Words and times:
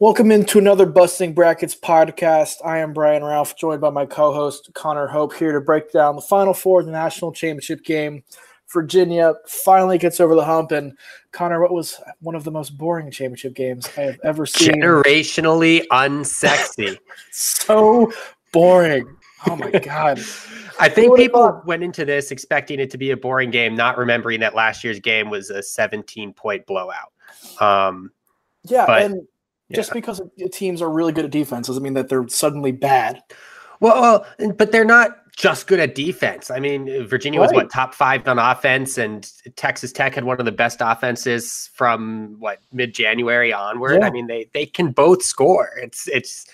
Welcome 0.00 0.32
into 0.32 0.58
another 0.58 0.86
Busting 0.86 1.34
Brackets 1.34 1.74
podcast. 1.74 2.56
I 2.64 2.78
am 2.78 2.92
Brian 2.92 3.24
Ralph, 3.24 3.56
joined 3.56 3.80
by 3.80 3.90
my 3.90 4.04
co 4.04 4.34
host 4.34 4.70
Connor 4.74 5.06
Hope, 5.06 5.32
here 5.34 5.52
to 5.52 5.60
break 5.60 5.92
down 5.92 6.16
the 6.16 6.20
final 6.20 6.52
four 6.52 6.80
of 6.80 6.86
the 6.86 6.92
national 6.92 7.32
championship 7.32 7.84
game. 7.84 8.22
Virginia 8.70 9.34
finally 9.46 9.96
gets 9.96 10.20
over 10.20 10.34
the 10.34 10.44
hump. 10.44 10.72
And 10.72 10.98
Connor, 11.32 11.62
what 11.62 11.72
was 11.72 12.00
one 12.20 12.34
of 12.34 12.44
the 12.44 12.50
most 12.50 12.76
boring 12.76 13.10
championship 13.10 13.54
games 13.54 13.88
I 13.96 14.02
have 14.02 14.20
ever 14.24 14.46
seen? 14.46 14.74
Generationally 14.74 15.86
unsexy. 15.92 16.98
so 17.30 18.12
boring. 18.54 19.16
Oh 19.46 19.56
my 19.56 19.70
God. 19.72 20.18
I 20.80 20.88
think 20.88 21.16
people 21.16 21.60
went 21.66 21.84
into 21.84 22.06
this 22.06 22.30
expecting 22.30 22.80
it 22.80 22.90
to 22.92 22.96
be 22.96 23.10
a 23.10 23.16
boring 23.18 23.50
game, 23.50 23.74
not 23.74 23.98
remembering 23.98 24.40
that 24.40 24.54
last 24.54 24.82
year's 24.82 25.00
game 25.00 25.28
was 25.28 25.50
a 25.50 25.62
17 25.62 26.32
point 26.32 26.64
blowout. 26.64 27.12
Um, 27.60 28.10
yeah. 28.62 28.86
But, 28.86 29.02
and 29.02 29.28
just 29.70 29.90
yeah. 29.90 29.94
because 29.94 30.22
teams 30.50 30.80
are 30.80 30.88
really 30.88 31.12
good 31.12 31.26
at 31.26 31.30
defense 31.30 31.66
doesn't 31.66 31.82
mean 31.82 31.92
that 31.92 32.08
they're 32.08 32.26
suddenly 32.28 32.72
bad. 32.72 33.20
Well, 33.80 34.00
well 34.00 34.52
but 34.54 34.72
they're 34.72 34.86
not 34.86 35.10
just 35.36 35.66
good 35.66 35.80
at 35.80 35.94
defense. 35.94 36.50
I 36.50 36.60
mean, 36.60 37.06
Virginia 37.06 37.40
right. 37.40 37.46
was 37.46 37.52
what 37.52 37.70
top 37.70 37.94
five 37.94 38.26
on 38.28 38.38
offense, 38.38 38.98
and 38.98 39.30
Texas 39.56 39.92
Tech 39.92 40.14
had 40.14 40.24
one 40.24 40.38
of 40.38 40.46
the 40.46 40.52
best 40.52 40.78
offenses 40.80 41.70
from 41.74 42.36
what 42.38 42.60
mid 42.72 42.94
January 42.94 43.52
onward. 43.52 44.00
Yeah. 44.00 44.06
I 44.06 44.10
mean, 44.10 44.26
they 44.26 44.48
they 44.54 44.66
can 44.66 44.92
both 44.92 45.22
score. 45.22 45.70
It's 45.82 46.08
it's 46.08 46.46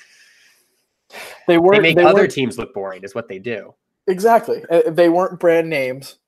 they 1.47 1.59
were 1.59 1.75
they 1.75 1.81
make 1.81 1.97
they 1.97 2.05
other 2.05 2.27
teams 2.27 2.59
look 2.59 2.75
boring, 2.75 3.03
is 3.03 3.15
what 3.15 3.29
they 3.29 3.39
do. 3.39 3.75
Exactly. 4.07 4.65
Uh, 4.71 4.91
they 4.91 5.09
weren't 5.09 5.39
brand 5.39 5.69
names 5.69 6.19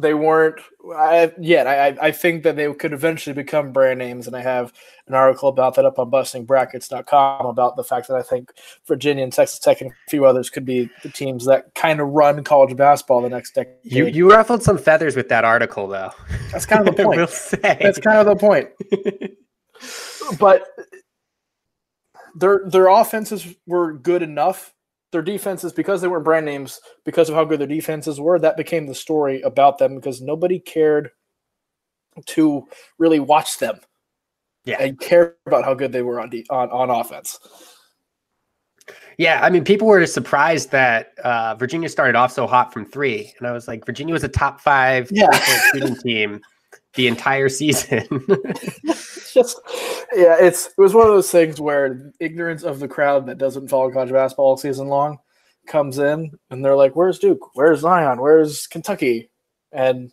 they 0.00 0.14
weren't 0.14 0.60
I, 0.96 1.32
yet. 1.38 1.66
I, 1.66 1.96
I 2.08 2.10
think 2.10 2.42
that 2.44 2.56
they 2.56 2.72
could 2.72 2.92
eventually 2.92 3.34
become 3.34 3.72
brand 3.72 3.98
names, 3.98 4.26
and 4.26 4.36
I 4.36 4.40
have 4.40 4.72
an 5.06 5.14
article 5.14 5.48
about 5.48 5.74
that 5.76 5.84
up 5.84 5.98
on 5.98 6.10
bustingbrackets.com 6.10 7.46
about 7.46 7.76
the 7.76 7.84
fact 7.84 8.08
that 8.08 8.16
I 8.16 8.22
think 8.22 8.52
Virginia 8.86 9.24
and 9.24 9.32
Texas 9.32 9.58
Tech 9.58 9.80
and 9.80 9.90
a 9.90 9.94
few 10.10 10.24
others 10.24 10.50
could 10.50 10.64
be 10.64 10.90
the 11.02 11.08
teams 11.08 11.44
that 11.46 11.74
kind 11.74 12.00
of 12.00 12.08
run 12.08 12.42
college 12.44 12.76
basketball 12.76 13.22
the 13.22 13.28
next 13.28 13.54
decade. 13.54 13.76
You 13.82 14.06
you 14.06 14.30
ruffled 14.30 14.62
some 14.62 14.78
feathers 14.78 15.16
with 15.16 15.28
that 15.28 15.44
article, 15.44 15.88
though. 15.88 16.10
That's 16.52 16.66
kind 16.66 16.88
of 16.88 16.96
the 16.96 17.02
point. 17.04 17.16
we'll 17.16 17.60
That's 17.60 17.98
kind 17.98 18.18
of 18.18 18.26
the 18.26 18.36
point. 18.36 18.70
but 20.38 20.66
their 22.34 22.62
their 22.66 22.88
offenses 22.88 23.54
were 23.66 23.92
good 23.92 24.22
enough. 24.22 24.74
Their 25.12 25.22
defenses 25.22 25.72
because 25.72 26.00
they 26.00 26.08
weren't 26.08 26.24
brand 26.24 26.46
names 26.46 26.80
because 27.04 27.28
of 27.28 27.34
how 27.34 27.44
good 27.44 27.58
their 27.58 27.66
defenses 27.66 28.20
were 28.20 28.38
that 28.38 28.56
became 28.56 28.86
the 28.86 28.94
story 28.94 29.40
about 29.42 29.78
them 29.78 29.96
because 29.96 30.20
nobody 30.20 30.60
cared 30.60 31.10
to 32.26 32.66
really 32.98 33.18
watch 33.20 33.58
them 33.58 33.80
yeah. 34.64 34.76
and 34.80 34.98
care 34.98 35.36
about 35.46 35.64
how 35.64 35.74
good 35.74 35.92
they 35.92 36.02
were 36.02 36.20
on 36.20 36.30
de- 36.30 36.46
on, 36.50 36.70
on 36.70 36.90
offense. 36.90 37.38
Yeah 39.18 39.40
i 39.42 39.50
mean 39.50 39.64
people 39.64 39.86
were 39.86 40.04
surprised 40.06 40.70
that 40.70 41.12
uh, 41.22 41.54
virginia 41.54 41.88
started 41.88 42.16
off 42.16 42.32
so 42.32 42.46
hot 42.46 42.72
from 42.72 42.86
three 42.86 43.32
and 43.38 43.46
i 43.46 43.52
was 43.52 43.68
like 43.68 43.84
virginia 43.84 44.14
was 44.14 44.24
a 44.24 44.28
top 44.28 44.60
five 44.60 45.08
yeah. 45.12 45.30
shooting 45.72 45.94
team 45.96 46.40
the 46.94 47.06
entire 47.06 47.48
season 47.48 48.06
just 49.32 49.60
yeah, 50.14 50.36
it's 50.40 50.66
it 50.66 50.78
was 50.78 50.94
one 50.94 51.06
of 51.06 51.12
those 51.12 51.30
things 51.30 51.60
where 51.60 52.12
ignorance 52.20 52.62
of 52.62 52.80
the 52.80 52.88
crowd 52.88 53.26
that 53.26 53.38
doesn't 53.38 53.68
follow 53.68 53.90
college 53.90 54.10
basketball 54.10 54.46
all 54.46 54.56
season 54.56 54.88
long 54.88 55.18
comes 55.66 55.98
in 55.98 56.30
and 56.50 56.64
they're 56.64 56.76
like, 56.76 56.96
"Where's 56.96 57.18
Duke? 57.18 57.54
Where's 57.54 57.80
Zion? 57.80 58.20
Where's 58.20 58.66
Kentucky?" 58.66 59.30
And 59.72 60.12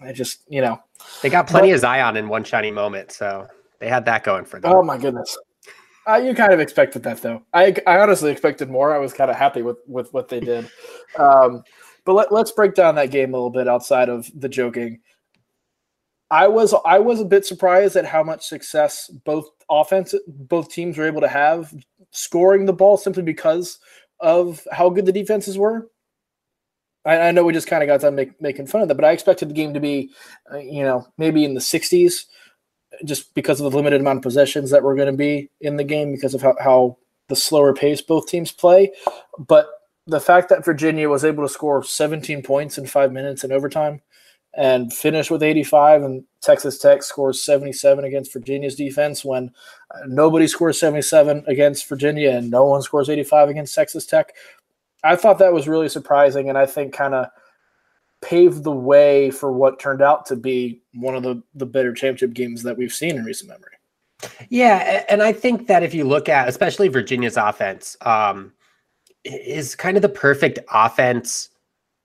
I 0.00 0.12
just 0.12 0.40
you 0.48 0.60
know 0.60 0.80
they 1.22 1.30
got 1.30 1.46
plenty 1.46 1.68
but, 1.68 1.74
of 1.74 1.80
Zion 1.80 2.16
in 2.16 2.28
one 2.28 2.44
shiny 2.44 2.70
moment, 2.70 3.12
so 3.12 3.46
they 3.78 3.88
had 3.88 4.04
that 4.06 4.24
going 4.24 4.44
for 4.44 4.60
them. 4.60 4.72
Oh 4.72 4.82
my 4.82 4.98
goodness. 4.98 5.36
Uh, 6.06 6.16
you 6.16 6.34
kind 6.34 6.52
of 6.52 6.60
expected 6.60 7.02
that, 7.02 7.22
though. 7.22 7.42
I, 7.54 7.74
I 7.86 7.96
honestly 7.96 8.30
expected 8.30 8.68
more. 8.68 8.94
I 8.94 8.98
was 8.98 9.14
kind 9.14 9.30
of 9.30 9.38
happy 9.38 9.62
with, 9.62 9.78
with 9.86 10.12
what 10.12 10.28
they 10.28 10.38
did. 10.38 10.70
Um, 11.18 11.62
but 12.04 12.12
let, 12.12 12.30
let's 12.30 12.50
break 12.50 12.74
down 12.74 12.96
that 12.96 13.10
game 13.10 13.32
a 13.32 13.38
little 13.38 13.48
bit 13.48 13.68
outside 13.68 14.10
of 14.10 14.30
the 14.38 14.50
joking. 14.50 15.00
I 16.30 16.48
was 16.48 16.74
I 16.84 16.98
was 16.98 17.20
a 17.20 17.24
bit 17.24 17.44
surprised 17.44 17.96
at 17.96 18.06
how 18.06 18.22
much 18.22 18.46
success 18.46 19.10
both 19.24 19.48
offense 19.70 20.14
both 20.26 20.70
teams 20.70 20.96
were 20.96 21.06
able 21.06 21.20
to 21.20 21.28
have 21.28 21.72
scoring 22.10 22.66
the 22.66 22.72
ball 22.72 22.96
simply 22.96 23.22
because 23.22 23.78
of 24.20 24.66
how 24.72 24.88
good 24.88 25.06
the 25.06 25.12
defenses 25.12 25.58
were. 25.58 25.88
I, 27.04 27.18
I 27.18 27.30
know 27.32 27.44
we 27.44 27.52
just 27.52 27.66
kind 27.66 27.82
of 27.82 27.86
got 27.86 28.00
done 28.00 28.14
make, 28.14 28.40
making 28.40 28.66
fun 28.66 28.80
of 28.80 28.88
that, 28.88 28.94
but 28.94 29.04
I 29.04 29.12
expected 29.12 29.50
the 29.50 29.54
game 29.54 29.74
to 29.74 29.80
be, 29.80 30.10
uh, 30.52 30.58
you 30.58 30.82
know, 30.82 31.06
maybe 31.18 31.44
in 31.44 31.54
the 31.54 31.60
60s, 31.60 32.24
just 33.04 33.34
because 33.34 33.60
of 33.60 33.70
the 33.70 33.76
limited 33.76 34.00
amount 34.00 34.18
of 34.18 34.22
possessions 34.22 34.70
that 34.70 34.82
were 34.82 34.94
going 34.94 35.10
to 35.10 35.16
be 35.16 35.50
in 35.60 35.76
the 35.76 35.84
game 35.84 36.12
because 36.12 36.34
of 36.34 36.40
how, 36.40 36.56
how 36.60 36.96
the 37.28 37.36
slower 37.36 37.74
pace 37.74 38.00
both 38.00 38.26
teams 38.26 38.52
play. 38.52 38.90
But 39.38 39.66
the 40.06 40.20
fact 40.20 40.48
that 40.48 40.64
Virginia 40.64 41.08
was 41.08 41.24
able 41.24 41.46
to 41.46 41.52
score 41.52 41.82
17 41.82 42.42
points 42.42 42.78
in 42.78 42.86
five 42.86 43.12
minutes 43.12 43.44
in 43.44 43.52
overtime 43.52 44.00
and 44.56 44.92
finish 44.92 45.30
with 45.30 45.42
85 45.42 46.02
and 46.02 46.24
texas 46.40 46.78
tech 46.78 47.02
scores 47.02 47.42
77 47.42 48.04
against 48.04 48.32
virginia's 48.32 48.74
defense 48.74 49.24
when 49.24 49.50
uh, 49.90 50.00
nobody 50.06 50.46
scores 50.46 50.78
77 50.78 51.44
against 51.46 51.88
virginia 51.88 52.30
and 52.30 52.50
no 52.50 52.64
one 52.64 52.82
scores 52.82 53.10
85 53.10 53.48
against 53.50 53.74
texas 53.74 54.06
tech. 54.06 54.32
I 55.02 55.16
thought 55.16 55.38
that 55.38 55.52
was 55.52 55.68
really 55.68 55.88
surprising 55.88 56.48
and 56.48 56.58
i 56.58 56.66
think 56.66 56.92
kind 56.92 57.14
of 57.14 57.26
paved 58.20 58.64
the 58.64 58.72
way 58.72 59.30
for 59.30 59.52
what 59.52 59.78
turned 59.78 60.00
out 60.00 60.24
to 60.26 60.34
be 60.36 60.80
one 60.94 61.14
of 61.14 61.22
the, 61.22 61.42
the 61.54 61.66
better 61.66 61.92
championship 61.92 62.32
games 62.32 62.62
that 62.62 62.76
we've 62.76 62.92
seen 62.92 63.16
in 63.16 63.24
recent 63.24 63.50
memory. 63.50 63.72
Yeah 64.48 65.04
and 65.08 65.22
i 65.22 65.32
think 65.32 65.66
that 65.66 65.82
if 65.82 65.92
you 65.92 66.04
look 66.04 66.28
at 66.28 66.48
especially 66.48 66.88
virginia's 66.88 67.36
offense 67.36 67.96
um, 68.02 68.52
is 69.24 69.74
kind 69.74 69.96
of 69.96 70.02
the 70.02 70.08
perfect 70.08 70.58
offense 70.72 71.50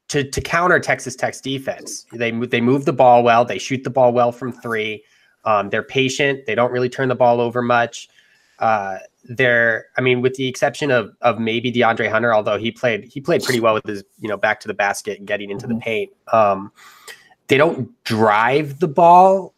to 0.09 0.23
to 0.29 0.41
counter 0.41 0.79
Texas 0.79 1.15
Tech's 1.15 1.39
defense. 1.39 2.05
They 2.11 2.31
they 2.31 2.61
move 2.61 2.85
the 2.85 2.93
ball 2.93 3.23
well. 3.23 3.45
They 3.45 3.57
shoot 3.57 3.83
the 3.83 3.89
ball 3.89 4.11
well 4.11 4.31
from 4.31 4.51
three. 4.51 5.03
Um, 5.45 5.69
they're 5.69 5.83
patient. 5.83 6.45
They 6.45 6.55
don't 6.55 6.71
really 6.71 6.89
turn 6.89 7.07
the 7.07 7.15
ball 7.15 7.39
over 7.39 7.61
much. 7.61 8.09
Uh, 8.59 8.97
they're, 9.23 9.85
I 9.97 10.01
mean, 10.01 10.21
with 10.21 10.33
the 10.33 10.47
exception 10.47 10.91
of 10.91 11.15
of 11.21 11.39
maybe 11.39 11.71
DeAndre 11.71 12.11
Hunter, 12.11 12.33
although 12.33 12.57
he 12.57 12.71
played 12.71 13.05
he 13.05 13.21
played 13.21 13.43
pretty 13.43 13.59
well 13.59 13.73
with 13.75 13.85
his 13.85 14.03
you 14.19 14.27
know 14.27 14.37
back 14.37 14.59
to 14.61 14.67
the 14.67 14.73
basket 14.73 15.19
and 15.19 15.27
getting 15.27 15.49
into 15.49 15.67
mm-hmm. 15.67 15.75
the 15.75 15.81
paint. 15.81 16.11
Um, 16.33 16.71
they 17.47 17.57
don't 17.57 17.91
drive 18.03 18.79
the 18.79 18.87
ball 18.87 19.53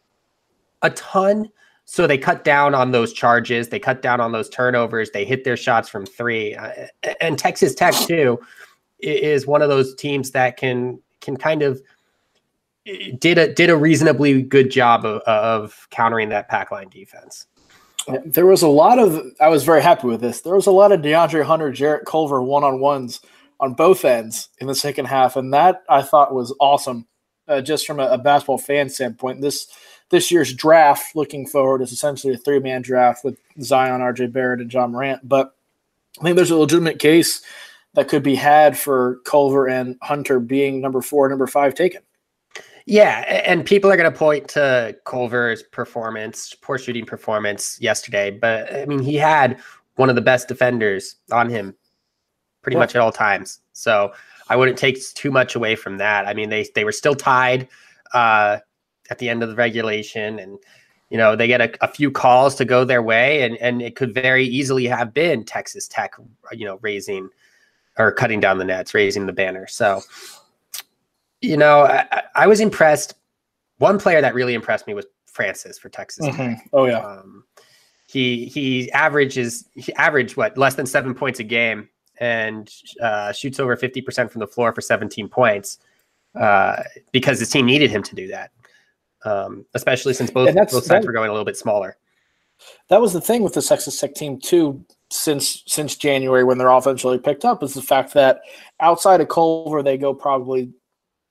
a 0.81 0.89
ton. 0.91 1.49
So 1.85 2.07
they 2.07 2.17
cut 2.17 2.45
down 2.45 2.73
on 2.73 2.91
those 2.91 3.11
charges. 3.11 3.67
They 3.67 3.79
cut 3.79 4.01
down 4.01 4.21
on 4.21 4.31
those 4.31 4.47
turnovers. 4.47 5.11
They 5.11 5.25
hit 5.25 5.43
their 5.43 5.57
shots 5.57 5.89
from 5.89 6.05
three. 6.05 6.55
Uh, 6.55 6.87
and 7.19 7.37
Texas 7.37 7.75
Tech 7.75 7.93
too 7.93 8.39
is 9.01 9.47
one 9.47 9.61
of 9.61 9.69
those 9.69 9.95
teams 9.95 10.31
that 10.31 10.57
can 10.57 10.99
can 11.21 11.37
kind 11.37 11.61
of 11.61 11.81
did 13.19 13.37
a 13.37 13.53
did 13.53 13.69
a 13.69 13.77
reasonably 13.77 14.41
good 14.41 14.71
job 14.71 15.05
of, 15.05 15.21
of 15.21 15.87
countering 15.91 16.29
that 16.29 16.49
pack 16.49 16.71
line 16.71 16.89
defense. 16.89 17.47
There 18.25 18.47
was 18.47 18.63
a 18.63 18.67
lot 18.67 18.97
of 18.97 19.21
I 19.39 19.49
was 19.49 19.63
very 19.63 19.81
happy 19.81 20.07
with 20.07 20.21
this. 20.21 20.41
There 20.41 20.55
was 20.55 20.67
a 20.67 20.71
lot 20.71 20.91
of 20.91 21.01
DeAndre 21.01 21.43
Hunter, 21.43 21.71
Jarrett 21.71 22.05
Culver 22.05 22.41
one 22.41 22.63
on 22.63 22.79
ones 22.79 23.19
on 23.59 23.73
both 23.75 24.03
ends 24.03 24.49
in 24.57 24.67
the 24.67 24.75
second 24.75 25.05
half, 25.05 25.35
and 25.35 25.53
that 25.53 25.83
I 25.87 26.01
thought 26.01 26.33
was 26.33 26.53
awesome. 26.59 27.07
Uh, 27.47 27.61
just 27.61 27.85
from 27.85 27.99
a, 27.99 28.07
a, 28.07 28.17
basketball 28.17 28.57
fan 28.57 28.87
standpoint, 28.87 29.41
this 29.41 29.67
this 30.09 30.31
year's 30.31 30.53
draft, 30.53 31.15
looking 31.15 31.45
forward, 31.45 31.81
is 31.81 31.91
essentially 31.91 32.33
a 32.33 32.37
three 32.37 32.59
man 32.59 32.81
draft 32.81 33.23
with 33.23 33.37
Zion, 33.61 34.01
RJ 34.01 34.31
Barrett, 34.31 34.61
and 34.61 34.71
Ja 34.71 34.87
Morant. 34.87 35.27
But 35.27 35.53
I 36.19 36.23
think 36.23 36.35
there's 36.35 36.51
a 36.51 36.57
legitimate 36.57 36.99
case 36.99 37.41
that 37.93 38.07
could 38.07 38.23
be 38.23 38.35
had 38.35 38.77
for 38.77 39.19
Culver 39.25 39.67
and 39.67 39.97
Hunter 40.01 40.39
being 40.39 40.81
number 40.81 41.01
four, 41.01 41.27
number 41.29 41.47
five 41.47 41.75
taken. 41.75 42.01
Yeah, 42.85 43.19
and 43.45 43.65
people 43.65 43.91
are 43.91 43.97
going 43.97 44.11
to 44.11 44.17
point 44.17 44.47
to 44.49 44.95
Culver's 45.05 45.61
performance, 45.61 46.55
poor 46.61 46.77
shooting 46.77 47.05
performance 47.05 47.79
yesterday, 47.79 48.31
but 48.31 48.73
I 48.73 48.85
mean, 48.85 48.99
he 48.99 49.15
had 49.15 49.59
one 49.95 50.09
of 50.09 50.15
the 50.15 50.21
best 50.21 50.47
defenders 50.47 51.15
on 51.31 51.49
him 51.49 51.75
pretty 52.61 52.75
yeah. 52.75 52.79
much 52.79 52.95
at 52.95 53.01
all 53.01 53.11
times. 53.11 53.59
So 53.73 54.13
I 54.49 54.55
wouldn't 54.55 54.77
take 54.77 54.99
too 55.13 55.31
much 55.31 55.55
away 55.55 55.75
from 55.75 55.97
that. 55.97 56.27
I 56.27 56.33
mean, 56.33 56.49
they 56.49 56.67
they 56.75 56.83
were 56.83 56.91
still 56.91 57.15
tied 57.15 57.67
uh, 58.13 58.57
at 59.09 59.19
the 59.19 59.29
end 59.29 59.43
of 59.43 59.49
the 59.49 59.55
regulation, 59.55 60.39
and 60.39 60.57
you 61.09 61.17
know 61.17 61.35
they 61.35 61.47
get 61.47 61.61
a, 61.61 61.85
a, 61.85 61.87
few 61.87 62.11
calls 62.11 62.55
to 62.55 62.65
go 62.65 62.83
their 62.83 63.01
way, 63.01 63.43
and 63.43 63.57
and 63.57 63.81
it 63.81 63.95
could 63.95 64.13
very 64.13 64.45
easily 64.45 64.87
have 64.87 65.13
been 65.13 65.43
Texas 65.43 65.87
Tech, 65.87 66.15
you 66.51 66.65
know, 66.65 66.79
raising 66.81 67.29
or 67.97 68.11
cutting 68.11 68.39
down 68.39 68.57
the 68.57 68.65
nets, 68.65 68.93
raising 68.93 69.25
the 69.25 69.33
banner. 69.33 69.67
So, 69.67 70.01
you 71.41 71.57
know, 71.57 71.81
I, 71.83 72.23
I 72.35 72.47
was 72.47 72.59
impressed. 72.59 73.15
One 73.77 73.99
player 73.99 74.21
that 74.21 74.33
really 74.33 74.53
impressed 74.53 74.87
me 74.87 74.93
was 74.93 75.05
Francis 75.25 75.79
for 75.79 75.89
Texas. 75.89 76.27
Mm-hmm. 76.27 76.53
Oh 76.73 76.85
yeah. 76.85 76.99
Um, 76.99 77.45
he 78.07 78.45
he 78.45 78.91
averages 78.91 79.65
he 79.73 79.93
averaged 79.95 80.35
what 80.35 80.57
less 80.57 80.75
than 80.75 80.85
seven 80.85 81.13
points 81.13 81.39
a 81.39 81.43
game 81.43 81.89
and 82.21 82.69
uh, 83.01 83.31
shoots 83.33 83.59
over 83.59 83.75
50% 83.75 84.29
from 84.29 84.39
the 84.39 84.47
floor 84.47 84.71
for 84.71 84.79
17 84.79 85.27
points 85.27 85.79
uh, 86.39 86.83
because 87.11 87.39
his 87.39 87.49
team 87.49 87.65
needed 87.65 87.89
him 87.89 88.03
to 88.03 88.15
do 88.15 88.27
that, 88.27 88.51
um, 89.25 89.65
especially 89.73 90.13
since 90.13 90.29
both, 90.29 90.53
both 90.53 90.69
sides 90.69 90.87
that, 90.87 91.03
were 91.03 91.11
going 91.13 91.29
a 91.29 91.33
little 91.33 91.45
bit 91.45 91.57
smaller. 91.57 91.97
That 92.89 93.01
was 93.01 93.11
the 93.11 93.21
thing 93.21 93.41
with 93.41 93.53
the 93.53 93.61
Texas 93.61 93.99
Tech 93.99 94.13
team, 94.13 94.39
too, 94.39 94.85
since 95.11 95.63
since 95.67 95.95
January 95.95 96.43
when 96.43 96.57
their 96.57 96.69
offense 96.69 97.03
really 97.03 97.19
picked 97.19 97.45
up, 97.45 97.61
is 97.61 97.73
the 97.73 97.81
fact 97.81 98.13
that 98.13 98.41
outside 98.79 99.21
of 99.21 99.29
Culver, 99.29 99.83
they 99.83 99.97
go 99.97 100.13
probably 100.13 100.71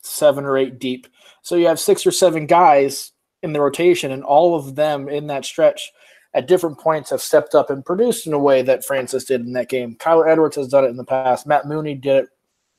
seven 0.02 0.44
or 0.44 0.56
eight 0.56 0.78
deep. 0.78 1.06
So 1.42 1.56
you 1.56 1.66
have 1.66 1.80
six 1.80 2.06
or 2.06 2.10
seven 2.10 2.46
guys 2.46 3.12
in 3.42 3.52
the 3.52 3.60
rotation, 3.60 4.12
and 4.12 4.22
all 4.22 4.54
of 4.54 4.76
them 4.76 5.08
in 5.08 5.26
that 5.28 5.44
stretch 5.44 5.90
at 6.34 6.46
different 6.46 6.78
points 6.78 7.10
have 7.10 7.20
stepped 7.20 7.54
up 7.54 7.70
and 7.70 7.84
produced 7.84 8.26
in 8.26 8.32
a 8.32 8.38
way 8.38 8.62
that 8.62 8.84
Francis 8.84 9.24
did 9.24 9.40
in 9.40 9.52
that 9.54 9.68
game. 9.68 9.96
Kyler 9.96 10.30
Edwards 10.30 10.56
has 10.56 10.68
done 10.68 10.84
it 10.84 10.88
in 10.88 10.96
the 10.96 11.04
past. 11.04 11.46
Matt 11.46 11.66
Mooney 11.66 11.94
did 11.94 12.24
it 12.24 12.28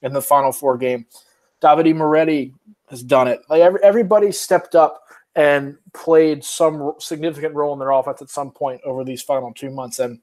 in 0.01 0.13
the 0.13 0.21
Final 0.21 0.51
Four 0.51 0.77
game. 0.77 1.05
Davide 1.61 1.95
Moretti 1.95 2.53
has 2.89 3.03
done 3.03 3.27
it. 3.27 3.41
Like 3.49 3.61
every, 3.61 3.79
everybody 3.83 4.31
stepped 4.31 4.75
up 4.75 5.01
and 5.35 5.77
played 5.93 6.43
some 6.43 6.93
significant 6.99 7.55
role 7.55 7.73
in 7.73 7.79
their 7.79 7.91
offense 7.91 8.21
at 8.21 8.29
some 8.29 8.51
point 8.51 8.81
over 8.85 9.03
these 9.03 9.21
final 9.21 9.53
two 9.53 9.69
months. 9.69 9.99
And 9.99 10.19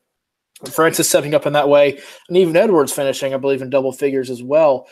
Francis 0.73 1.09
stepping 1.09 1.35
up 1.35 1.47
in 1.47 1.53
that 1.53 1.69
way, 1.69 2.01
and 2.29 2.37
even 2.37 2.57
Edwards 2.57 2.93
finishing, 2.93 3.33
I 3.33 3.37
believe, 3.37 3.63
in 3.63 3.71
double 3.71 3.93
figures 3.93 4.29
as 4.29 4.43
well, 4.43 4.89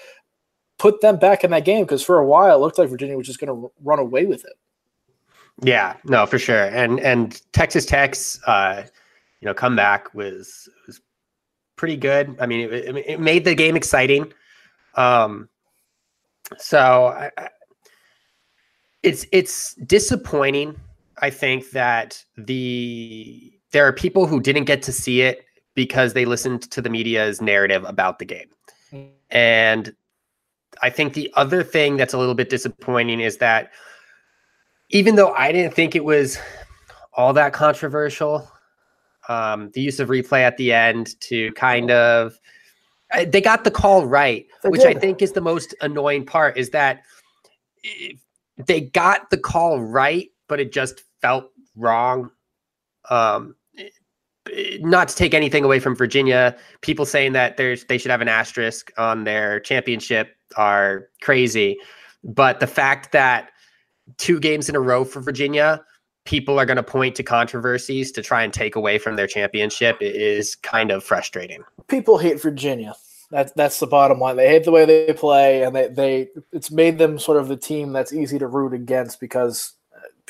put 0.78 1.00
them 1.00 1.18
back 1.18 1.42
in 1.42 1.50
that 1.50 1.64
game 1.64 1.84
because 1.84 2.02
for 2.02 2.18
a 2.18 2.26
while 2.26 2.56
it 2.56 2.60
looked 2.60 2.78
like 2.78 2.88
Virginia 2.88 3.16
was 3.16 3.26
just 3.26 3.40
going 3.40 3.48
to 3.48 3.72
run 3.82 3.98
away 3.98 4.26
with 4.26 4.44
it. 4.44 4.54
Yeah, 5.62 5.96
no, 6.04 6.26
for 6.26 6.38
sure. 6.38 6.64
And 6.64 7.00
and 7.00 7.40
Texas 7.52 7.86
Tech's 7.86 8.40
uh, 8.46 8.84
you 9.40 9.46
know 9.46 9.54
comeback 9.54 10.12
was 10.14 10.68
was 10.86 11.00
pretty 11.76 11.96
good. 11.96 12.36
I 12.40 12.46
mean, 12.46 12.72
it, 12.72 12.96
it 12.96 13.20
made 13.20 13.44
the 13.44 13.54
game 13.54 13.76
exciting. 13.76 14.32
Um, 14.94 15.48
so 16.58 17.06
I, 17.06 17.30
I, 17.38 17.48
it's 19.02 19.26
it's 19.32 19.74
disappointing. 19.74 20.78
I 21.22 21.30
think 21.30 21.70
that 21.70 22.22
the 22.36 23.52
there 23.72 23.86
are 23.86 23.92
people 23.92 24.26
who 24.26 24.40
didn't 24.40 24.64
get 24.64 24.82
to 24.82 24.92
see 24.92 25.22
it 25.22 25.44
because 25.76 26.12
they 26.12 26.25
listened 26.25 26.69
to 26.73 26.82
the 26.82 26.90
media's 26.90 27.40
narrative 27.40 27.84
about 27.84 28.19
the 28.19 28.25
game, 28.25 28.49
mm. 28.93 29.08
and 29.31 29.94
I 30.82 30.90
think 30.90 31.14
the 31.14 31.32
other 31.37 31.62
thing 31.62 31.96
that's 31.96 32.14
a 32.14 32.19
little 32.19 32.34
bit 32.34 32.50
disappointing 32.50 33.20
is 33.20 33.38
that 33.38 33.70
even 34.90 35.14
though 35.14 35.32
I 35.32 35.52
didn't 35.52 35.75
think 35.75 35.94
it 35.94 36.05
was 36.05 36.38
all 37.12 37.32
that 37.32 37.52
controversial, 37.52 38.50
um, 39.28 39.70
the 39.75 39.81
use 39.81 40.00
of 40.00 40.08
replay 40.08 40.40
at 40.40 40.56
the 40.56 40.73
end 40.73 41.19
to 41.20 41.52
kind 41.52 41.90
of 41.90 42.38
they 43.26 43.40
got 43.40 43.64
the 43.64 43.70
call 43.70 44.06
right, 44.06 44.46
they 44.62 44.69
which 44.69 44.82
did. 44.82 44.96
I 44.96 45.00
think 45.00 45.23
is 45.23 45.32
the 45.32 45.40
most 45.40 45.75
annoying 45.81 46.26
part 46.26 46.56
is 46.56 46.70
that 46.70 47.02
they 48.56 48.81
got 48.81 49.31
the 49.31 49.38
call 49.38 49.81
right, 49.81 50.31
but 50.49 50.61
it 50.61 50.73
just 50.73 51.05
felt 51.20 51.50
wrong. 51.76 52.31
Um, 53.08 53.55
not 54.81 55.08
to 55.08 55.16
take 55.16 55.34
anything 55.34 55.64
away 55.64 55.81
from 55.81 55.94
Virginia, 55.94 56.56
people 56.81 57.06
saying 57.06 57.32
that 57.32 57.56
there's 57.56 57.84
they 57.84 57.98
should 57.98 58.10
have 58.10 58.20
an 58.20 58.28
asterisk 58.28 58.93
on 58.98 59.25
their 59.25 59.60
championship 59.60 60.37
are 60.56 61.08
crazy. 61.20 61.78
But 62.25 62.60
the 62.60 62.66
fact 62.66 63.12
that 63.12 63.50
two 64.19 64.40
games 64.40 64.69
in 64.69 64.76
a 64.76 64.81
row 64.81 65.04
for 65.04 65.20
Virginia, 65.20 65.84
people 66.25 66.58
are 66.58 66.66
going 66.66 66.76
to 66.76 66.82
point 66.82 67.14
to 67.16 67.22
controversies 67.22 68.12
to 68.12 68.22
try 68.22 68.43
and 68.43 68.52
take 68.52 68.76
away 68.76 68.98
from 68.98 69.16
their 69.16 69.26
championship 69.26 69.96
is 70.00 70.54
kind 70.56 70.90
of 70.90 71.04
frustrating. 71.04 71.62
People 71.88 72.19
hate 72.19 72.40
Virginia. 72.40 72.94
That's 73.31 73.52
that's 73.52 73.81
the 73.81 73.87
bottom 73.88 74.20
line. 74.20 74.37
They 74.37 74.49
hate 74.49 74.64
the 74.64 74.70
way 74.70 74.84
they 74.84 75.12
play, 75.12 75.64
and 75.64 75.75
they, 75.75 75.88
they 75.88 76.28
it's 76.52 76.70
made 76.70 76.99
them 76.99 77.19
sort 77.19 77.38
of 77.38 77.49
the 77.49 77.56
team 77.56 77.92
that's 77.92 78.12
easy 78.12 78.38
to 78.38 78.46
root 78.46 78.72
against 78.72 79.19
because 79.19 79.72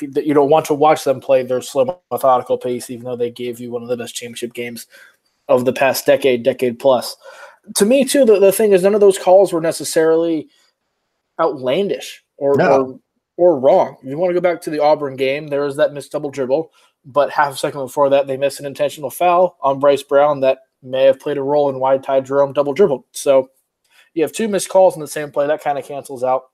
you 0.01 0.33
don't 0.33 0.49
want 0.49 0.65
to 0.67 0.73
watch 0.73 1.03
them 1.03 1.19
play 1.19 1.43
their 1.43 1.61
slow, 1.61 2.01
methodical 2.11 2.57
pace, 2.57 2.89
even 2.89 3.05
though 3.05 3.15
they 3.15 3.31
gave 3.31 3.59
you 3.59 3.71
one 3.71 3.83
of 3.83 3.89
the 3.89 3.97
best 3.97 4.15
championship 4.15 4.53
games 4.53 4.87
of 5.47 5.65
the 5.65 5.73
past 5.73 6.05
decade, 6.05 6.43
decade 6.43 6.79
plus. 6.79 7.15
To 7.75 7.85
me, 7.85 8.05
too, 8.05 8.25
the, 8.25 8.39
the 8.39 8.51
thing 8.51 8.71
is 8.73 8.83
none 8.83 8.95
of 8.95 9.01
those 9.01 9.17
calls 9.17 9.51
were 9.51 9.61
necessarily 9.61 10.49
outlandish 11.39 12.23
or, 12.37 12.55
no. 12.55 12.71
or 12.71 12.99
or 13.37 13.59
wrong. 13.59 13.97
If 14.01 14.09
you 14.09 14.17
want 14.17 14.31
to 14.31 14.33
go 14.33 14.41
back 14.41 14.61
to 14.61 14.69
the 14.69 14.79
Auburn 14.79 15.15
game, 15.15 15.47
there 15.47 15.61
was 15.61 15.77
that 15.77 15.93
missed 15.93 16.11
double 16.11 16.31
dribble, 16.31 16.71
but 17.05 17.29
half 17.29 17.53
a 17.53 17.57
second 17.57 17.81
before 17.81 18.09
that, 18.09 18.27
they 18.27 18.35
missed 18.35 18.59
an 18.59 18.65
intentional 18.65 19.11
foul 19.11 19.57
on 19.61 19.79
Bryce 19.79 20.03
Brown 20.03 20.41
that 20.41 20.59
may 20.81 21.03
have 21.03 21.19
played 21.19 21.37
a 21.37 21.43
role 21.43 21.69
in 21.69 21.79
why 21.79 21.97
Ty 21.99 22.21
Jerome 22.21 22.53
double 22.53 22.73
dribbled. 22.73 23.03
So 23.11 23.51
you 24.13 24.23
have 24.23 24.31
two 24.31 24.47
missed 24.47 24.69
calls 24.69 24.95
in 24.95 25.01
the 25.01 25.07
same 25.07 25.31
play. 25.31 25.47
That 25.47 25.63
kind 25.63 25.77
of 25.77 25.85
cancels 25.85 26.23
out. 26.23 26.45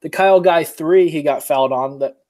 The 0.00 0.10
Kyle 0.10 0.40
Guy 0.40 0.64
three 0.64 1.10
he 1.10 1.22
got 1.22 1.42
fouled 1.42 1.72
on 1.72 1.98
that 1.98 2.21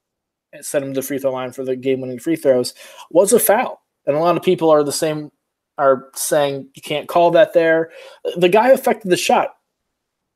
sent 0.60 0.84
him 0.84 0.92
to 0.94 1.00
the 1.00 1.06
free 1.06 1.18
throw 1.18 1.32
line 1.32 1.52
for 1.52 1.64
the 1.64 1.76
game 1.76 2.00
winning 2.00 2.18
free 2.18 2.36
throws 2.36 2.74
was 3.10 3.32
a 3.32 3.38
foul. 3.38 3.82
And 4.06 4.16
a 4.16 4.20
lot 4.20 4.36
of 4.36 4.42
people 4.42 4.70
are 4.70 4.84
the 4.84 4.92
same 4.92 5.30
are 5.78 6.10
saying 6.14 6.68
you 6.74 6.82
can't 6.82 7.08
call 7.08 7.30
that 7.30 7.54
there. 7.54 7.90
The 8.36 8.48
guy 8.48 8.68
affected 8.68 9.10
the 9.10 9.16
shot. 9.16 9.56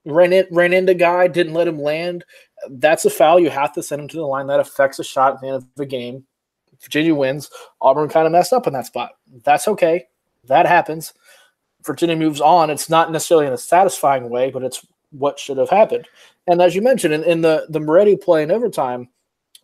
Ran 0.04 0.32
it 0.32 0.48
ran 0.50 0.72
into 0.72 0.94
guy, 0.94 1.26
didn't 1.26 1.54
let 1.54 1.68
him 1.68 1.80
land 1.80 2.24
that's 2.70 3.04
a 3.04 3.10
foul. 3.10 3.40
You 3.40 3.50
have 3.50 3.72
to 3.74 3.82
send 3.82 4.02
him 4.02 4.08
to 4.08 4.16
the 4.16 4.26
line. 4.26 4.46
That 4.46 4.60
affects 4.60 4.98
a 4.98 5.04
shot 5.04 5.34
at 5.34 5.40
the 5.40 5.48
end 5.48 5.56
of 5.56 5.66
the 5.76 5.86
game. 5.86 6.24
Virginia 6.80 7.14
wins. 7.14 7.50
Auburn 7.80 8.08
kind 8.08 8.26
of 8.26 8.32
messed 8.32 8.52
up 8.52 8.66
in 8.66 8.72
that 8.74 8.86
spot. 8.86 9.12
That's 9.44 9.68
okay. 9.68 10.06
That 10.44 10.66
happens. 10.66 11.14
Virginia 11.84 12.16
moves 12.16 12.40
on. 12.40 12.70
It's 12.70 12.90
not 12.90 13.12
necessarily 13.12 13.46
in 13.46 13.52
a 13.52 13.58
satisfying 13.58 14.28
way, 14.28 14.50
but 14.50 14.62
it's 14.62 14.84
what 15.10 15.38
should 15.38 15.58
have 15.58 15.70
happened. 15.70 16.08
And 16.46 16.60
as 16.60 16.74
you 16.74 16.82
mentioned, 16.82 17.14
in, 17.14 17.24
in 17.24 17.40
the 17.40 17.66
the 17.68 17.80
Moretti 17.80 18.16
play 18.16 18.42
in 18.42 18.50
overtime, 18.50 19.08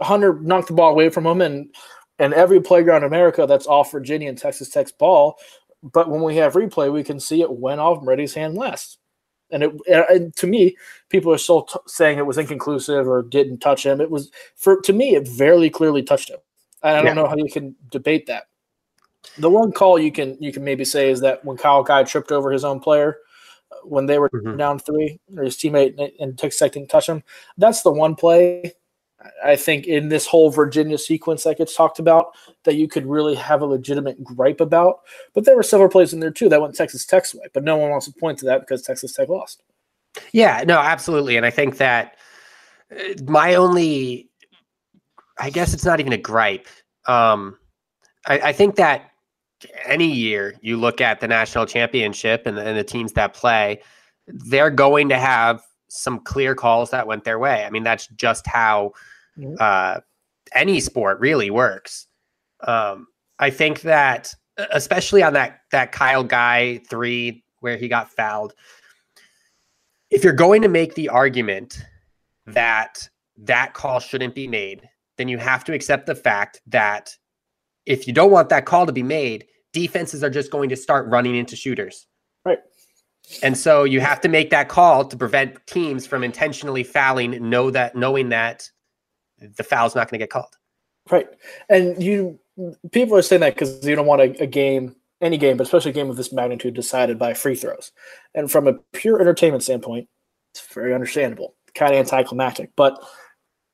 Hunter 0.02 0.34
knocked 0.40 0.69
the 0.69 0.75
ball 0.75 0.93
away 0.93 1.08
from 1.10 1.26
him, 1.26 1.40
and 1.40 1.75
and 2.19 2.34
every 2.34 2.60
playground 2.60 3.02
in 3.02 3.08
America 3.08 3.46
that's 3.46 3.66
off 3.66 3.93
Virginia 3.93 4.28
and 4.28 4.38
Texas 4.38 4.69
Tech's 4.69 4.93
ball. 4.93 5.38
But 5.82 6.08
when 6.08 6.22
we 6.22 6.37
have 6.37 6.54
replay, 6.54 6.93
we 6.93 7.02
can 7.02 7.19
see 7.19 7.40
it 7.40 7.50
went 7.50 7.81
off 7.81 8.02
Moretti's 8.02 8.34
hand 8.34 8.54
last. 8.54 8.99
And 9.50 9.64
it, 9.64 9.72
and 9.87 10.34
to 10.37 10.46
me, 10.46 10.76
people 11.08 11.32
are 11.32 11.38
still 11.38 11.62
t- 11.62 11.78
saying 11.87 12.19
it 12.19 12.26
was 12.26 12.38
inconclusive 12.38 13.06
or 13.06 13.22
didn't 13.22 13.58
touch 13.58 13.84
him. 13.84 14.00
It 14.00 14.10
was 14.10 14.31
for 14.56 14.81
to 14.82 14.93
me, 14.93 15.14
it 15.14 15.28
very 15.28 15.69
clearly 15.69 16.02
touched 16.02 16.31
him. 16.31 16.38
And 16.82 16.96
I 16.96 17.02
don't 17.02 17.16
know 17.16 17.26
how 17.26 17.37
you 17.37 17.50
can 17.50 17.75
debate 17.90 18.26
that. 18.26 18.44
The 19.38 19.50
one 19.50 19.72
call 19.72 19.99
you 19.99 20.10
can 20.10 20.37
you 20.40 20.52
can 20.52 20.64
maybe 20.64 20.84
say 20.84 21.10
is 21.10 21.20
that 21.20 21.44
when 21.44 21.56
Kyle 21.56 21.82
Guy 21.82 22.02
tripped 22.04 22.32
over 22.32 22.50
his 22.50 22.64
own 22.64 22.81
player 22.81 23.19
uh, 23.70 23.76
when 23.84 24.06
they 24.06 24.19
were 24.19 24.31
mm-hmm. 24.31 24.56
down 24.56 24.78
three, 24.78 25.21
or 25.37 25.44
his 25.44 25.56
teammate 25.56 26.12
and 26.18 26.38
Texas 26.38 26.59
Tech 26.59 26.73
didn't 26.73 26.88
touch 26.88 27.09
him. 27.09 27.23
That's 27.59 27.82
the 27.82 27.92
one 27.92 28.14
play 28.14 28.73
I 29.45 29.57
think 29.57 29.87
in 29.87 30.09
this 30.09 30.26
whole 30.26 30.50
Virginia 30.50 30.99
sequence 30.99 31.45
that 31.45 31.59
gets 31.59 31.75
talked 31.75 31.99
about 31.99 32.35
that 32.64 32.75
you 32.75 32.88
could 32.88 33.07
really 33.07 33.35
have 33.35 33.62
a 33.62 33.67
legitimate 33.67 34.23
gripe 34.23 34.61
about. 34.61 35.00
But 35.35 35.45
there 35.45 35.57
were 35.57 35.62
several 35.62 35.88
plays 35.88 36.12
in 36.12 36.21
there 36.21 36.31
too 36.31 36.49
that 36.49 36.61
went 36.61 36.75
Texas 36.75 37.05
Tech's 37.05 37.35
way, 37.35 37.47
but 37.52 37.64
no 37.64 37.76
one 37.76 37.91
wants 37.91 38.07
to 38.07 38.12
point 38.12 38.38
to 38.41 38.47
that 38.47 38.61
because 38.61 38.83
Texas 38.83 39.12
Tech 39.12 39.29
lost. 39.29 39.62
Yeah, 40.33 40.62
no, 40.67 40.79
absolutely. 40.79 41.37
And 41.37 41.47
I 41.47 41.50
think 41.50 41.79
that 41.79 42.17
uh, 42.91 43.23
my 43.26 43.55
only, 43.55 44.29
I 45.38 45.50
guess 45.50 45.75
it's 45.75 45.85
not 45.85 46.00
even 46.00 46.12
a 46.12 46.19
gripe. 46.19 46.69
Um, 47.07 47.59
I, 48.26 48.38
I 48.38 48.52
think 48.52 48.76
that 48.76 49.11
any 49.87 50.11
year 50.11 50.55
you 50.61 50.76
look 50.76 51.00
at 51.00 51.21
the 51.21 51.29
national 51.29 51.67
championship 51.67 52.47
and 52.47 52.59
and 52.59 52.76
the 52.76 52.85
teams 52.85 53.12
that 53.12 53.35
play, 53.35 53.81
they're 54.26 54.71
going 54.71 55.09
to 55.09 55.19
have 55.19 55.62
some 55.88 56.21
clear 56.21 56.55
calls 56.55 56.91
that 56.91 57.07
went 57.07 57.25
their 57.25 57.38
way. 57.38 57.64
I 57.64 57.71
mean, 57.71 57.83
that's 57.83 58.07
just 58.09 58.47
how 58.47 58.93
uh, 59.59 60.01
any 60.55 60.81
sport 60.81 61.21
really 61.21 61.51
works. 61.51 62.07
Um, 62.67 63.07
I 63.39 63.51
think 63.51 63.83
that 63.83 64.35
especially 64.73 65.23
on 65.23 65.33
that 65.33 65.61
that 65.71 65.93
Kyle 65.93 66.25
Guy 66.25 66.79
three 66.89 67.45
where 67.61 67.77
he 67.77 67.89
got 67.89 68.11
fouled, 68.11 68.55
if 70.11 70.25
you're 70.25 70.33
going 70.33 70.62
to 70.62 70.69
make 70.69 70.95
the 70.95 71.09
argument 71.09 71.85
that 72.47 73.09
that 73.37 73.75
call 73.75 74.01
shouldn't 74.01 74.35
be 74.35 74.47
made, 74.47 74.89
then 75.17 75.29
you 75.29 75.39
have 75.39 75.65
to 75.65 75.73
accept 75.73 76.07
the 76.07 76.15
fact 76.15 76.61
that 76.67 77.17
if 77.87 78.07
you 78.07 78.12
don't 78.12 78.31
want 78.31 78.49
that 78.51 78.67
call 78.67 78.87
to 78.87 78.93
be 78.93 79.03
made, 79.03 79.47
defenses 79.73 80.23
are 80.23 80.31
just 80.31 80.51
going 80.51 80.69
to 80.69 80.77
start 80.77 81.09
running 81.09 81.35
into 81.35 81.57
shooters. 81.57 82.07
Right. 82.45 82.59
And 83.43 83.57
so 83.57 83.85
you 83.85 84.01
have 84.01 84.21
to 84.23 84.29
make 84.29 84.51
that 84.51 84.69
call 84.69 85.05
to 85.05 85.17
prevent 85.17 85.65
teams 85.67 86.07
from 86.07 86.25
intentionally 86.25 86.83
fouling, 86.83 87.49
know 87.49 87.71
that 87.71 87.97
knowing 87.97 88.29
that 88.31 88.69
the 89.56 89.64
foul's 89.64 89.94
not 89.94 90.11
going 90.11 90.18
to 90.18 90.22
get 90.22 90.30
called. 90.30 90.56
Right. 91.11 91.28
And 91.68 92.02
you 92.02 92.38
people 92.90 93.16
are 93.16 93.22
saying 93.22 93.40
that 93.40 93.54
because 93.54 93.84
you 93.87 93.96
don't 93.96 94.06
want 94.06 94.20
a, 94.20 94.42
a, 94.42 94.46
game, 94.46 94.94
any 95.20 95.38
game, 95.38 95.56
but 95.56 95.64
especially 95.64 95.90
a 95.90 95.94
game 95.94 96.11
of 96.11 96.16
this 96.16 96.32
magnitude 96.32 96.75
decided 96.75 97.18
by 97.18 97.34
free 97.34 97.54
throws. 97.54 97.92
And 98.34 98.50
from 98.50 98.68
a 98.68 98.75
pure 98.92 99.20
entertainment 99.20 99.62
standpoint, 99.62 100.08
it's 100.52 100.66
very 100.72 100.94
understandable, 100.94 101.54
kind 101.75 101.92
of 101.92 101.99
anticlimactic. 101.99 102.70
But 102.76 103.02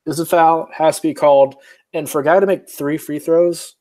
this 0.05 0.15
is 0.15 0.21
a 0.21 0.25
foul, 0.25 0.69
has 0.73 0.97
to 0.97 1.01
be 1.01 1.13
called. 1.13 1.55
And 1.93 2.09
for 2.09 2.21
a 2.21 2.23
guy 2.23 2.39
to 2.39 2.45
make 2.45 2.69
three 2.69 2.97
free 2.97 3.19
throws 3.19 3.75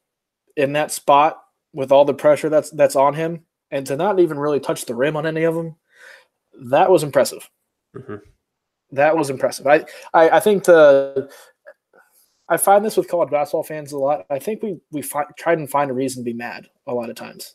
in 0.56 0.72
that 0.72 0.90
spot 0.90 1.40
with 1.72 1.92
all 1.92 2.04
the 2.04 2.14
pressure 2.14 2.48
that's 2.48 2.70
that's 2.70 2.96
on 2.96 3.14
him, 3.14 3.44
and 3.70 3.86
to 3.86 3.96
not 3.96 4.18
even 4.18 4.38
really 4.38 4.60
touch 4.60 4.86
the 4.86 4.94
rim 4.94 5.16
on 5.16 5.26
any 5.26 5.44
of 5.44 5.54
them, 5.54 5.76
that 6.70 6.90
was 6.90 7.02
impressive. 7.02 7.48
Mm-hmm. 7.94 8.16
That 8.92 9.16
was 9.16 9.30
impressive. 9.30 9.66
I, 9.66 9.84
I, 10.14 10.30
I 10.30 10.40
think 10.40 10.64
the 10.64 11.30
I 12.48 12.56
find 12.56 12.84
this 12.84 12.96
with 12.96 13.08
college 13.08 13.30
basketball 13.30 13.62
fans 13.62 13.92
a 13.92 13.98
lot. 13.98 14.26
I 14.30 14.38
think 14.38 14.62
we 14.62 14.78
we 14.90 15.02
fi- 15.02 15.26
try 15.36 15.52
and 15.52 15.68
find 15.68 15.90
a 15.90 15.94
reason 15.94 16.22
to 16.22 16.24
be 16.24 16.32
mad 16.32 16.68
a 16.86 16.94
lot 16.94 17.10
of 17.10 17.16
times. 17.16 17.54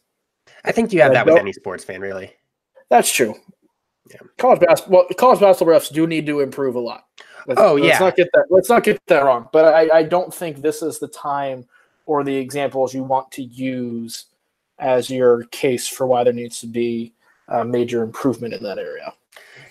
I 0.65 0.71
think 0.71 0.93
you 0.93 1.01
have 1.01 1.13
that 1.13 1.25
with 1.25 1.38
any 1.38 1.53
sports 1.53 1.83
fan, 1.83 2.01
really. 2.01 2.31
That's 2.89 3.12
true. 3.12 3.35
Yeah. 4.09 4.17
College 4.38 4.59
basketball, 4.59 5.07
college 5.17 5.39
basketball 5.39 5.73
refs 5.73 5.91
do 5.91 6.05
need 6.05 6.25
to 6.25 6.41
improve 6.41 6.75
a 6.75 6.79
lot. 6.79 7.05
Let's, 7.47 7.59
oh 7.59 7.75
yeah. 7.75 7.85
Let's 7.85 8.00
not 8.00 8.15
get 8.15 8.29
that. 8.33 8.45
Let's 8.50 8.69
not 8.69 8.83
get 8.83 9.01
that 9.07 9.23
wrong. 9.23 9.50
But 9.51 9.73
I, 9.73 10.00
I 10.00 10.03
don't 10.03 10.33
think 10.33 10.62
this 10.62 10.81
is 10.81 11.00
the 11.00 11.07
time 11.07 11.65
or 12.05 12.23
the 12.23 12.35
examples 12.35 12.93
you 12.93 13.03
want 13.03 13.31
to 13.31 13.43
use 13.43 14.25
as 14.79 15.09
your 15.09 15.45
case 15.45 15.88
for 15.88 16.05
why 16.05 16.23
there 16.23 16.33
needs 16.33 16.59
to 16.59 16.67
be 16.67 17.13
a 17.47 17.63
major 17.63 18.03
improvement 18.03 18.53
in 18.53 18.63
that 18.63 18.77
area. 18.77 19.13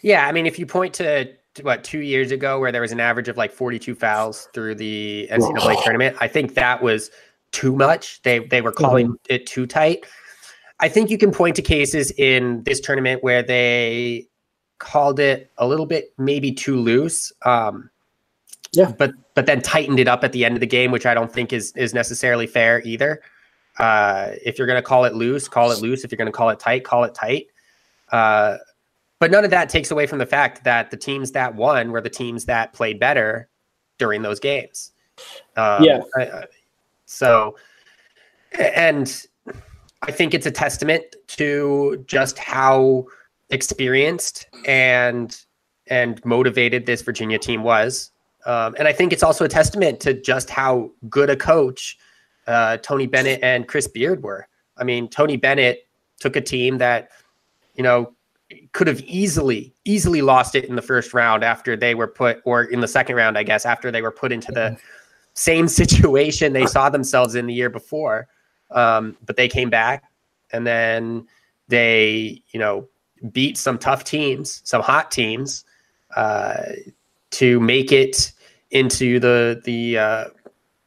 Yeah, 0.00 0.26
I 0.26 0.33
mean, 0.33 0.47
if 0.47 0.59
you 0.59 0.67
point 0.67 0.95
to 0.95 1.33
what 1.61 1.85
two 1.85 2.01
years 2.01 2.31
ago 2.31 2.59
where 2.59 2.73
there 2.73 2.81
was 2.81 2.93
an 2.93 3.01
average 3.01 3.29
of 3.29 3.37
like 3.37 3.53
42 3.53 3.95
fouls 3.95 4.49
through 4.55 4.77
the 4.77 5.29
NCAA 5.31 5.83
tournament, 5.85 6.17
I 6.21 6.29
think 6.29 6.55
that 6.55 6.83
was 6.83 7.11
too 7.53 7.77
much. 7.77 8.23
They 8.23 8.41
they 8.41 8.63
were 8.63 8.73
calling 8.73 9.09
mm-hmm. 9.09 9.35
it 9.35 9.47
too 9.47 9.67
tight. 9.67 10.07
I 10.81 10.89
think 10.89 11.11
you 11.11 11.19
can 11.19 11.31
point 11.31 11.57
to 11.57 11.63
cases 11.63 12.11
in 12.13 12.63
this 12.65 12.81
tournament 12.81 13.23
where 13.23 13.43
they 13.43 14.27
called 14.79 15.21
it 15.21 15.51
a 15.59 15.67
little 15.67 15.87
bit 15.87 16.13
maybe 16.19 16.51
too 16.51 16.77
loose. 16.77 17.33
Um, 17.43 17.91
yeah, 18.73 18.93
but 18.99 19.13
but 19.35 19.47
then 19.47 19.61
tightened 19.61 20.01
it 20.01 20.09
up 20.09 20.25
at 20.25 20.33
the 20.33 20.45
end 20.45 20.57
of 20.57 20.61
the 20.61 20.67
game, 20.67 20.91
which 20.91 21.07
I 21.07 21.15
don't 21.15 21.33
think 21.33 21.53
is 21.53 21.73
is 21.77 21.95
necessarily 21.95 22.47
fair 22.47 22.83
either. 22.85 23.21
Uh, 23.79 24.33
if 24.45 24.59
you're 24.59 24.67
going 24.67 24.79
to 24.79 24.83
call 24.83 25.05
it 25.05 25.15
loose, 25.15 25.49
call 25.49 25.71
it 25.71 25.81
loose. 25.81 26.05
If 26.05 26.11
you're 26.11 26.19
going 26.19 26.27
to 26.27 26.33
call 26.33 26.51
it 26.51 26.59
tight, 26.59 26.85
call 26.85 27.05
it 27.05 27.15
tight. 27.15 27.47
Uh, 28.11 28.57
but 29.23 29.31
none 29.31 29.45
of 29.45 29.52
that 29.52 29.69
takes 29.69 29.93
away 29.93 30.05
from 30.05 30.19
the 30.19 30.26
fact 30.26 30.64
that 30.64 30.91
the 30.91 30.97
teams 30.97 31.31
that 31.31 31.55
won 31.55 31.93
were 31.93 32.00
the 32.00 32.11
teams 32.11 32.45
that 32.47 32.73
played 32.73 32.99
better 32.99 33.49
during 33.97 34.23
those 34.23 34.41
games. 34.41 34.91
Um, 35.57 35.85
yeah. 35.85 36.00
so, 37.07 37.57
and 38.59 39.25
I 40.02 40.11
think 40.11 40.35
it's 40.35 40.47
a 40.47 40.50
testament 40.50 41.05
to 41.29 42.02
just 42.09 42.37
how 42.37 43.07
experienced 43.50 44.49
and 44.67 45.41
and 45.87 46.21
motivated 46.25 46.87
this 46.87 47.02
Virginia 47.02 47.38
team 47.38 47.62
was. 47.62 48.11
Um, 48.45 48.75
and 48.76 48.88
I 48.88 48.93
think 48.93 49.12
it's 49.12 49.23
also 49.23 49.45
a 49.45 49.49
testament 49.49 50.00
to 50.00 50.14
just 50.14 50.50
how 50.50 50.91
good 51.09 51.31
a 51.31 51.37
coach 51.37 51.97
uh, 52.49 52.79
Tony 52.79 53.07
Bennett 53.07 53.38
and 53.41 53.69
Chris 53.69 53.87
Beard 53.87 54.25
were. 54.25 54.49
I 54.76 54.83
mean, 54.83 55.07
Tony 55.07 55.37
Bennett 55.37 55.87
took 56.19 56.35
a 56.35 56.41
team 56.41 56.79
that, 56.79 57.11
you 57.76 57.85
know, 57.85 58.17
could 58.73 58.87
have 58.87 59.01
easily, 59.03 59.75
easily 59.85 60.23
lost 60.23 60.55
it 60.55 60.65
in 60.65 60.77
the 60.77 60.83
first 60.83 61.15
round 61.15 61.45
after 61.45 61.77
they 61.77 61.95
were 61.95 62.07
put, 62.09 62.41
or 62.45 62.65
in 62.65 62.81
the 62.81 62.89
second 62.89 63.17
round, 63.17 63.39
I 63.39 63.43
guess, 63.43 63.67
after 63.67 63.91
they 63.91 64.03
were 64.03 64.11
put 64.11 64.33
into 64.33 64.53
the 64.53 64.77
same 65.35 65.69
situation 65.81 66.53
they 66.53 66.67
saw 66.67 66.89
themselves 66.89 67.35
in 67.35 67.47
the 67.47 67.55
year 67.55 67.71
before. 67.71 68.29
Um, 68.71 69.17
but 69.27 69.37
they 69.37 69.49
came 69.49 69.71
back 69.71 70.05
and 70.51 70.67
then 70.67 71.27
they, 71.69 72.43
you 72.53 72.61
know, 72.61 72.89
beat 73.33 73.57
some 73.57 73.79
tough 73.79 74.05
teams, 74.05 74.61
some 74.65 74.83
hot 74.83 75.11
teams, 75.11 75.65
uh, 76.17 76.63
to 77.31 77.61
make 77.61 77.93
it 77.93 78.33
into 78.71 79.19
the 79.21 79.61
the 79.65 79.99
uh, 79.99 80.25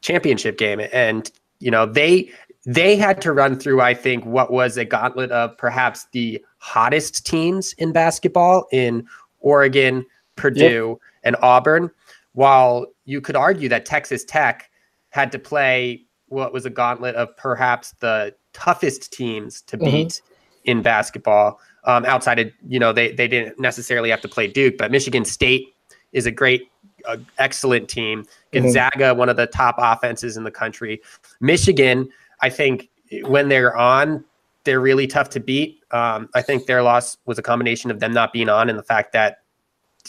championship 0.00 0.58
game. 0.58 0.80
And 0.92 1.30
you 1.58 1.70
know, 1.70 1.86
they 1.86 2.30
they 2.66 2.96
had 2.96 3.22
to 3.22 3.32
run 3.32 3.58
through, 3.58 3.80
I 3.80 3.94
think, 3.94 4.26
what 4.26 4.52
was 4.52 4.76
a 4.76 4.84
gauntlet 4.84 5.30
of 5.30 5.56
perhaps 5.56 6.06
the 6.12 6.44
hottest 6.58 7.24
teams 7.24 7.72
in 7.74 7.92
basketball 7.92 8.66
in 8.72 9.06
Oregon, 9.38 10.04
Purdue, 10.34 10.98
yep. 11.00 11.10
and 11.22 11.36
Auburn. 11.42 11.90
While 12.32 12.86
you 13.04 13.20
could 13.20 13.36
argue 13.36 13.68
that 13.68 13.86
Texas 13.86 14.24
Tech 14.24 14.68
had 15.10 15.32
to 15.32 15.38
play 15.38 16.02
what 16.28 16.52
was 16.52 16.66
a 16.66 16.70
gauntlet 16.70 17.14
of 17.14 17.34
perhaps 17.36 17.94
the 18.00 18.34
toughest 18.52 19.12
teams 19.12 19.62
to 19.62 19.78
mm-hmm. 19.78 19.86
beat 19.86 20.20
in 20.64 20.82
basketball. 20.82 21.60
Um, 21.84 22.04
outside 22.04 22.40
of 22.40 22.50
you 22.66 22.80
know 22.80 22.92
they 22.92 23.12
they 23.12 23.28
didn't 23.28 23.60
necessarily 23.60 24.10
have 24.10 24.20
to 24.22 24.28
play 24.28 24.48
Duke, 24.48 24.76
but 24.76 24.90
Michigan 24.90 25.24
State 25.24 25.68
is 26.12 26.26
a 26.26 26.32
great, 26.32 26.68
uh, 27.06 27.18
excellent 27.38 27.88
team. 27.88 28.24
Mm-hmm. 28.24 28.64
Gonzaga, 28.64 29.04
mm-hmm. 29.04 29.18
one 29.18 29.28
of 29.28 29.36
the 29.36 29.46
top 29.46 29.76
offenses 29.78 30.36
in 30.36 30.42
the 30.42 30.50
country. 30.50 31.00
Michigan, 31.40 32.08
I 32.40 32.50
think 32.50 32.88
when 33.22 33.48
they're 33.48 33.76
on, 33.76 34.24
they're 34.64 34.80
really 34.80 35.06
tough 35.06 35.30
to 35.30 35.40
beat. 35.40 35.80
Um, 35.92 36.28
I 36.34 36.42
think 36.42 36.66
their 36.66 36.82
loss 36.82 37.16
was 37.26 37.38
a 37.38 37.42
combination 37.42 37.90
of 37.90 38.00
them 38.00 38.12
not 38.12 38.32
being 38.32 38.48
on 38.48 38.68
and 38.68 38.78
the 38.78 38.82
fact 38.82 39.12
that 39.12 39.42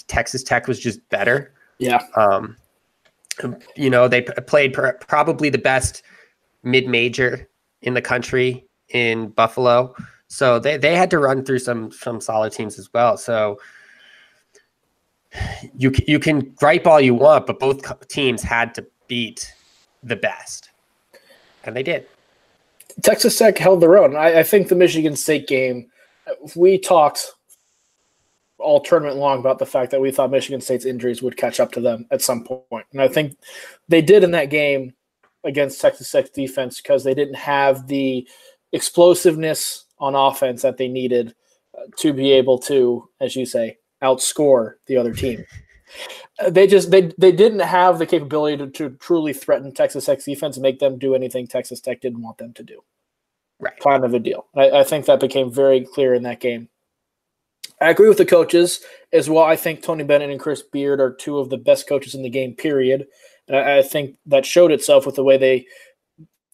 Texas 0.07 0.43
Tech 0.43 0.67
was 0.67 0.79
just 0.79 1.07
better. 1.09 1.53
Yeah. 1.77 2.01
Um, 2.15 2.57
you 3.75 3.89
know, 3.89 4.07
they 4.07 4.23
p- 4.23 4.33
played 4.47 4.73
pr- 4.73 4.97
probably 5.07 5.49
the 5.49 5.59
best 5.59 6.01
mid-major 6.63 7.47
in 7.83 7.93
the 7.93 8.01
country 8.01 8.65
in 8.89 9.29
Buffalo. 9.29 9.95
So 10.27 10.59
they, 10.59 10.77
they 10.77 10.95
had 10.95 11.11
to 11.11 11.19
run 11.19 11.45
through 11.45 11.59
some 11.59 11.91
some 11.91 12.19
solid 12.19 12.51
teams 12.51 12.79
as 12.79 12.91
well. 12.93 13.15
So 13.17 13.59
you 15.77 15.93
you 16.07 16.19
can 16.19 16.51
gripe 16.55 16.87
all 16.87 16.99
you 16.99 17.13
want, 17.13 17.45
but 17.45 17.59
both 17.59 18.07
teams 18.07 18.41
had 18.41 18.73
to 18.75 18.85
beat 19.07 19.53
the 20.03 20.15
best, 20.15 20.71
and 21.63 21.75
they 21.75 21.83
did. 21.83 22.07
Texas 23.03 23.37
Tech 23.37 23.57
held 23.57 23.81
their 23.81 23.97
own. 23.97 24.15
I, 24.15 24.39
I 24.39 24.43
think 24.43 24.67
the 24.67 24.75
Michigan 24.75 25.15
State 25.15 25.47
game. 25.47 25.89
We 26.55 26.77
talked 26.77 27.31
all 28.57 28.81
tournament 28.81 29.17
long 29.17 29.39
about 29.39 29.59
the 29.59 29.65
fact 29.65 29.91
that 29.91 30.01
we 30.01 30.11
thought 30.11 30.31
Michigan 30.31 30.61
State's 30.61 30.85
injuries 30.85 31.21
would 31.21 31.37
catch 31.37 31.59
up 31.59 31.71
to 31.73 31.79
them 31.79 32.05
at 32.11 32.21
some 32.21 32.43
point, 32.43 32.85
and 32.91 33.01
I 33.01 33.07
think 33.07 33.37
they 33.87 34.01
did 34.01 34.23
in 34.23 34.31
that 34.31 34.49
game 34.49 34.93
against 35.43 35.79
Texas 35.79 36.11
Tech 36.11 36.33
defense 36.33 36.81
because 36.81 37.03
they 37.03 37.13
didn't 37.13 37.35
have 37.35 37.87
the 37.87 38.27
explosiveness 38.73 39.85
on 39.99 40.15
offense 40.15 40.61
that 40.61 40.77
they 40.77 40.87
needed 40.87 41.33
uh, 41.77 41.83
to 41.97 42.13
be 42.13 42.31
able 42.31 42.57
to, 42.59 43.07
as 43.21 43.35
you 43.35 43.45
say, 43.45 43.77
outscore 44.03 44.73
the 44.87 44.97
other 44.97 45.13
team. 45.13 45.45
Uh, 46.39 46.49
they 46.49 46.67
just 46.67 46.91
they 46.91 47.11
they 47.17 47.31
didn't 47.31 47.59
have 47.59 47.99
the 47.99 48.05
capability 48.05 48.57
to, 48.57 48.67
to 48.67 48.89
truly 48.97 49.33
threaten 49.33 49.73
Texas 49.73 50.05
Tech's 50.05 50.25
defense 50.25 50.57
and 50.57 50.63
make 50.63 50.79
them 50.79 50.97
do 50.97 51.15
anything 51.15 51.47
Texas 51.47 51.79
Tech 51.79 52.01
didn't 52.01 52.21
want 52.21 52.37
them 52.37 52.53
to 52.53 52.63
do. 52.63 52.83
Right. 53.59 53.79
Kind 53.79 54.05
of 54.05 54.13
a 54.13 54.19
deal. 54.19 54.47
I, 54.55 54.69
I 54.69 54.83
think 54.83 55.05
that 55.05 55.19
became 55.19 55.51
very 55.51 55.85
clear 55.85 56.13
in 56.13 56.23
that 56.23 56.39
game. 56.39 56.69
I 57.81 57.89
agree 57.89 58.09
with 58.09 58.17
the 58.17 58.25
coaches 58.25 58.81
as 59.13 59.29
well. 59.29 59.43
I 59.43 59.55
think 59.55 59.81
Tony 59.81 60.03
Bennett 60.03 60.29
and 60.29 60.39
Chris 60.39 60.61
Beard 60.61 60.99
are 60.99 61.13
two 61.13 61.37
of 61.37 61.49
the 61.49 61.57
best 61.57 61.87
coaches 61.87 62.15
in 62.15 62.23
the 62.23 62.29
game, 62.29 62.53
period. 62.53 63.07
And 63.47 63.57
I, 63.57 63.79
I 63.79 63.81
think 63.81 64.17
that 64.25 64.45
showed 64.45 64.71
itself 64.71 65.05
with 65.05 65.15
the 65.15 65.23
way 65.23 65.37
they 65.37 65.65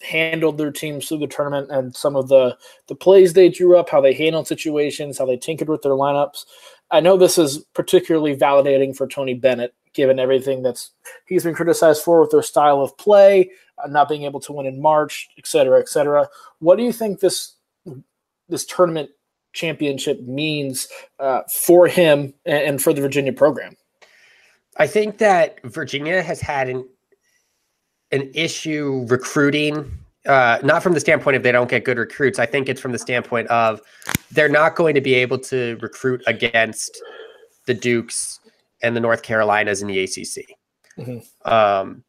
handled 0.01 0.57
their 0.57 0.71
teams 0.71 1.07
through 1.07 1.19
the 1.19 1.27
tournament 1.27 1.71
and 1.71 1.95
some 1.95 2.15
of 2.15 2.27
the 2.27 2.57
the 2.87 2.95
plays 2.95 3.33
they 3.33 3.49
drew 3.49 3.77
up, 3.77 3.89
how 3.89 4.01
they 4.01 4.13
handled 4.13 4.47
situations, 4.47 5.17
how 5.17 5.25
they 5.25 5.37
tinkered 5.37 5.69
with 5.69 5.81
their 5.81 5.93
lineups. 5.93 6.45
I 6.91 6.99
know 6.99 7.17
this 7.17 7.37
is 7.37 7.59
particularly 7.73 8.35
validating 8.35 8.95
for 8.95 9.07
Tony 9.07 9.33
Bennett, 9.33 9.73
given 9.93 10.19
everything 10.19 10.61
that's 10.61 10.91
he's 11.25 11.43
been 11.43 11.55
criticized 11.55 12.03
for 12.03 12.21
with 12.21 12.31
their 12.31 12.41
style 12.41 12.81
of 12.81 12.97
play, 12.97 13.51
uh, 13.83 13.87
not 13.87 14.09
being 14.09 14.23
able 14.23 14.39
to 14.41 14.53
win 14.53 14.65
in 14.65 14.81
March, 14.81 15.29
et 15.37 15.47
cetera, 15.47 15.79
et 15.79 15.89
cetera. 15.89 16.27
What 16.59 16.77
do 16.77 16.83
you 16.83 16.91
think 16.91 17.19
this 17.19 17.55
this 18.49 18.65
tournament 18.65 19.09
championship 19.53 20.21
means 20.21 20.87
uh, 21.19 21.41
for 21.51 21.87
him 21.87 22.33
and, 22.45 22.63
and 22.63 22.81
for 22.81 22.93
the 22.93 23.01
Virginia 23.01 23.33
program? 23.33 23.75
I 24.77 24.87
think 24.87 25.19
that 25.19 25.59
Virginia 25.63 26.21
has 26.21 26.41
had 26.41 26.69
an 26.69 26.87
an 28.11 28.31
issue 28.35 29.05
recruiting 29.09 30.02
uh, 30.27 30.59
not 30.63 30.81
from 30.81 30.93
the 30.93 30.99
standpoint 30.99 31.35
of 31.35 31.43
they 31.43 31.51
don't 31.51 31.69
get 31.69 31.83
good 31.83 31.97
recruits. 31.97 32.39
I 32.39 32.45
think 32.45 32.69
it's 32.69 32.79
from 32.79 32.91
the 32.91 32.99
standpoint 32.99 33.47
of 33.49 33.81
they're 34.31 34.49
not 34.49 34.75
going 34.75 34.95
to 34.95 35.01
be 35.01 35.13
able 35.15 35.39
to 35.39 35.77
recruit 35.81 36.23
against 36.27 37.01
the 37.65 37.73
Dukes 37.73 38.39
and 38.81 38.95
the 38.95 38.99
North 38.99 39.23
Carolinas 39.23 39.81
in 39.81 39.87
the 39.87 39.99
ACC. 39.99 40.57
Mm-hmm. 40.97 41.51
Um, 41.51 42.03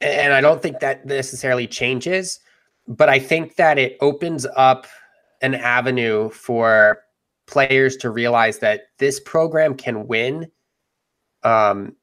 and 0.00 0.32
I 0.32 0.40
don't 0.40 0.62
think 0.62 0.80
that 0.80 1.06
necessarily 1.06 1.66
changes, 1.66 2.40
but 2.86 3.08
I 3.08 3.18
think 3.18 3.56
that 3.56 3.78
it 3.78 3.96
opens 4.00 4.46
up 4.56 4.86
an 5.42 5.54
avenue 5.54 6.30
for 6.30 7.02
players 7.46 7.96
to 7.98 8.10
realize 8.10 8.58
that 8.58 8.88
this 8.98 9.20
program 9.20 9.74
can 9.74 10.06
win, 10.06 10.50
um, 11.42 11.96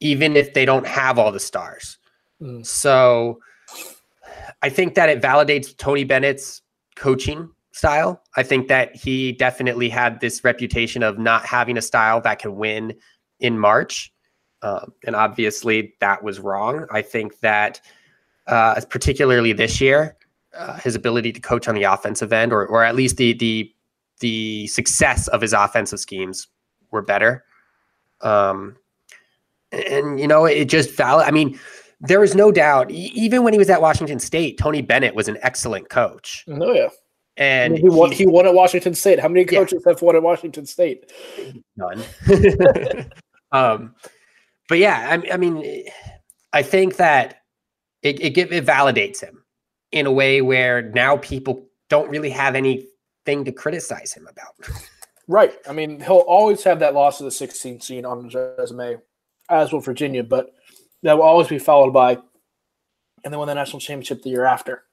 even 0.00 0.36
if 0.36 0.54
they 0.54 0.64
don't 0.64 0.86
have 0.86 1.18
all 1.18 1.32
the 1.32 1.40
stars. 1.40 1.98
Mm. 2.40 2.64
So 2.64 3.40
I 4.62 4.68
think 4.68 4.94
that 4.94 5.08
it 5.08 5.20
validates 5.22 5.76
Tony 5.76 6.04
Bennett's 6.04 6.62
coaching 6.96 7.50
style. 7.72 8.22
I 8.36 8.42
think 8.42 8.68
that 8.68 8.94
he 8.94 9.32
definitely 9.32 9.88
had 9.88 10.20
this 10.20 10.44
reputation 10.44 11.02
of 11.02 11.18
not 11.18 11.44
having 11.46 11.76
a 11.78 11.82
style 11.82 12.20
that 12.22 12.38
can 12.38 12.56
win 12.56 12.94
in 13.38 13.58
March. 13.58 14.12
Um, 14.62 14.92
and 15.06 15.16
obviously 15.16 15.94
that 16.00 16.22
was 16.22 16.40
wrong. 16.40 16.86
I 16.90 17.02
think 17.02 17.40
that, 17.40 17.80
uh, 18.46 18.80
particularly 18.90 19.52
this 19.52 19.80
year, 19.80 20.16
uh, 20.56 20.76
his 20.78 20.94
ability 20.94 21.32
to 21.32 21.40
coach 21.40 21.68
on 21.68 21.74
the 21.74 21.84
offensive 21.84 22.32
end, 22.32 22.52
or 22.52 22.66
or 22.66 22.84
at 22.84 22.94
least 22.94 23.16
the 23.16 23.32
the 23.34 23.72
the 24.18 24.66
success 24.66 25.28
of 25.28 25.40
his 25.40 25.52
offensive 25.52 26.00
schemes 26.00 26.48
were 26.90 27.02
better. 27.02 27.44
Um, 28.20 28.76
and 29.72 30.18
you 30.18 30.26
know, 30.26 30.44
it 30.44 30.66
just 30.66 30.90
valid. 30.90 31.26
I 31.26 31.30
mean, 31.30 31.58
there 32.00 32.20
was 32.20 32.34
no 32.34 32.50
doubt. 32.50 32.90
even 32.90 33.42
when 33.42 33.52
he 33.52 33.58
was 33.58 33.70
at 33.70 33.82
Washington 33.82 34.18
State, 34.18 34.58
Tony 34.58 34.82
Bennett 34.82 35.14
was 35.14 35.28
an 35.28 35.38
excellent 35.42 35.88
coach. 35.88 36.44
Oh 36.48 36.72
yeah, 36.72 36.88
and 37.36 37.72
I 37.72 37.76
mean, 37.76 37.82
he, 37.82 37.88
won, 37.88 38.12
he, 38.12 38.26
won 38.26 38.46
at 38.46 38.54
Washington 38.54 38.94
State. 38.94 39.18
How 39.18 39.28
many 39.28 39.44
coaches 39.44 39.82
yeah. 39.84 39.92
have 39.92 40.02
won 40.02 40.16
at 40.16 40.22
Washington 40.22 40.66
State? 40.66 41.10
None. 41.76 42.02
um, 43.52 43.94
but 44.68 44.78
yeah, 44.78 45.08
I, 45.10 45.32
I, 45.34 45.36
mean, 45.36 45.84
I 46.52 46.62
think 46.62 46.96
that 46.96 47.42
it, 48.02 48.20
it, 48.20 48.36
it 48.36 48.66
validates 48.66 49.20
him 49.20 49.42
in 49.90 50.06
a 50.06 50.12
way 50.12 50.42
where 50.42 50.82
now 50.82 51.16
people 51.16 51.66
don't 51.88 52.10
really 52.10 52.30
have 52.30 52.54
anything 52.54 53.44
to 53.44 53.52
criticize 53.52 54.12
him 54.12 54.28
about. 54.28 54.54
Right. 55.26 55.54
I 55.68 55.72
mean, 55.72 56.00
he'll 56.00 56.24
always 56.26 56.62
have 56.64 56.80
that 56.80 56.92
loss 56.92 57.20
of 57.20 57.24
the 57.24 57.30
16th 57.30 57.82
seed 57.82 58.04
on 58.04 58.24
his 58.24 58.34
resume, 58.34 58.98
as 59.48 59.72
will 59.72 59.80
Virginia, 59.80 60.24
but 60.24 60.52
that 61.02 61.16
will 61.16 61.24
always 61.24 61.48
be 61.48 61.58
followed 61.58 61.92
by, 61.92 62.18
and 63.24 63.32
then 63.32 63.38
win 63.38 63.48
the 63.48 63.54
national 63.54 63.80
championship 63.80 64.22
the 64.22 64.30
year 64.30 64.44
after. 64.44 64.84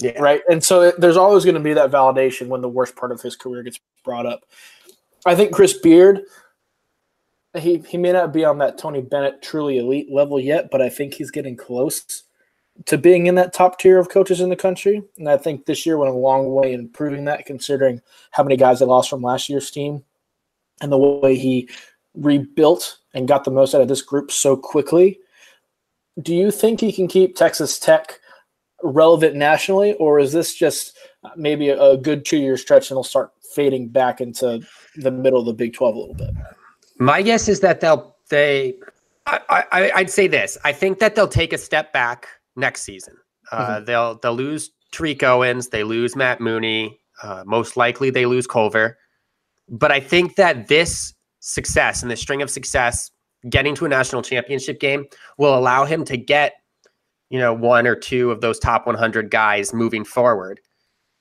Yeah. 0.00 0.20
Right. 0.20 0.42
And 0.50 0.62
so 0.62 0.82
it, 0.82 1.00
there's 1.00 1.16
always 1.16 1.44
going 1.44 1.54
to 1.54 1.60
be 1.60 1.72
that 1.74 1.90
validation 1.90 2.48
when 2.48 2.60
the 2.60 2.68
worst 2.68 2.96
part 2.96 3.12
of 3.12 3.22
his 3.22 3.36
career 3.36 3.62
gets 3.62 3.78
brought 4.04 4.26
up. 4.26 4.44
I 5.24 5.34
think 5.34 5.52
Chris 5.52 5.72
Beard, 5.72 6.22
he, 7.56 7.78
he 7.78 7.96
may 7.96 8.12
not 8.12 8.32
be 8.32 8.44
on 8.44 8.58
that 8.58 8.76
Tony 8.76 9.00
Bennett 9.00 9.40
truly 9.40 9.78
elite 9.78 10.10
level 10.12 10.40
yet, 10.40 10.68
but 10.70 10.82
I 10.82 10.88
think 10.88 11.14
he's 11.14 11.30
getting 11.30 11.56
close 11.56 12.24
to 12.86 12.98
being 12.98 13.26
in 13.26 13.36
that 13.36 13.54
top 13.54 13.78
tier 13.78 13.98
of 13.98 14.10
coaches 14.10 14.40
in 14.40 14.48
the 14.48 14.56
country. 14.56 15.00
And 15.16 15.28
I 15.28 15.36
think 15.36 15.64
this 15.64 15.86
year 15.86 15.96
went 15.96 16.12
a 16.12 16.16
long 16.16 16.52
way 16.52 16.72
in 16.72 16.88
proving 16.88 17.24
that, 17.26 17.46
considering 17.46 18.00
how 18.32 18.42
many 18.42 18.56
guys 18.56 18.80
they 18.80 18.86
lost 18.86 19.08
from 19.08 19.22
last 19.22 19.48
year's 19.48 19.70
team 19.70 20.04
and 20.80 20.90
the 20.90 20.98
way 20.98 21.36
he 21.36 21.68
rebuilt 22.14 22.98
and 23.14 23.28
got 23.28 23.44
the 23.44 23.50
most 23.52 23.74
out 23.74 23.80
of 23.80 23.88
this 23.88 24.02
group 24.02 24.32
so 24.32 24.56
quickly. 24.56 25.20
Do 26.22 26.34
you 26.34 26.50
think 26.50 26.80
he 26.80 26.92
can 26.92 27.08
keep 27.08 27.36
Texas 27.36 27.78
Tech 27.78 28.20
relevant 28.82 29.34
nationally, 29.34 29.94
or 29.94 30.20
is 30.20 30.32
this 30.32 30.54
just 30.54 30.96
maybe 31.36 31.70
a 31.70 31.96
good 31.96 32.24
two 32.24 32.36
year 32.36 32.56
stretch 32.56 32.90
and 32.90 32.96
he'll 32.96 33.04
start 33.04 33.32
fading 33.54 33.88
back 33.88 34.20
into 34.20 34.60
the 34.96 35.10
middle 35.10 35.40
of 35.40 35.46
the 35.46 35.52
Big 35.52 35.72
12 35.72 35.94
a 35.94 35.98
little 35.98 36.14
bit? 36.14 36.30
My 36.98 37.22
guess 37.22 37.48
is 37.48 37.60
that 37.60 37.80
they'll, 37.80 38.16
they, 38.30 38.74
I, 39.26 39.64
I, 39.72 39.92
I'd 39.96 40.10
say 40.10 40.26
this. 40.28 40.56
I 40.64 40.72
think 40.72 40.98
that 41.00 41.14
they'll 41.14 41.26
take 41.26 41.52
a 41.52 41.58
step 41.58 41.92
back 41.92 42.28
next 42.56 42.82
season. 42.82 43.16
Uh, 43.50 43.76
mm-hmm. 43.76 43.84
They'll 43.84 44.14
they'll 44.16 44.34
lose 44.34 44.70
Tariq 44.92 45.22
Owens, 45.22 45.68
they 45.68 45.84
lose 45.84 46.16
Matt 46.16 46.40
Mooney, 46.40 47.00
uh, 47.22 47.42
most 47.46 47.76
likely 47.76 48.10
they 48.10 48.26
lose 48.26 48.46
Culver. 48.46 48.98
But 49.68 49.90
I 49.92 50.00
think 50.00 50.36
that 50.36 50.68
this 50.68 51.14
success 51.40 52.02
and 52.02 52.10
this 52.10 52.20
string 52.20 52.42
of 52.42 52.50
success, 52.50 53.10
getting 53.48 53.74
to 53.76 53.84
a 53.84 53.88
national 53.88 54.22
championship 54.22 54.80
game, 54.80 55.06
will 55.38 55.56
allow 55.56 55.84
him 55.84 56.04
to 56.04 56.16
get, 56.16 56.54
you 57.30 57.38
know, 57.38 57.52
one 57.52 57.86
or 57.86 57.94
two 57.94 58.30
of 58.30 58.40
those 58.40 58.58
top 58.58 58.86
100 58.86 59.30
guys 59.30 59.72
moving 59.72 60.04
forward. 60.04 60.60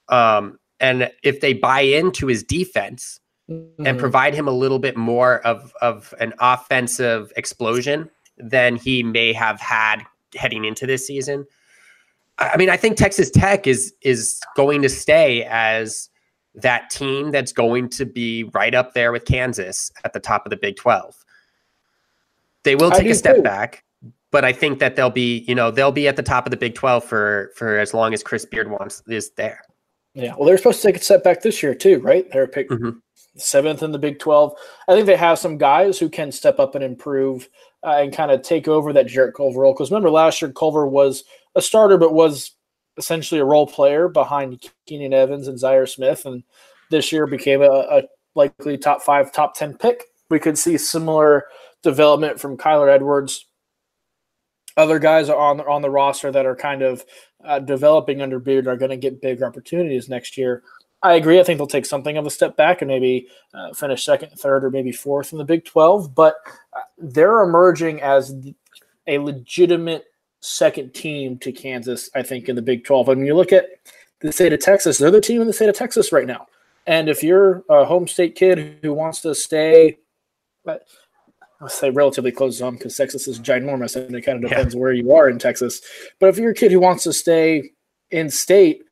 Um, 0.10 0.60
and 0.80 1.10
if 1.24 1.42
they 1.42 1.54
buy 1.54 1.82
into 1.82 2.28
his 2.28 2.44
defense 2.44 3.20
mm-hmm. 3.50 3.86
and 3.86 4.00
provide 4.00 4.34
him 4.34 4.48
a 4.48 4.52
little 4.52 4.80
bit 4.80 4.98
more 4.98 5.40
of 5.46 5.74
of 5.82 6.14
an 6.20 6.34
offensive 6.40 7.32
explosion 7.36 8.10
than 8.38 8.76
he 8.76 9.04
may 9.04 9.34
have 9.34 9.60
had 9.60 10.04
heading 10.36 10.66
into 10.66 10.86
this 10.86 11.06
season. 11.06 11.46
I 12.40 12.58
mean, 12.58 12.70
I 12.70 12.78
think 12.78 12.98
Texas 12.98 13.30
Tech 13.30 13.68
is 13.68 13.94
is 14.02 14.40
going 14.56 14.82
to 14.82 14.90
stay 14.90 15.44
as 15.44 16.10
that 16.56 16.90
team 16.90 17.32
that's 17.32 17.52
going 17.52 17.90
to 17.90 18.06
be 18.06 18.44
right 18.54 18.76
up 18.76 18.94
there 18.94 19.12
with 19.12 19.26
Kansas 19.26 19.92
at 20.04 20.14
the 20.14 20.20
top 20.20 20.46
of 20.46 20.50
the 20.50 20.58
Big 20.58 20.76
12. 20.76 21.16
They 22.64 22.76
will 22.76 22.92
take 22.92 23.08
a 23.08 23.16
step 23.16 23.38
too. 23.38 23.42
back, 23.42 23.84
but 24.32 24.46
I 24.46 24.54
think 24.54 24.80
that 24.80 24.96
they'll 24.96 25.10
be, 25.10 25.40
you 25.48 25.56
know, 25.56 25.72
they'll 25.72 25.92
be 25.92 26.08
at 26.08 26.16
the 26.16 26.24
top 26.24 26.46
of 26.46 26.52
the 26.52 26.58
Big 26.58 26.76
12 26.76 27.04
for 27.04 27.52
for 27.56 27.78
as 27.78 27.94
long 27.94 28.14
as 28.14 28.24
Chris 28.24 28.46
Beard 28.46 28.70
wants 28.70 29.04
is 29.08 29.32
there. 29.32 29.62
Yeah, 30.16 30.36
well, 30.36 30.46
they're 30.46 30.58
supposed 30.58 30.82
to 30.82 30.88
take 30.88 30.98
a 30.98 31.04
step 31.04 31.24
back 31.24 31.42
this 31.42 31.64
year 31.64 31.74
too, 31.74 32.00
right? 32.00 32.30
They're 32.32 32.48
picked 32.48 32.72
mm-hmm. 32.72 33.00
seventh 33.36 33.82
in 33.82 33.92
the 33.92 34.00
Big 34.00 34.20
12. 34.20 34.54
I 34.88 34.94
think 34.94 35.08
they 35.08 35.16
have 35.16 35.40
some 35.40 35.58
guys 35.58 35.98
who 35.98 36.08
can 36.08 36.32
step 36.32 36.60
up 36.60 36.76
and 36.76 36.84
improve 36.84 37.50
uh, 37.84 37.98
and 38.00 38.14
kind 38.14 38.32
of 38.32 38.44
take 38.44 38.68
over 38.68 38.94
that 38.94 39.08
Jarrett 39.08 39.36
Culver 39.36 39.62
role. 39.62 39.74
Because 39.74 39.90
remember, 39.90 40.12
last 40.12 40.42
year 40.42 40.52
Culver 40.52 40.88
was 40.88 41.24
a 41.56 41.62
starter, 41.62 41.98
but 41.98 42.14
was 42.14 42.52
essentially 42.98 43.42
a 43.42 43.46
role 43.46 43.66
player 43.66 44.08
behind 44.08 44.70
Keenan 44.86 45.14
Evans 45.14 45.48
and 45.48 45.58
Zhaire 45.58 45.90
Smith, 45.90 46.26
and 46.26 46.44
this 46.92 47.12
year 47.12 47.26
became 47.26 47.64
a, 47.64 47.66
a 47.66 48.04
likely 48.36 48.78
top 48.78 49.02
five, 49.02 49.32
top 49.32 49.56
ten 49.56 49.76
pick. 49.76 50.04
We 50.30 50.40
could 50.40 50.58
see 50.58 50.78
similar 50.78 51.46
development 51.84 52.40
from 52.40 52.58
Kyler 52.58 52.94
Edwards. 52.94 53.46
Other 54.76 54.98
guys 54.98 55.30
on 55.30 55.62
on 55.62 55.84
the 55.84 55.90
roster 55.90 56.32
that 56.32 56.48
are 56.48 56.56
kind 56.56 56.82
of 56.82 57.06
uh, 57.44 57.60
developing 57.60 58.22
under 58.22 58.40
Beard 58.40 58.68
are 58.68 58.78
going 58.78 58.90
to 58.90 58.98
get 58.98 59.22
big 59.22 59.44
opportunities 59.44 60.10
next 60.10 60.38
year. 60.38 60.64
I 61.04 61.16
agree. 61.16 61.40
I 61.40 61.44
think 61.44 61.58
they'll 61.58 61.68
take 61.68 61.86
something 61.86 62.16
of 62.18 62.26
a 62.26 62.32
step 62.32 62.56
back 62.56 62.82
and 62.82 62.88
maybe 62.88 63.28
uh, 63.54 63.74
finish 63.74 64.06
second, 64.06 64.30
third, 64.40 64.64
or 64.64 64.72
maybe 64.72 64.94
fourth 64.94 65.34
in 65.34 65.38
the 65.38 65.44
Big 65.44 65.66
12. 65.66 66.16
But 66.16 66.36
uh, 66.72 66.80
they're 66.98 67.42
emerging 67.42 68.02
as 68.02 68.34
a 69.06 69.18
legitimate 69.18 70.06
second 70.40 70.94
team 70.94 71.38
to 71.40 71.52
Kansas, 71.52 72.10
I 72.16 72.24
think, 72.24 72.48
in 72.48 72.56
the 72.56 72.62
Big 72.62 72.86
12. 72.86 73.10
I 73.10 73.14
mean, 73.16 73.26
you 73.26 73.36
look 73.36 73.52
at 73.52 73.68
the 74.22 74.32
state 74.32 74.54
of 74.54 74.62
Texas, 74.62 74.98
they're 74.98 75.12
the 75.12 75.20
team 75.20 75.42
in 75.42 75.48
the 75.48 75.54
state 75.54 75.68
of 75.68 75.76
Texas 75.76 76.14
right 76.14 76.26
now. 76.26 76.48
And 76.88 77.10
if 77.10 77.22
you're 77.22 77.64
a 77.70 77.84
home 77.84 78.08
state 78.08 78.36
kid 78.36 78.80
who 78.82 78.94
wants 78.94 79.22
to 79.22 79.36
stay, 79.36 79.98
I'll 81.64 81.70
say 81.70 81.90
relatively 81.90 82.32
close 82.34 82.58
to 82.58 82.66
home 82.66 82.76
because 82.76 82.98
Texas 82.98 83.26
is 83.26 83.40
ginormous 83.40 83.96
and 83.96 84.14
it 84.14 84.22
kind 84.22 84.44
of 84.44 84.50
depends 84.50 84.76
yeah. 84.76 84.82
where 84.82 84.92
you 84.92 85.14
are 85.14 85.30
in 85.30 85.40
Texas. 85.40 85.82
But 86.20 86.28
if 86.28 86.38
you're 86.38 86.52
a 86.52 86.54
kid 86.54 86.74
who 86.74 86.82
wants 86.82 87.06
to 87.06 87.14
stay 87.14 87.72
in 88.12 88.30
state, 88.30 88.84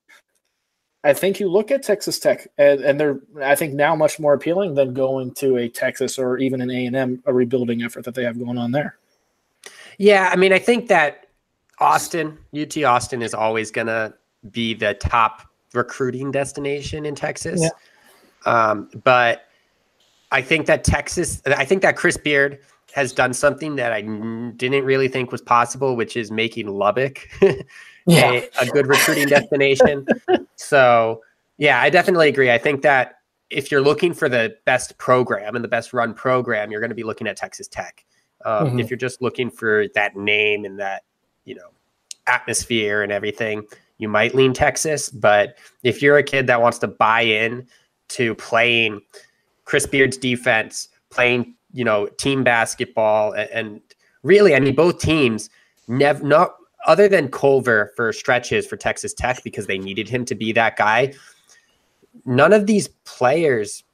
I 1.04 1.12
think 1.12 1.42
you 1.42 1.50
look 1.50 1.70
at 1.70 1.84
Texas 1.84 2.18
Tech, 2.18 2.48
and, 2.58 2.80
and, 2.80 3.00
they're 3.00 3.20
I 3.44 3.56
think 3.56 3.74
now 3.74 3.94
much 3.96 4.20
more 4.20 4.34
appealing 4.34 4.76
than 4.76 4.94
going 4.94 5.34
to 5.36 5.58
a 5.58 5.68
Texas 5.68 6.18
or 6.18 6.38
even 6.38 6.62
an 6.62 6.72
A 6.72 6.86
and 6.86 6.96
M 6.96 7.24
a 7.26 7.34
rebuilding 7.34 7.84
effort 7.84 8.06
that 8.06 8.16
they 8.16 8.24
have 8.24 8.40
going 8.40 8.58
on 8.58 8.72
there. 8.72 8.98
Yeah, 9.98 10.30
I 10.32 10.38
mean, 10.38 10.54
I 10.54 10.60
think 10.60 10.88
that 10.88 11.28
Austin, 11.80 12.38
UT 12.58 12.78
Austin, 12.84 13.22
is 13.22 13.34
always 13.34 13.70
going 13.70 13.88
to 13.88 14.14
be 14.52 14.76
the 14.76 14.94
top 14.94 15.42
recruiting 15.74 16.32
destination 16.32 17.06
in 17.06 17.16
Texas. 17.16 17.62
Yeah. 17.62 17.70
Um, 18.46 18.90
but 19.04 19.48
I 20.32 20.42
think 20.42 20.66
that 20.68 20.84
Texas, 20.84 21.42
I 21.46 21.66
think 21.66 21.82
that 21.82 21.96
Chris 21.96 22.18
Beard 22.18 22.60
has 22.94 23.14
done 23.14 23.34
something 23.34 23.76
that 23.76 23.92
I 23.92 24.02
didn't 24.02 24.84
really 24.84 25.08
think 25.08 25.32
was 25.32 25.42
possible, 25.42 25.96
which 25.96 26.18
is 26.18 26.32
making 26.32 26.68
Lubbock 26.68 27.28
yeah. 28.06 28.32
a, 28.32 28.50
a 28.62 28.66
good 28.68 28.88
recruiting 28.88 29.28
destination. 29.28 30.06
so, 30.56 31.22
yeah, 31.58 31.82
I 31.82 31.90
definitely 31.90 32.30
agree. 32.30 32.52
I 32.52 32.58
think 32.58 32.82
that 32.82 33.16
if 33.50 33.72
you're 33.72 33.82
looking 33.82 34.14
for 34.14 34.30
the 34.30 34.56
best 34.66 34.98
program 34.98 35.56
and 35.56 35.64
the 35.64 35.70
best 35.70 35.94
run 35.94 36.14
program, 36.14 36.72
you're 36.72 36.80
going 36.80 36.90
to 36.90 36.96
be 36.96 37.04
looking 37.04 37.28
at 37.28 37.38
Texas 37.38 37.68
Tech. 37.68 38.06
Um, 38.46 38.68
mm-hmm. 38.68 38.80
If 38.80 38.90
you're 38.90 38.98
just 38.98 39.22
looking 39.22 39.50
for 39.50 39.88
that 39.94 40.16
name 40.16 40.66
and 40.66 40.80
that, 40.80 41.04
you 41.46 41.56
know, 41.56 41.70
atmosphere 42.28 43.04
and 43.04 43.12
everything, 43.12 43.64
you 43.98 44.10
might 44.10 44.34
lean 44.34 44.54
Texas. 44.54 45.10
But 45.10 45.58
if 45.84 46.02
you're 46.02 46.18
a 46.18 46.24
kid 46.24 46.48
that 46.48 46.62
wants 46.62 46.80
to 46.80 46.88
buy 46.88 47.22
in 47.22 47.68
to 48.10 48.36
playing 48.36 49.02
Chris 49.72 49.88
Beard's 49.88 50.18
defense, 50.18 50.90
playing, 51.12 51.56
you 51.72 51.86
know, 51.86 52.06
team 52.18 52.44
basketball, 52.44 53.32
and, 53.32 53.50
and 53.52 53.82
really, 54.22 54.54
I 54.54 54.60
mean, 54.60 54.76
both 54.76 55.00
teams 55.00 55.50
never 55.88 56.22
not 56.26 56.56
other 56.88 57.08
than 57.08 57.30
Culver 57.30 57.94
for 57.96 58.12
stretches 58.12 58.68
for 58.68 58.76
Texas 58.76 59.14
Tech 59.14 59.42
because 59.46 59.68
they 59.68 59.78
needed 59.78 60.10
him 60.10 60.26
to 60.26 60.36
be 60.36 60.52
that 60.52 60.76
guy, 60.76 61.14
none 62.26 62.52
of 62.52 62.68
these 62.68 62.90
players, 63.06 63.86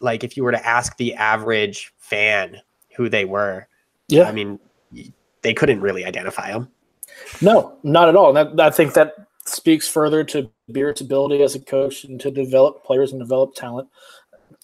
like 0.00 0.24
if 0.24 0.36
you 0.36 0.44
were 0.44 0.52
to 0.52 0.66
ask 0.66 0.94
the 0.98 1.14
average 1.14 1.94
fan 1.96 2.60
who 2.94 3.08
they 3.08 3.24
were, 3.24 3.66
yeah, 4.08 4.24
I 4.24 4.32
mean, 4.32 4.60
they 5.40 5.54
couldn't 5.54 5.80
really 5.80 6.04
identify 6.04 6.52
them. 6.52 6.68
No, 7.40 7.78
not 7.82 8.10
at 8.10 8.16
all. 8.16 8.36
And 8.36 8.58
that, 8.58 8.66
I 8.66 8.68
think 8.68 8.92
that 8.92 9.14
speaks 9.46 9.88
further 9.88 10.22
to 10.24 10.50
Beard's 10.70 11.00
ability 11.00 11.42
as 11.42 11.54
a 11.54 11.60
coach 11.60 12.04
and 12.04 12.20
to 12.20 12.30
develop 12.30 12.84
players 12.84 13.12
and 13.12 13.20
develop 13.22 13.54
talent 13.54 13.88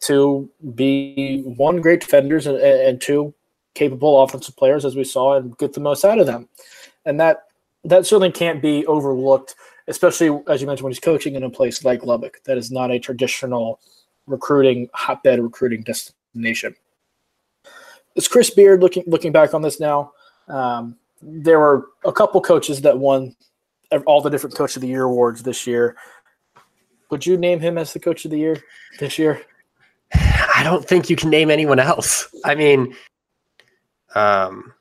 to 0.01 0.49
be 0.75 1.43
one 1.43 1.81
great 1.81 2.01
defenders 2.01 2.47
and, 2.47 2.59
and 2.59 3.01
two 3.01 3.35
capable 3.75 4.23
offensive 4.23 4.57
players 4.57 4.85
as 4.85 4.97
we 4.97 5.05
saw 5.05 5.37
and 5.37 5.57
get 5.59 5.73
the 5.73 5.81
most 5.81 6.05
out 6.05 6.19
of 6.19 6.27
them. 6.27 6.49
And 7.05 7.21
that 7.21 7.45
that 7.85 8.07
certainly 8.07 8.33
can't 8.33 8.61
be 8.61 8.87
overlooked, 8.87 9.55
especially 9.89 10.39
as 10.49 10.61
you 10.61 10.67
mentioned 10.67 10.85
when 10.85 10.93
he's 10.93 11.01
coaching 11.01 11.35
in 11.35 11.45
a 11.45 11.51
place 11.51 11.85
like 11.85 12.05
Lubbock 12.05 12.43
that 12.45 12.59
is 12.59 12.71
not 12.71 12.91
a 12.91 12.99
traditional 12.99 13.81
recruiting 14.27 14.89
hotbed 14.93 15.41
recruiting 15.41 15.83
destination. 15.83 16.75
Is 18.17 18.29
Chris 18.29 18.51
Beard 18.51 18.81
looking 18.81 19.05
looking 19.07 19.33
back 19.33 19.55
on 19.55 19.63
this 19.63 19.81
now? 19.81 20.13
Um, 20.49 20.97
there 21.23 21.59
were 21.59 21.89
a 22.05 22.13
couple 22.13 22.41
coaches 22.41 22.81
that 22.83 22.99
won 22.99 23.37
all 24.07 24.21
the 24.21 24.31
different 24.31 24.57
Coach 24.57 24.77
of 24.77 24.83
the 24.83 24.89
Year 24.89 25.05
awards 25.05 25.43
this 25.43 25.67
year. 25.67 25.97
Would 27.11 27.27
you 27.27 27.37
name 27.37 27.61
him 27.61 27.77
as 27.77 27.93
the 27.93 28.01
Coach 28.01 28.25
of 28.25 28.31
the 28.31 28.39
Year 28.39 28.63
this 28.99 29.19
year? 29.19 29.43
I 30.61 30.63
don't 30.63 30.87
think 30.87 31.09
you 31.09 31.17
can 31.17 31.31
name 31.31 31.51
anyone 31.51 31.79
else. 31.79 32.29
I 32.45 32.55
mean, 32.55 32.95
um, 34.15 34.75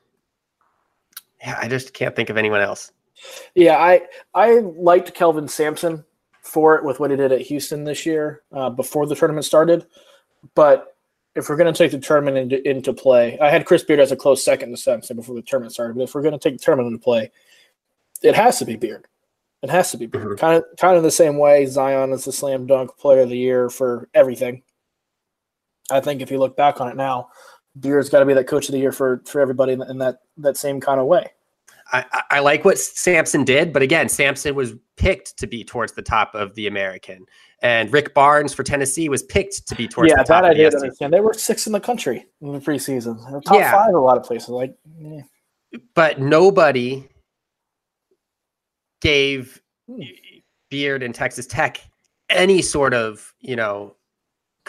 yeah, 1.40 1.58
I 1.58 1.68
just 1.68 1.94
can't 1.94 2.14
think 2.14 2.28
of 2.28 2.36
anyone 2.36 2.60
else. 2.60 2.92
Yeah, 3.54 3.78
I 3.78 4.02
I 4.34 4.58
liked 4.58 5.14
Kelvin 5.14 5.48
Sampson 5.48 6.04
for 6.42 6.76
it 6.76 6.84
with 6.84 7.00
what 7.00 7.10
he 7.10 7.16
did 7.16 7.32
at 7.32 7.40
Houston 7.40 7.84
this 7.84 8.04
year 8.04 8.42
uh, 8.52 8.68
before 8.68 9.06
the 9.06 9.14
tournament 9.14 9.46
started. 9.46 9.86
But 10.54 10.96
if 11.34 11.48
we're 11.48 11.56
going 11.56 11.72
to 11.72 11.78
take 11.78 11.92
the 11.92 11.98
tournament 11.98 12.36
into, 12.36 12.68
into 12.68 12.92
play, 12.92 13.38
I 13.38 13.48
had 13.48 13.64
Chris 13.64 13.82
Beard 13.82 14.00
as 14.00 14.12
a 14.12 14.16
close 14.16 14.44
second 14.44 14.72
to 14.72 14.76
Sampson 14.76 15.16
before 15.16 15.34
the 15.34 15.42
tournament 15.42 15.72
started. 15.72 15.96
But 15.96 16.02
if 16.02 16.14
we're 16.14 16.22
going 16.22 16.38
to 16.38 16.38
take 16.38 16.58
the 16.58 16.64
tournament 16.64 16.92
into 16.92 17.02
play, 17.02 17.30
it 18.22 18.34
has 18.34 18.58
to 18.58 18.66
be 18.66 18.76
Beard. 18.76 19.06
It 19.62 19.70
has 19.70 19.90
to 19.92 19.96
be 19.96 20.04
Beard. 20.04 20.26
Mm-hmm. 20.26 20.34
Kind 20.34 20.56
of 20.58 20.64
kind 20.76 20.98
of 20.98 21.04
the 21.04 21.10
same 21.10 21.38
way 21.38 21.64
Zion 21.64 22.12
is 22.12 22.26
the 22.26 22.32
slam 22.32 22.66
dunk 22.66 22.98
player 22.98 23.20
of 23.20 23.30
the 23.30 23.38
year 23.38 23.70
for 23.70 24.10
everything. 24.12 24.62
I 25.90 26.00
think 26.00 26.22
if 26.22 26.30
you 26.30 26.38
look 26.38 26.56
back 26.56 26.80
on 26.80 26.88
it 26.88 26.96
now, 26.96 27.28
Beard's 27.78 28.08
got 28.08 28.20
to 28.20 28.26
be 28.26 28.34
that 28.34 28.46
coach 28.46 28.68
of 28.68 28.72
the 28.72 28.78
year 28.78 28.92
for 28.92 29.22
for 29.26 29.40
everybody 29.40 29.72
in, 29.72 29.98
that 29.98 30.18
that 30.38 30.56
same 30.56 30.80
kind 30.80 31.00
of 31.00 31.06
way. 31.06 31.26
I, 31.92 32.04
I, 32.30 32.38
like 32.38 32.64
what 32.64 32.78
Sampson 32.78 33.42
did, 33.42 33.72
but 33.72 33.82
again, 33.82 34.08
Sampson 34.08 34.54
was 34.54 34.74
picked 34.96 35.36
to 35.38 35.48
be 35.48 35.64
towards 35.64 35.92
the 35.92 36.02
top 36.02 36.36
of 36.36 36.54
the 36.54 36.68
American, 36.68 37.26
and 37.62 37.92
Rick 37.92 38.14
Barnes 38.14 38.54
for 38.54 38.62
Tennessee 38.62 39.08
was 39.08 39.24
picked 39.24 39.66
to 39.66 39.74
be 39.74 39.88
towards 39.88 40.10
yeah, 40.10 40.18
the 40.18 40.24
top. 40.24 40.44
Yeah, 40.44 40.48
that 40.48 40.50
I 40.50 40.54
did 40.54 40.74
understand. 40.74 41.12
They 41.12 41.20
were 41.20 41.34
six 41.34 41.66
in 41.66 41.72
the 41.72 41.80
country 41.80 42.26
in 42.40 42.52
the 42.52 42.60
preseason. 42.60 43.20
They're 43.28 43.40
top 43.40 43.56
yeah. 43.56 43.72
five 43.72 43.94
a 43.94 43.98
lot 43.98 44.16
of 44.16 44.22
places. 44.22 44.50
Like, 44.50 44.76
eh. 45.04 45.22
but 45.94 46.20
nobody 46.20 47.08
gave 49.00 49.60
hmm. 49.88 50.02
Beard 50.70 51.02
and 51.02 51.14
Texas 51.14 51.46
Tech 51.46 51.80
any 52.28 52.62
sort 52.62 52.94
of 52.94 53.34
you 53.40 53.56
know 53.56 53.96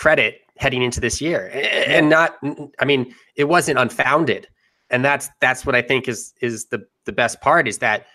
credit 0.01 0.41
heading 0.57 0.81
into 0.81 0.99
this 0.99 1.21
year. 1.21 1.51
And 1.85 2.09
not 2.09 2.37
i 2.79 2.85
mean 2.85 3.13
it 3.35 3.45
wasn't 3.45 3.77
unfounded. 3.77 4.47
And 4.89 5.05
that's 5.05 5.29
that's 5.39 5.63
what 5.63 5.75
i 5.75 5.81
think 5.81 6.07
is 6.07 6.33
is 6.41 6.65
the 6.65 6.83
the 7.05 7.11
best 7.11 7.39
part 7.39 7.67
is 7.67 7.77
that 7.77 8.07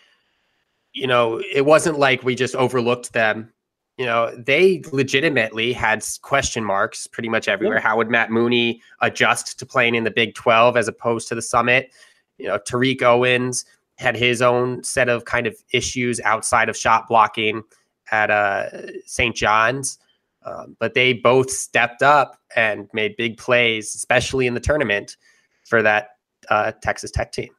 you 0.93 1.07
know 1.07 1.41
it 1.55 1.65
wasn't 1.65 1.99
like 1.99 2.25
we 2.25 2.35
just 2.35 2.57
overlooked 2.57 3.13
them. 3.13 3.53
You 3.99 4.07
know 4.07 4.35
they 4.37 4.83
legitimately 4.91 5.73
had 5.73 6.05
question 6.23 6.65
marks 6.65 7.07
pretty 7.07 7.29
much 7.29 7.47
everywhere. 7.47 7.79
How 7.79 7.97
would 7.99 8.11
matt 8.11 8.31
mooney 8.33 8.83
adjust 9.01 9.57
to 9.61 9.65
playing 9.65 9.95
in 9.95 10.03
the 10.03 10.11
big 10.11 10.35
12 10.35 10.77
as 10.77 10.89
opposed 10.89 11.29
to 11.29 11.37
the 11.37 11.43
summit? 11.43 11.93
You 12.37 12.49
know 12.49 12.59
tariq 12.59 13.01
owens 13.03 13.65
had 13.97 14.17
his 14.17 14.43
own 14.43 14.83
set 14.83 15.09
of 15.09 15.25
kind 15.25 15.47
of 15.47 15.55
issues 15.73 16.21
outside 16.23 16.69
of 16.69 16.77
shot 16.77 17.07
blocking 17.07 17.63
at 18.11 18.29
uh, 18.31 18.65
st 19.07 19.37
john's 19.37 19.99
um, 20.47 20.77
but 20.79 20.95
they 20.95 21.13
both 21.13 21.51
stepped 21.51 22.03
up 22.03 22.39
and 22.55 22.89
made 22.93 23.17
big 23.17 23.37
plays, 23.37 23.95
especially 23.95 24.47
in 24.47 24.55
the 24.55 24.61
tournament 24.61 25.17
for 25.65 25.83
that 25.83 26.11
uh, 26.49 26.73
Texas 26.83 27.11
Tech 27.11 27.33
team. 27.33 27.51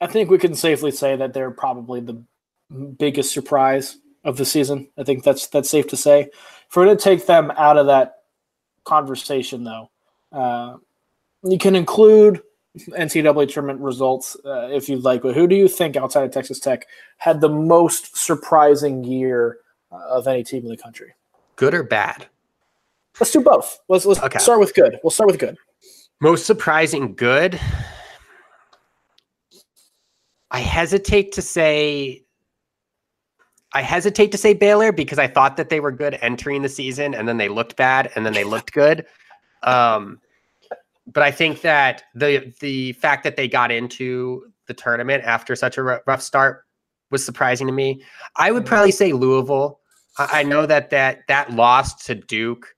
I 0.00 0.06
think 0.06 0.30
we 0.30 0.38
can 0.38 0.54
safely 0.54 0.92
say 0.92 1.16
that 1.16 1.34
they're 1.34 1.50
probably 1.50 2.00
the 2.00 2.22
biggest 2.98 3.32
surprise 3.32 3.98
of 4.24 4.36
the 4.36 4.44
season. 4.44 4.88
I 4.96 5.02
think 5.02 5.24
that's 5.24 5.48
that's 5.48 5.70
safe 5.70 5.88
to 5.88 5.96
say. 5.96 6.28
If 6.68 6.76
we're 6.76 6.84
going 6.84 6.96
to 6.96 7.02
take 7.02 7.26
them 7.26 7.50
out 7.56 7.78
of 7.78 7.86
that 7.86 8.16
conversation, 8.84 9.64
though, 9.64 9.90
uh, 10.32 10.76
you 11.42 11.58
can 11.58 11.74
include 11.74 12.42
NCAA 12.76 13.50
tournament 13.52 13.80
results 13.80 14.36
uh, 14.44 14.68
if 14.70 14.88
you'd 14.88 15.04
like. 15.04 15.22
But 15.22 15.34
who 15.34 15.46
do 15.46 15.56
you 15.56 15.68
think 15.68 15.96
outside 15.96 16.24
of 16.24 16.30
Texas 16.30 16.60
Tech 16.60 16.86
had 17.16 17.40
the 17.40 17.48
most 17.48 18.16
surprising 18.16 19.02
year 19.02 19.58
uh, 19.90 19.96
of 20.10 20.26
any 20.26 20.44
team 20.44 20.64
in 20.64 20.68
the 20.68 20.76
country? 20.76 21.14
Good 21.56 21.74
or 21.74 21.82
bad? 21.82 22.26
Let's 23.18 23.32
do 23.32 23.40
both. 23.40 23.78
Let's 23.88 24.04
let's 24.04 24.20
okay. 24.22 24.38
start 24.38 24.60
with 24.60 24.74
good. 24.74 24.98
We'll 25.02 25.10
start 25.10 25.28
with 25.30 25.38
good. 25.38 25.56
Most 26.20 26.46
surprising 26.46 27.14
good. 27.14 27.58
I 30.50 30.60
hesitate 30.60 31.32
to 31.32 31.42
say 31.42 32.24
I 33.72 33.82
hesitate 33.82 34.32
to 34.32 34.38
say 34.38 34.54
Baylor 34.54 34.92
because 34.92 35.18
I 35.18 35.26
thought 35.26 35.56
that 35.56 35.68
they 35.68 35.80
were 35.80 35.92
good 35.92 36.18
entering 36.22 36.62
the 36.62 36.68
season 36.68 37.14
and 37.14 37.28
then 37.28 37.36
they 37.36 37.48
looked 37.48 37.76
bad 37.76 38.10
and 38.14 38.24
then 38.24 38.32
they 38.32 38.44
looked 38.44 38.72
good. 38.72 39.04
Um, 39.62 40.20
but 41.06 41.22
I 41.22 41.30
think 41.30 41.60
that 41.62 42.04
the 42.14 42.54
the 42.60 42.92
fact 42.94 43.24
that 43.24 43.36
they 43.36 43.48
got 43.48 43.70
into 43.70 44.44
the 44.66 44.74
tournament 44.74 45.24
after 45.24 45.54
such 45.54 45.78
a 45.78 45.82
rough 45.82 46.22
start 46.22 46.64
was 47.10 47.24
surprising 47.24 47.66
to 47.66 47.72
me. 47.72 48.02
I 48.36 48.50
would 48.50 48.66
probably 48.66 48.90
say 48.90 49.12
Louisville 49.12 49.80
I 50.18 50.42
know 50.42 50.66
that 50.66 50.90
that 50.90 51.26
that 51.28 51.52
loss 51.52 52.06
to 52.06 52.14
Duke 52.14 52.74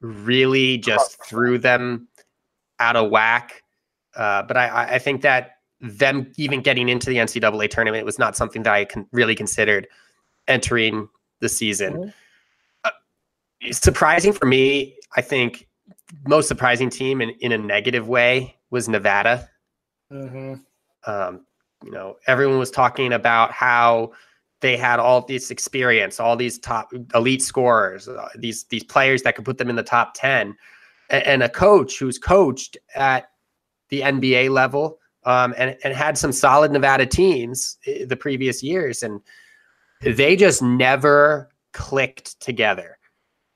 really 0.00 0.78
just 0.78 1.22
threw 1.24 1.58
them 1.58 2.08
out 2.80 2.96
of 2.96 3.10
whack. 3.10 3.62
Uh, 4.16 4.42
but 4.42 4.56
I, 4.56 4.94
I 4.94 4.98
think 4.98 5.22
that 5.22 5.56
them 5.80 6.32
even 6.36 6.60
getting 6.60 6.88
into 6.88 7.10
the 7.10 7.16
NCAA 7.16 7.70
tournament 7.70 8.04
was 8.04 8.18
not 8.18 8.36
something 8.36 8.62
that 8.64 8.72
I 8.72 8.84
can 8.84 9.06
really 9.12 9.34
considered 9.34 9.86
entering 10.46 11.08
the 11.40 11.48
season. 11.48 11.94
Mm-hmm. 11.94 12.08
Uh, 12.84 12.90
surprising 13.72 14.32
for 14.32 14.46
me, 14.46 14.96
I 15.16 15.20
think 15.20 15.68
most 16.26 16.48
surprising 16.48 16.90
team 16.90 17.20
in, 17.20 17.30
in 17.40 17.52
a 17.52 17.58
negative 17.58 18.08
way 18.08 18.56
was 18.70 18.88
Nevada. 18.88 19.48
Mm-hmm. 20.12 20.54
Um, 21.06 21.46
you 21.84 21.92
know, 21.92 22.16
everyone 22.26 22.58
was 22.58 22.70
talking 22.70 23.12
about 23.12 23.52
how 23.52 24.12
they 24.60 24.76
had 24.76 24.98
all 24.98 25.22
this 25.22 25.50
experience, 25.50 26.18
all 26.18 26.36
these 26.36 26.58
top 26.58 26.92
elite 27.14 27.42
scorers, 27.42 28.08
uh, 28.08 28.28
these 28.36 28.64
these 28.64 28.84
players 28.84 29.22
that 29.22 29.36
could 29.36 29.44
put 29.44 29.58
them 29.58 29.70
in 29.70 29.76
the 29.76 29.82
top 29.82 30.14
ten, 30.14 30.56
and, 31.10 31.26
and 31.26 31.42
a 31.42 31.48
coach 31.48 31.98
who's 31.98 32.18
coached 32.18 32.76
at 32.94 33.30
the 33.88 34.00
NBA 34.00 34.50
level 34.50 34.98
um, 35.24 35.54
and 35.56 35.76
and 35.84 35.94
had 35.94 36.18
some 36.18 36.32
solid 36.32 36.72
Nevada 36.72 37.06
teams 37.06 37.78
eh, 37.86 38.04
the 38.04 38.16
previous 38.16 38.62
years, 38.62 39.02
and 39.02 39.20
they 40.02 40.36
just 40.36 40.62
never 40.62 41.50
clicked 41.72 42.40
together. 42.40 42.98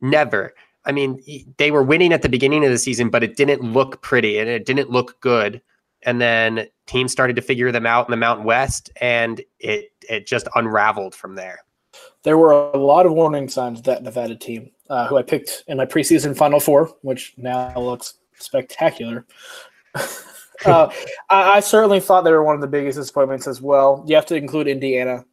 Never. 0.00 0.54
I 0.84 0.92
mean, 0.92 1.22
they 1.58 1.70
were 1.70 1.82
winning 1.82 2.12
at 2.12 2.22
the 2.22 2.28
beginning 2.28 2.64
of 2.64 2.70
the 2.70 2.78
season, 2.78 3.08
but 3.08 3.22
it 3.22 3.36
didn't 3.36 3.62
look 3.62 4.02
pretty 4.02 4.38
and 4.38 4.48
it 4.48 4.66
didn't 4.66 4.90
look 4.90 5.20
good 5.20 5.62
and 6.04 6.20
then 6.20 6.66
teams 6.86 7.12
started 7.12 7.36
to 7.36 7.42
figure 7.42 7.72
them 7.72 7.86
out 7.86 8.06
in 8.06 8.10
the 8.10 8.16
Mountain 8.16 8.44
West, 8.44 8.90
and 9.00 9.40
it 9.58 9.92
it 10.08 10.26
just 10.26 10.48
unraveled 10.54 11.14
from 11.14 11.34
there. 11.34 11.60
There 12.24 12.38
were 12.38 12.52
a 12.52 12.76
lot 12.76 13.06
of 13.06 13.12
warning 13.12 13.48
signs 13.48 13.82
that 13.82 14.02
Nevada 14.02 14.36
team, 14.36 14.70
uh, 14.88 15.06
who 15.06 15.16
I 15.16 15.22
picked 15.22 15.64
in 15.66 15.76
my 15.76 15.86
preseason 15.86 16.36
Final 16.36 16.60
Four, 16.60 16.92
which 17.02 17.34
now 17.36 17.76
looks 17.78 18.14
spectacular. 18.38 19.26
uh, 19.94 20.88
I, 21.30 21.56
I, 21.56 21.60
certainly 21.60 22.00
thought 22.00 22.22
they 22.22 22.30
were 22.30 22.44
one 22.44 22.54
of 22.54 22.60
the 22.60 22.66
biggest 22.66 22.98
disappointments 22.98 23.46
as 23.46 23.60
well. 23.60 24.04
You 24.06 24.14
have 24.14 24.26
to 24.26 24.36
include 24.36 24.68
Indiana 24.68 25.24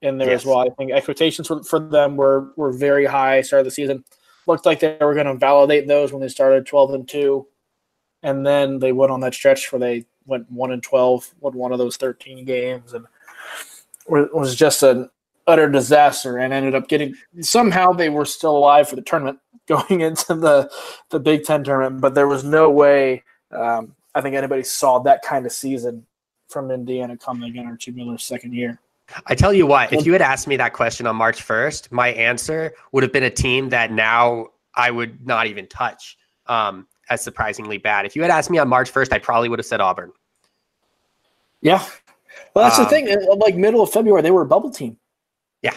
in 0.00 0.18
there 0.18 0.30
yes. 0.30 0.42
as 0.42 0.46
well. 0.46 0.58
I 0.58 0.70
think 0.70 0.90
expectations 0.90 1.46
for, 1.46 1.62
for 1.62 1.78
them 1.78 2.16
were 2.16 2.52
were 2.56 2.72
very 2.72 3.06
high. 3.06 3.42
Start 3.42 3.60
of 3.60 3.66
the 3.66 3.70
season 3.70 4.04
looked 4.46 4.66
like 4.66 4.80
they 4.80 4.96
were 5.00 5.14
going 5.14 5.26
to 5.26 5.36
validate 5.36 5.86
those 5.86 6.12
when 6.12 6.20
they 6.20 6.28
started 6.28 6.66
twelve 6.66 6.92
and 6.94 7.08
two 7.08 7.46
and 8.22 8.46
then 8.46 8.78
they 8.78 8.92
went 8.92 9.12
on 9.12 9.20
that 9.20 9.34
stretch 9.34 9.72
where 9.72 9.80
they 9.80 10.06
went 10.26 10.50
one 10.50 10.72
and 10.72 10.82
twelve, 10.82 11.32
won 11.40 11.54
one 11.54 11.72
of 11.72 11.78
those 11.78 11.96
thirteen 11.96 12.44
games, 12.44 12.92
and 12.92 13.06
was 14.06 14.54
just 14.54 14.82
an 14.82 15.08
utter 15.46 15.68
disaster. 15.68 16.38
And 16.38 16.52
ended 16.52 16.74
up 16.74 16.88
getting 16.88 17.14
somehow 17.40 17.92
they 17.92 18.08
were 18.08 18.24
still 18.24 18.56
alive 18.56 18.88
for 18.88 18.96
the 18.96 19.02
tournament 19.02 19.38
going 19.66 20.00
into 20.00 20.34
the 20.34 20.70
the 21.10 21.20
Big 21.20 21.44
Ten 21.44 21.64
tournament, 21.64 22.00
but 22.00 22.14
there 22.14 22.28
was 22.28 22.44
no 22.44 22.70
way 22.70 23.22
um, 23.52 23.94
I 24.14 24.20
think 24.20 24.34
anybody 24.34 24.62
saw 24.62 24.98
that 25.00 25.22
kind 25.22 25.46
of 25.46 25.52
season 25.52 26.06
from 26.48 26.70
Indiana 26.70 27.16
coming 27.16 27.48
again 27.50 27.66
Archie 27.66 27.92
Miller's 27.92 28.24
second 28.24 28.54
year. 28.54 28.78
I 29.26 29.34
tell 29.34 29.52
you 29.52 29.66
what, 29.66 29.92
if 29.92 30.06
you 30.06 30.12
had 30.12 30.22
asked 30.22 30.46
me 30.46 30.56
that 30.56 30.72
question 30.72 31.06
on 31.06 31.16
March 31.16 31.44
1st, 31.46 31.92
my 31.92 32.08
answer 32.08 32.72
would 32.92 33.02
have 33.02 33.12
been 33.12 33.24
a 33.24 33.30
team 33.30 33.68
that 33.70 33.90
now 33.90 34.48
I 34.74 34.90
would 34.90 35.26
not 35.26 35.46
even 35.48 35.66
touch. 35.66 36.16
Um, 36.46 36.86
as 37.12 37.22
surprisingly 37.22 37.78
bad. 37.78 38.06
If 38.06 38.16
you 38.16 38.22
had 38.22 38.30
asked 38.30 38.50
me 38.50 38.58
on 38.58 38.68
March 38.68 38.92
1st, 38.92 39.12
I 39.12 39.18
probably 39.18 39.48
would 39.48 39.58
have 39.58 39.66
said 39.66 39.80
Auburn. 39.80 40.12
Yeah. 41.60 41.84
Well, 42.54 42.64
that's 42.64 42.78
um, 42.78 42.84
the 42.84 42.90
thing. 42.90 43.38
Like 43.38 43.56
middle 43.56 43.82
of 43.82 43.92
February, 43.92 44.22
they 44.22 44.30
were 44.30 44.42
a 44.42 44.46
bubble 44.46 44.70
team. 44.70 44.96
Yeah. 45.62 45.76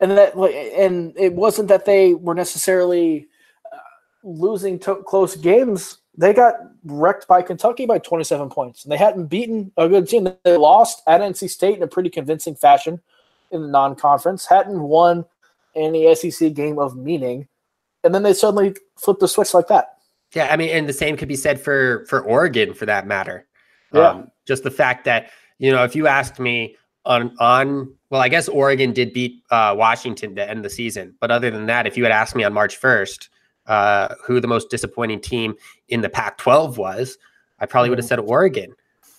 And 0.00 0.10
that, 0.12 0.34
and 0.34 1.14
it 1.16 1.32
wasn't 1.32 1.68
that 1.68 1.84
they 1.84 2.14
were 2.14 2.34
necessarily 2.34 3.28
uh, 3.72 3.78
losing 4.22 4.78
to- 4.80 5.02
close 5.02 5.36
games. 5.36 5.98
They 6.16 6.32
got 6.32 6.54
wrecked 6.84 7.26
by 7.26 7.42
Kentucky 7.42 7.86
by 7.86 7.98
27 7.98 8.50
points, 8.50 8.84
and 8.84 8.92
they 8.92 8.96
hadn't 8.96 9.26
beaten 9.26 9.72
a 9.76 9.88
good 9.88 10.08
team. 10.08 10.28
They 10.44 10.56
lost 10.56 11.02
at 11.06 11.20
NC 11.20 11.48
State 11.50 11.76
in 11.76 11.82
a 11.82 11.88
pretty 11.88 12.10
convincing 12.10 12.54
fashion 12.54 13.00
in 13.50 13.62
the 13.62 13.68
non-conference. 13.68 14.46
Hadn't 14.46 14.80
won 14.80 15.24
any 15.74 16.12
SEC 16.14 16.52
game 16.54 16.78
of 16.78 16.96
meaning 16.96 17.48
and 18.04 18.14
then 18.14 18.22
they 18.22 18.34
suddenly 18.34 18.76
flip 18.96 19.18
the 19.18 19.28
switch 19.28 19.54
like 19.54 19.68
that. 19.68 19.98
Yeah, 20.34 20.48
I 20.50 20.56
mean, 20.56 20.70
and 20.70 20.88
the 20.88 20.92
same 20.92 21.16
could 21.16 21.28
be 21.28 21.36
said 21.36 21.60
for 21.60 22.04
for 22.08 22.20
Oregon 22.20 22.74
for 22.74 22.86
that 22.86 23.06
matter. 23.06 23.46
Yeah. 23.92 24.08
Um, 24.08 24.30
just 24.46 24.62
the 24.62 24.70
fact 24.70 25.04
that 25.04 25.30
you 25.58 25.72
know, 25.72 25.84
if 25.84 25.94
you 25.94 26.06
asked 26.06 26.38
me 26.38 26.76
on 27.04 27.34
on 27.38 27.94
well, 28.10 28.20
I 28.20 28.28
guess 28.28 28.48
Oregon 28.48 28.92
did 28.92 29.12
beat 29.12 29.42
uh, 29.50 29.74
Washington 29.76 30.34
to 30.36 30.48
end 30.48 30.64
the 30.64 30.70
season, 30.70 31.14
but 31.20 31.30
other 31.30 31.50
than 31.50 31.66
that, 31.66 31.86
if 31.86 31.96
you 31.96 32.02
had 32.02 32.12
asked 32.12 32.34
me 32.34 32.44
on 32.44 32.52
March 32.52 32.76
first 32.76 33.30
uh, 33.66 34.14
who 34.24 34.40
the 34.40 34.48
most 34.48 34.70
disappointing 34.70 35.20
team 35.20 35.54
in 35.88 36.00
the 36.00 36.08
Pac-12 36.08 36.76
was, 36.76 37.18
I 37.60 37.66
probably 37.66 37.90
would 37.90 37.98
have 37.98 38.06
said 38.06 38.18
Oregon. 38.18 38.74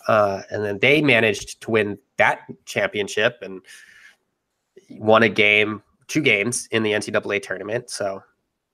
Uh, 0.08 0.43
and 0.52 0.63
then 0.63 0.78
they 0.80 1.02
managed 1.02 1.62
to 1.62 1.71
win 1.71 1.98
that 2.17 2.41
championship 2.65 3.39
and 3.41 3.62
won 4.91 5.24
a 5.24 5.30
game, 5.30 5.82
two 6.08 6.21
games 6.21 6.67
in 6.71 6.84
the 6.84 6.91
NCAA 6.91 7.41
tournament. 7.41 7.89
So, 7.89 8.21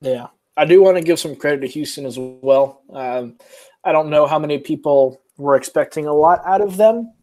yeah, 0.02 0.28
I 0.58 0.66
do 0.66 0.82
want 0.82 0.98
to 0.98 1.04
give 1.04 1.20
some 1.20 1.36
credit 1.36 1.62
to 1.62 1.68
Houston 1.68 2.06
as 2.06 2.18
well. 2.20 2.82
Um, 2.92 3.38
I 3.84 3.92
don't 3.92 4.10
know 4.10 4.28
how 4.28 4.40
many 4.40 4.58
people 4.58 5.22
were 5.38 5.56
expecting 5.56 6.06
a 6.06 6.14
lot 6.14 6.42
out 6.46 6.62
of 6.62 6.78
them 6.78 7.14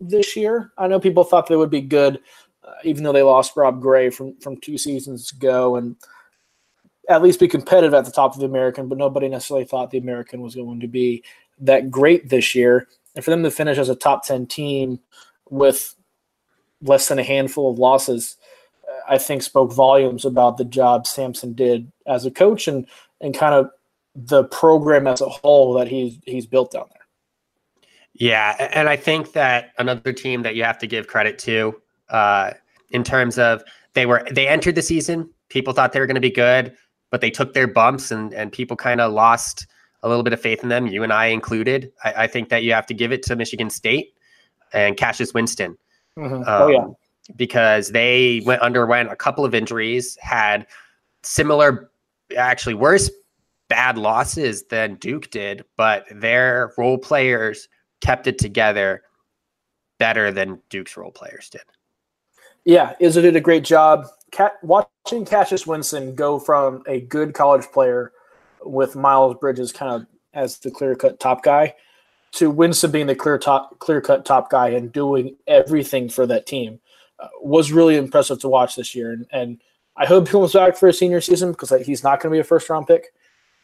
this 0.00 0.34
year. 0.36 0.72
I 0.78 0.88
know 0.88 0.98
people 0.98 1.24
thought 1.24 1.46
they 1.46 1.56
would 1.56 1.70
be 1.70 1.82
good, 1.82 2.20
uh, 2.64 2.72
even 2.84 3.04
though 3.04 3.12
they 3.12 3.22
lost 3.22 3.56
Rob 3.56 3.80
Gray 3.80 4.10
from 4.10 4.36
from 4.40 4.56
two 4.56 4.78
seasons 4.78 5.32
ago, 5.32 5.76
and 5.76 5.96
at 7.08 7.22
least 7.22 7.40
be 7.40 7.48
competitive 7.48 7.94
at 7.94 8.04
the 8.04 8.12
top 8.12 8.34
of 8.34 8.40
the 8.40 8.46
American. 8.46 8.88
But 8.88 8.98
nobody 8.98 9.28
necessarily 9.28 9.66
thought 9.66 9.90
the 9.90 9.98
American 9.98 10.40
was 10.40 10.54
going 10.54 10.80
to 10.80 10.88
be 10.88 11.22
that 11.58 11.90
great 11.90 12.28
this 12.28 12.54
year. 12.54 12.88
And 13.14 13.24
for 13.24 13.30
them 13.30 13.42
to 13.42 13.50
finish 13.50 13.76
as 13.76 13.88
a 13.88 13.96
top 13.96 14.24
ten 14.24 14.46
team 14.46 15.00
with 15.48 15.94
less 16.82 17.08
than 17.08 17.18
a 17.18 17.24
handful 17.24 17.70
of 17.70 17.78
losses, 17.78 18.36
I 19.08 19.18
think 19.18 19.42
spoke 19.42 19.72
volumes 19.72 20.24
about 20.24 20.56
the 20.56 20.64
job 20.64 21.06
Sampson 21.06 21.52
did 21.52 21.90
as 22.06 22.26
a 22.26 22.30
coach 22.30 22.68
and 22.68 22.86
and 23.20 23.34
kind 23.34 23.54
of 23.54 23.70
the 24.14 24.44
program 24.44 25.06
as 25.06 25.20
a 25.20 25.28
whole 25.28 25.74
that 25.74 25.88
he's 25.88 26.18
he's 26.24 26.46
built 26.46 26.72
down 26.72 26.86
there. 26.90 27.00
Yeah, 28.14 28.68
and 28.72 28.88
I 28.88 28.96
think 28.96 29.32
that 29.32 29.72
another 29.78 30.12
team 30.12 30.42
that 30.42 30.54
you 30.54 30.64
have 30.64 30.78
to 30.78 30.86
give 30.86 31.06
credit 31.06 31.38
to, 31.40 31.80
uh, 32.08 32.52
in 32.90 33.04
terms 33.04 33.38
of 33.38 33.62
they 33.94 34.06
were 34.06 34.26
they 34.30 34.48
entered 34.48 34.74
the 34.74 34.82
season, 34.82 35.30
people 35.48 35.72
thought 35.72 35.92
they 35.92 36.00
were 36.00 36.06
going 36.06 36.16
to 36.16 36.20
be 36.20 36.30
good, 36.30 36.76
but 37.10 37.20
they 37.20 37.30
took 37.30 37.54
their 37.54 37.66
bumps 37.66 38.10
and 38.10 38.34
and 38.34 38.52
people 38.52 38.76
kind 38.76 39.00
of 39.00 39.12
lost 39.12 39.66
a 40.02 40.08
little 40.08 40.22
bit 40.22 40.32
of 40.32 40.40
faith 40.40 40.62
in 40.62 40.68
them. 40.68 40.86
You 40.86 41.02
and 41.02 41.12
I 41.12 41.26
included. 41.26 41.92
I, 42.04 42.24
I, 42.24 42.26
think 42.26 42.48
that 42.48 42.62
you 42.62 42.72
have 42.72 42.86
to 42.86 42.94
give 42.94 43.12
it 43.12 43.22
to 43.24 43.36
Michigan 43.36 43.68
State 43.68 44.14
and 44.72 44.96
Cassius 44.96 45.34
Winston. 45.34 45.76
Mm-hmm. 46.18 46.34
Um, 46.36 46.44
oh 46.46 46.68
yeah, 46.68 46.86
because 47.36 47.88
they 47.88 48.42
went 48.44 48.62
underwent 48.62 49.10
a 49.10 49.16
couple 49.16 49.44
of 49.44 49.54
injuries, 49.54 50.16
had 50.20 50.66
similar, 51.22 51.90
actually 52.36 52.74
worse 52.74 53.10
bad 53.68 53.96
losses 53.96 54.64
than 54.64 54.96
Duke 54.96 55.30
did, 55.30 55.64
but 55.76 56.04
their 56.10 56.72
role 56.76 56.98
players 56.98 57.68
kept 58.00 58.26
it 58.26 58.38
together 58.38 59.02
better 59.98 60.32
than 60.32 60.60
Duke's 60.70 60.96
role 60.96 61.12
players 61.12 61.48
did. 61.48 61.62
Yeah, 62.64 62.94
Izzo 63.00 63.22
did 63.22 63.36
a 63.36 63.40
great 63.40 63.64
job. 63.64 64.06
Cat, 64.32 64.54
watching 64.62 65.24
Cassius 65.24 65.66
Winston 65.66 66.14
go 66.14 66.38
from 66.38 66.82
a 66.86 67.00
good 67.02 67.32
college 67.32 67.66
player 67.72 68.12
with 68.62 68.96
Miles 68.96 69.36
Bridges 69.40 69.72
kind 69.72 70.02
of 70.02 70.06
as 70.34 70.58
the 70.58 70.70
clear 70.70 70.94
cut 70.94 71.18
top 71.18 71.42
guy 71.42 71.74
to 72.32 72.50
Winston 72.50 72.90
being 72.90 73.06
the 73.06 73.14
clear 73.14 73.38
top 73.38 73.78
clear 73.78 74.00
cut 74.00 74.24
top 74.24 74.50
guy 74.50 74.68
and 74.68 74.92
doing 74.92 75.36
everything 75.46 76.08
for 76.08 76.26
that 76.26 76.46
team 76.46 76.80
was 77.40 77.72
really 77.72 77.96
impressive 77.96 78.38
to 78.40 78.48
watch 78.48 78.76
this 78.76 78.94
year. 78.94 79.12
And, 79.12 79.26
and 79.32 79.60
I 79.96 80.06
hope 80.06 80.28
he 80.28 80.32
comes 80.32 80.52
back 80.52 80.76
for 80.76 80.88
a 80.88 80.92
senior 80.92 81.20
season 81.20 81.52
because 81.52 81.70
he's 81.84 82.02
not 82.02 82.20
going 82.20 82.32
to 82.32 82.36
be 82.36 82.40
a 82.40 82.44
first 82.44 82.68
round 82.70 82.86
pick. 82.86 83.12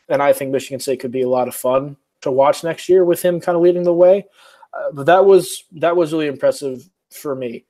And 0.09 0.23
I 0.23 0.33
think 0.33 0.51
Michigan 0.51 0.81
State 0.81 1.01
could 1.01 1.11
be 1.11 1.23
a 1.23 1.29
lot 1.29 1.49
of 1.49 1.55
fun 1.55 1.97
to 2.23 2.31
watch 2.31 2.65
next 2.65 2.89
year 2.89 3.05
with 3.05 3.23
him 3.23 3.41
kind 3.41 3.57
of 3.57 3.63
leading 3.63 3.83
the 3.83 3.93
way. 3.93 4.27
Uh, 4.73 4.93
but 4.93 5.07
that 5.07 5.25
was 5.25 5.65
that 5.73 5.97
was 5.97 6.13
really 6.13 6.27
impressive 6.27 6.89
for 7.11 7.35
me. 7.35 7.65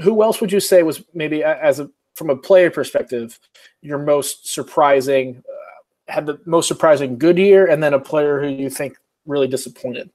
Who 0.00 0.22
else 0.22 0.40
would 0.40 0.52
you 0.52 0.60
say 0.60 0.82
was 0.82 1.04
maybe 1.12 1.44
as 1.44 1.80
a 1.80 1.90
from 2.14 2.30
a 2.30 2.36
player 2.36 2.70
perspective 2.70 3.38
your 3.82 3.98
most 3.98 4.52
surprising 4.52 5.42
uh, 5.48 6.12
had 6.12 6.26
the 6.26 6.40
most 6.46 6.68
surprising 6.68 7.18
good 7.18 7.38
year, 7.38 7.66
and 7.66 7.82
then 7.82 7.94
a 7.94 8.00
player 8.00 8.40
who 8.40 8.48
you 8.48 8.70
think 8.70 8.96
really 9.26 9.48
disappointed? 9.48 10.10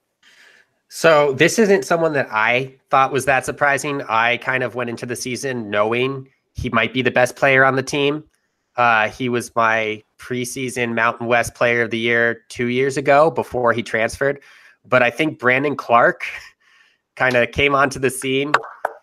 So 0.92 1.32
this 1.34 1.60
isn't 1.60 1.84
someone 1.84 2.14
that 2.14 2.26
I 2.32 2.74
thought 2.90 3.12
was 3.12 3.24
that 3.26 3.46
surprising. 3.46 4.02
I 4.08 4.38
kind 4.38 4.64
of 4.64 4.74
went 4.74 4.90
into 4.90 5.06
the 5.06 5.14
season 5.14 5.70
knowing 5.70 6.28
he 6.54 6.68
might 6.68 6.92
be 6.92 7.00
the 7.00 7.12
best 7.12 7.36
player 7.36 7.64
on 7.64 7.76
the 7.76 7.82
team. 7.82 8.24
Uh, 8.74 9.08
he 9.08 9.28
was 9.28 9.54
my 9.54 10.02
preseason 10.18 10.94
Mountain 10.94 11.28
West 11.28 11.54
Player 11.54 11.82
of 11.82 11.90
the 11.90 11.98
Year 11.98 12.42
two 12.48 12.66
years 12.66 12.96
ago 12.96 13.30
before 13.30 13.72
he 13.72 13.84
transferred. 13.84 14.42
But 14.84 15.00
I 15.00 15.10
think 15.10 15.38
Brandon 15.38 15.76
Clarke 15.76 16.24
kind 17.14 17.36
of 17.36 17.52
came 17.52 17.72
onto 17.72 18.00
the 18.00 18.10
scene 18.10 18.52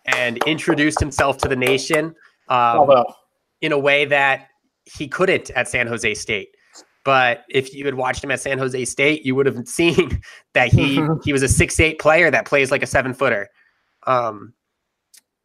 and 0.04 0.36
introduced 0.44 1.00
himself 1.00 1.38
to 1.38 1.48
the 1.48 1.56
nation 1.56 2.14
um, 2.48 3.04
in 3.62 3.72
a 3.72 3.78
way 3.78 4.04
that 4.04 4.48
he 4.84 5.08
couldn't 5.08 5.50
at 5.52 5.68
San 5.68 5.86
Jose 5.86 6.14
State. 6.14 6.54
But 7.04 7.44
if 7.48 7.74
you 7.74 7.84
had 7.84 7.94
watched 7.94 8.22
him 8.22 8.30
at 8.30 8.40
San 8.40 8.58
Jose 8.58 8.84
State, 8.84 9.24
you 9.24 9.34
would 9.34 9.46
have 9.46 9.66
seen 9.66 10.20
that 10.54 10.72
he 10.72 11.00
he 11.24 11.32
was 11.32 11.42
a 11.42 11.48
six 11.48 11.78
eight 11.80 11.98
player 11.98 12.30
that 12.30 12.46
plays 12.46 12.70
like 12.70 12.82
a 12.82 12.86
seven 12.86 13.14
footer. 13.14 13.48
Um, 14.06 14.54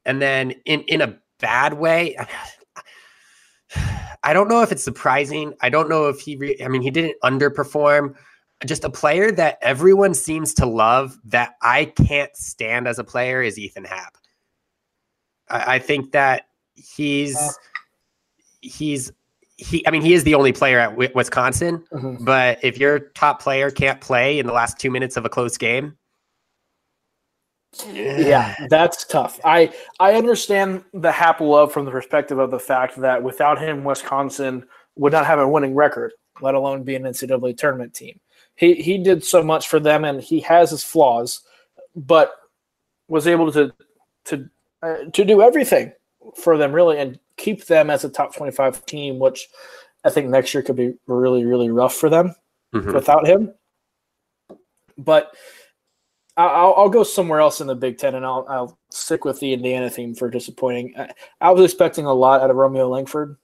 and 0.06 0.22
then 0.22 0.52
in 0.66 0.82
in 0.82 1.02
a 1.02 1.18
bad 1.39 1.74
way, 1.74 2.18
I 4.24 4.34
don't 4.34 4.48
know 4.48 4.62
if 4.62 4.72
it's 4.72 4.84
surprising. 4.84 5.54
I 5.62 5.70
don't 5.70 5.89
know 5.89 6.08
if 6.08 6.20
he, 6.20 6.38
re- 6.38 6.62
I 6.63 6.68
mean, 6.68 6.82
he 6.82 6.89
didn't 6.89 7.18
underperform. 7.24 8.16
Just 8.66 8.86
a 8.86 8.89
player 8.89 9.32
that 9.34 9.58
everyone 9.62 10.13
seems 10.13 10.54
to 10.56 10.66
love 10.66 11.18
that 11.26 11.56
I 11.62 11.86
can't 11.86 12.36
stand 12.36 12.88
as 12.88 13.00
a 13.00 13.04
player 13.04 13.42
is 13.42 13.60
Ethan 13.60 13.84
Happ. 13.84 14.18
I, 15.50 15.76
I 15.76 15.80
think 15.80 16.13
that 16.13 16.48
he's, 16.76 17.36
uh, 17.36 17.52
he's, 18.62 19.12
he, 19.58 19.86
I 19.88 19.92
mean, 19.92 20.02
he 20.02 20.13
is 20.13 20.24
the 20.24 20.36
only 20.36 20.52
player 20.52 20.80
at 20.80 20.96
Wisconsin, 21.16 21.84
mm-hmm. 21.92 22.24
but 22.24 22.60
if 22.63 22.78
your 22.78 23.00
top 23.00 23.42
player 23.42 23.70
can't 23.70 24.02
play 24.02 24.39
in 24.39 24.48
the 24.48 24.54
last 24.54 24.80
two 24.80 24.89
minutes 24.89 25.16
of 25.16 25.26
a 25.26 25.30
close 25.30 25.58
game, 25.58 25.98
yeah, 27.92 28.56
that's 28.70 29.06
tough. 29.06 29.39
I 29.44 29.74
I 30.00 30.13
understand 30.13 30.84
the 30.94 31.12
Happ 31.12 31.39
love 31.39 31.72
from 31.72 31.86
the 31.86 31.92
perspective 31.92 32.39
of 32.39 32.52
the 32.52 32.60
fact 32.60 32.98
that 32.98 33.24
without 33.24 33.60
him, 33.60 33.84
Wisconsin 33.84 34.66
would 34.96 35.13
not 35.13 35.26
have 35.26 35.39
a 35.39 35.48
winning 35.48 35.74
record, 35.74 36.13
let 36.42 36.56
alone 36.56 36.84
be 36.84 36.96
an 36.96 37.04
NCAA 37.04 37.58
tournament 37.58 37.94
team. 37.94 38.20
He 38.56 38.76
he 38.76 38.98
did 38.98 39.24
so 39.24 39.44
much 39.44 39.68
for 39.68 39.80
them, 39.80 40.06
and 40.06 40.22
he 40.22 40.39
has 40.42 40.70
his 40.70 40.84
flaws, 40.84 41.42
but 41.96 42.34
was 43.08 43.28
able 43.28 43.52
to 43.52 43.74
to 44.26 44.50
uh, 44.84 44.98
to 45.13 45.26
do 45.26 45.42
everything 45.42 45.94
for 46.36 46.58
them 46.58 46.72
really, 46.72 47.00
and 47.00 47.20
keep 47.38 47.66
them 47.66 47.90
as 47.90 48.04
a 48.04 48.10
top 48.10 48.36
twenty 48.36 48.52
five 48.52 48.86
team, 48.86 49.20
which 49.20 49.50
I 50.04 50.10
think 50.10 50.30
next 50.30 50.54
year 50.54 50.64
could 50.64 50.76
be 50.76 50.94
really 51.08 51.46
really 51.46 51.70
rough 51.70 51.96
for 51.96 52.10
them 52.10 52.36
mm-hmm. 52.74 52.94
without 52.94 53.28
him. 53.28 53.54
But 54.98 55.36
I'll, 56.36 56.74
I'll, 56.78 56.90
go 56.90 57.04
somewhere 57.04 57.40
else 57.40 57.62
in 57.62 57.68
the 57.68 57.76
Big 57.76 58.00
Ten, 58.00 58.16
and 58.16 58.26
I'll, 58.26 58.46
I'll 58.50 58.80
stick 58.90 59.24
with 59.24 59.40
the 59.40 59.54
Indiana 59.54 59.90
theme 59.90 60.16
for 60.16 60.30
disappointing. 60.30 60.94
I, 60.98 61.12
I, 61.40 61.52
was 61.52 61.64
expecting 61.64 62.06
a 62.06 62.14
lot 62.14 62.42
out 62.42 62.50
of 62.50 62.56
Romeo 62.56 62.90
Langford 62.90 63.38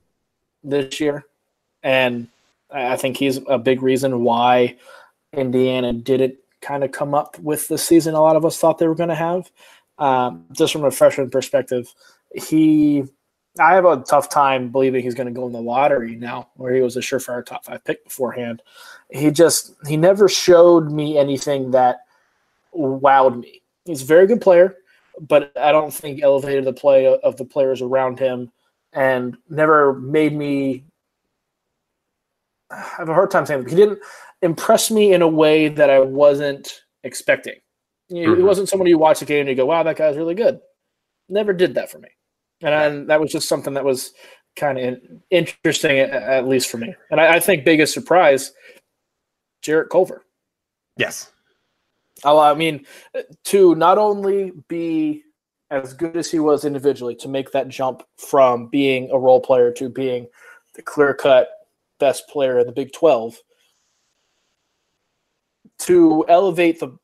this 0.63 0.99
year, 0.99 1.25
and 1.83 2.27
I 2.71 2.97
think 2.97 3.17
he's 3.17 3.39
a 3.47 3.59
big 3.59 3.83
reason 3.83 4.23
why 4.23 4.77
Indiana 5.33 5.93
didn't 5.93 6.35
kind 6.61 6.83
of 6.83 6.91
come 6.91 7.13
up 7.13 7.37
with 7.39 7.67
the 7.67 7.77
season 7.77 8.15
a 8.15 8.21
lot 8.21 8.35
of 8.35 8.45
us 8.45 8.57
thought 8.57 8.79
they 8.79 8.87
were 8.87 8.95
going 8.95 9.09
to 9.09 9.15
have. 9.15 9.51
Um, 9.97 10.45
just 10.53 10.73
from 10.73 10.85
a 10.85 10.91
freshman 10.91 11.29
perspective, 11.29 11.93
he 12.33 13.03
I 13.59 13.73
have 13.73 13.85
a 13.85 13.97
tough 13.97 14.29
time 14.29 14.71
believing 14.71 15.03
he's 15.03 15.15
going 15.15 15.27
to 15.27 15.33
go 15.33 15.45
in 15.47 15.53
the 15.53 15.61
lottery 15.61 16.15
now, 16.15 16.49
where 16.55 16.73
he 16.73 16.81
was 16.81 16.95
a 16.95 17.01
surefire 17.01 17.45
top 17.45 17.65
five 17.65 17.83
pick 17.83 18.03
beforehand. 18.03 18.61
He 19.09 19.31
just 19.31 19.73
he 19.87 19.97
never 19.97 20.29
showed 20.29 20.91
me 20.91 21.17
anything 21.17 21.71
that 21.71 21.99
wowed 22.75 23.39
me. 23.39 23.61
He's 23.85 24.03
a 24.03 24.05
very 24.05 24.27
good 24.27 24.41
player, 24.41 24.77
but 25.19 25.51
I 25.59 25.71
don't 25.71 25.93
think 25.93 26.21
elevated 26.21 26.65
the 26.65 26.73
play 26.73 27.07
of 27.07 27.37
the 27.37 27.45
players 27.45 27.81
around 27.81 28.19
him 28.19 28.51
and 28.93 29.37
never 29.49 29.93
made 29.93 30.33
me 30.33 30.83
I 32.71 32.77
have 32.97 33.09
a 33.09 33.13
hard 33.13 33.31
time 33.31 33.45
saying 33.45 33.63
it. 33.63 33.69
he 33.69 33.75
didn't 33.75 33.99
impress 34.41 34.91
me 34.91 35.13
in 35.13 35.21
a 35.21 35.27
way 35.27 35.69
that 35.69 35.89
I 35.89 35.99
wasn't 35.99 36.83
expecting. 37.03 37.55
You 38.09 38.29
mm-hmm. 38.29 38.41
It 38.41 38.43
wasn't 38.43 38.69
someone 38.69 38.87
you 38.87 38.97
watch 38.97 39.21
a 39.21 39.25
game 39.25 39.41
and 39.41 39.49
you 39.49 39.55
go, 39.55 39.65
"Wow, 39.65 39.83
that 39.83 39.95
guy's 39.95 40.17
really 40.17 40.35
good." 40.35 40.59
Never 41.29 41.53
did 41.53 41.75
that 41.75 41.91
for 41.91 41.99
me, 41.99 42.09
and 42.61 42.75
I, 42.75 42.89
that 43.05 43.21
was 43.21 43.31
just 43.31 43.47
something 43.47 43.73
that 43.73 43.85
was 43.85 44.13
kind 44.55 44.77
of 44.77 44.99
interesting, 45.29 45.99
at, 45.99 46.11
at, 46.11 46.47
least 46.47 46.69
for 46.69 46.77
me. 46.77 46.93
And 47.11 47.21
I, 47.21 47.35
I 47.35 47.39
think 47.39 47.63
biggest 47.63 47.93
surprise, 47.93 48.51
Jarrett 49.61 49.89
Culver. 49.89 50.25
Yes, 50.97 51.31
oh, 52.23 52.39
I 52.39 52.53
mean, 52.53 52.85
to 53.45 53.75
not 53.75 53.97
only 53.97 54.51
be 54.67 55.23
as 55.71 55.93
good 55.93 56.17
as 56.17 56.31
he 56.31 56.39
was 56.39 56.65
individually, 56.65 57.15
to 57.15 57.27
make 57.27 57.51
that 57.51 57.69
jump 57.69 58.03
from 58.17 58.67
being 58.67 59.09
a 59.11 59.17
role 59.17 59.39
player 59.39 59.71
to 59.73 59.87
being 59.87 60.27
the 60.73 60.81
clear 60.81 61.13
cut 61.13 61.49
best 61.99 62.27
player 62.27 62.59
in 62.59 62.65
the 62.65 62.71
Big 62.71 62.91
12, 62.91 63.37
to 65.79 66.25
elevate 66.27 66.79
the 66.79 66.97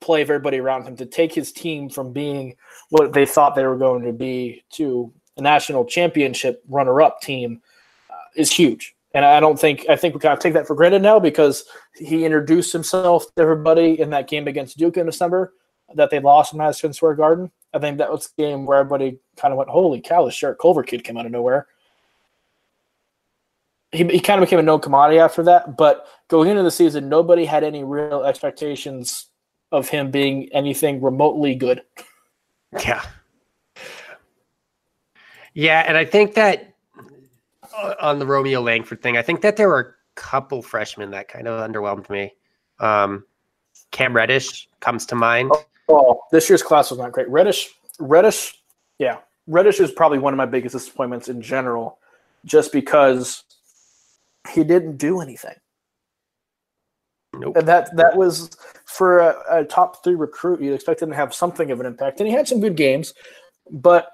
play 0.00 0.22
of 0.22 0.30
everybody 0.30 0.58
around 0.58 0.84
him, 0.84 0.96
to 0.96 1.06
take 1.06 1.34
his 1.34 1.52
team 1.52 1.88
from 1.88 2.12
being 2.12 2.56
what 2.90 3.12
they 3.12 3.26
thought 3.26 3.54
they 3.54 3.66
were 3.66 3.76
going 3.76 4.02
to 4.04 4.12
be 4.12 4.62
to 4.72 5.12
a 5.36 5.42
national 5.42 5.84
championship 5.84 6.62
runner-up 6.68 7.20
team 7.20 7.60
uh, 8.10 8.14
is 8.36 8.50
huge. 8.50 8.94
And 9.14 9.24
I 9.24 9.40
don't 9.40 9.60
think 9.60 9.86
I 9.88 9.96
think 9.96 10.14
we 10.14 10.20
kind 10.20 10.32
of 10.32 10.38
take 10.38 10.54
that 10.54 10.66
for 10.66 10.74
granted 10.74 11.02
now 11.02 11.18
because 11.18 11.64
he 11.94 12.24
introduced 12.24 12.72
himself 12.72 13.26
to 13.36 13.42
everybody 13.42 14.00
in 14.00 14.10
that 14.10 14.28
game 14.28 14.48
against 14.48 14.78
Duke 14.78 14.96
in 14.96 15.06
December 15.06 15.52
that 15.94 16.10
they 16.10 16.18
lost 16.18 16.54
in 16.54 16.58
Madison 16.58 16.94
Square 16.94 17.16
Garden. 17.16 17.50
I 17.74 17.78
think 17.78 17.98
that 17.98 18.10
was 18.10 18.28
the 18.28 18.42
game 18.42 18.64
where 18.64 18.78
everybody 18.78 19.18
kind 19.36 19.52
of 19.52 19.58
went, 19.58 19.68
"Holy 19.68 20.00
cow, 20.00 20.24
this 20.24 20.36
Jarrett 20.36 20.58
Culver 20.58 20.82
kid 20.82 21.04
came 21.04 21.18
out 21.18 21.26
of 21.26 21.32
nowhere." 21.32 21.66
He, 23.90 24.04
he 24.04 24.20
kind 24.20 24.42
of 24.42 24.46
became 24.46 24.58
a 24.58 24.62
no 24.62 24.78
commodity 24.78 25.18
after 25.18 25.42
that. 25.42 25.76
But 25.76 26.06
going 26.28 26.48
into 26.48 26.62
the 26.62 26.70
season, 26.70 27.10
nobody 27.10 27.44
had 27.44 27.64
any 27.64 27.84
real 27.84 28.22
expectations 28.22 29.26
of 29.72 29.88
him 29.88 30.10
being 30.10 30.48
anything 30.52 31.00
remotely 31.00 31.54
good. 31.54 31.82
Yeah. 32.78 33.02
Yeah, 35.54 35.84
and 35.86 35.96
I 35.96 36.04
think 36.04 36.34
that 36.34 36.74
uh, 37.76 37.94
on 38.00 38.18
the 38.18 38.26
Romeo 38.26 38.60
Langford 38.60 39.02
thing, 39.02 39.16
I 39.16 39.22
think 39.22 39.42
that 39.42 39.56
there 39.56 39.68
were 39.68 39.80
a 39.80 40.20
couple 40.20 40.62
freshmen 40.62 41.10
that 41.10 41.28
kind 41.28 41.48
of 41.48 41.68
underwhelmed 41.68 42.08
me. 42.08 42.32
Um, 42.78 43.24
Cam 43.90 44.14
Reddish 44.14 44.68
comes 44.80 45.04
to 45.06 45.14
mind. 45.14 45.52
Oh, 45.88 46.20
this 46.30 46.48
year's 46.48 46.62
class 46.62 46.90
was 46.90 46.98
not 46.98 47.12
great. 47.12 47.28
Reddish, 47.28 47.68
Reddish, 47.98 48.62
yeah, 48.98 49.18
Reddish 49.46 49.80
is 49.80 49.90
probably 49.90 50.18
one 50.18 50.32
of 50.32 50.38
my 50.38 50.46
biggest 50.46 50.72
disappointments 50.72 51.28
in 51.28 51.42
general, 51.42 51.98
just 52.46 52.72
because 52.72 53.44
he 54.50 54.64
didn't 54.64 54.96
do 54.96 55.20
anything. 55.20 55.54
Nope. 57.34 57.56
And 57.56 57.68
that 57.68 57.94
that 57.96 58.16
was 58.16 58.56
for 58.92 59.20
a, 59.20 59.36
a 59.50 59.64
top 59.64 60.04
three 60.04 60.14
recruit. 60.14 60.60
You'd 60.60 60.74
expect 60.74 61.00
him 61.00 61.10
to 61.10 61.16
have 61.16 61.34
something 61.34 61.70
of 61.70 61.80
an 61.80 61.86
impact, 61.86 62.20
and 62.20 62.28
he 62.28 62.34
had 62.34 62.46
some 62.46 62.60
good 62.60 62.76
games, 62.76 63.14
but 63.70 64.08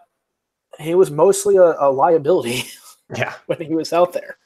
he 0.79 0.95
was 0.95 1.11
mostly 1.11 1.57
a, 1.57 1.75
a 1.79 1.91
liability 1.91 2.65
Yeah. 3.17 3.35
when 3.47 3.61
he 3.61 3.75
was 3.75 3.93
out 3.93 4.13
there. 4.13 4.37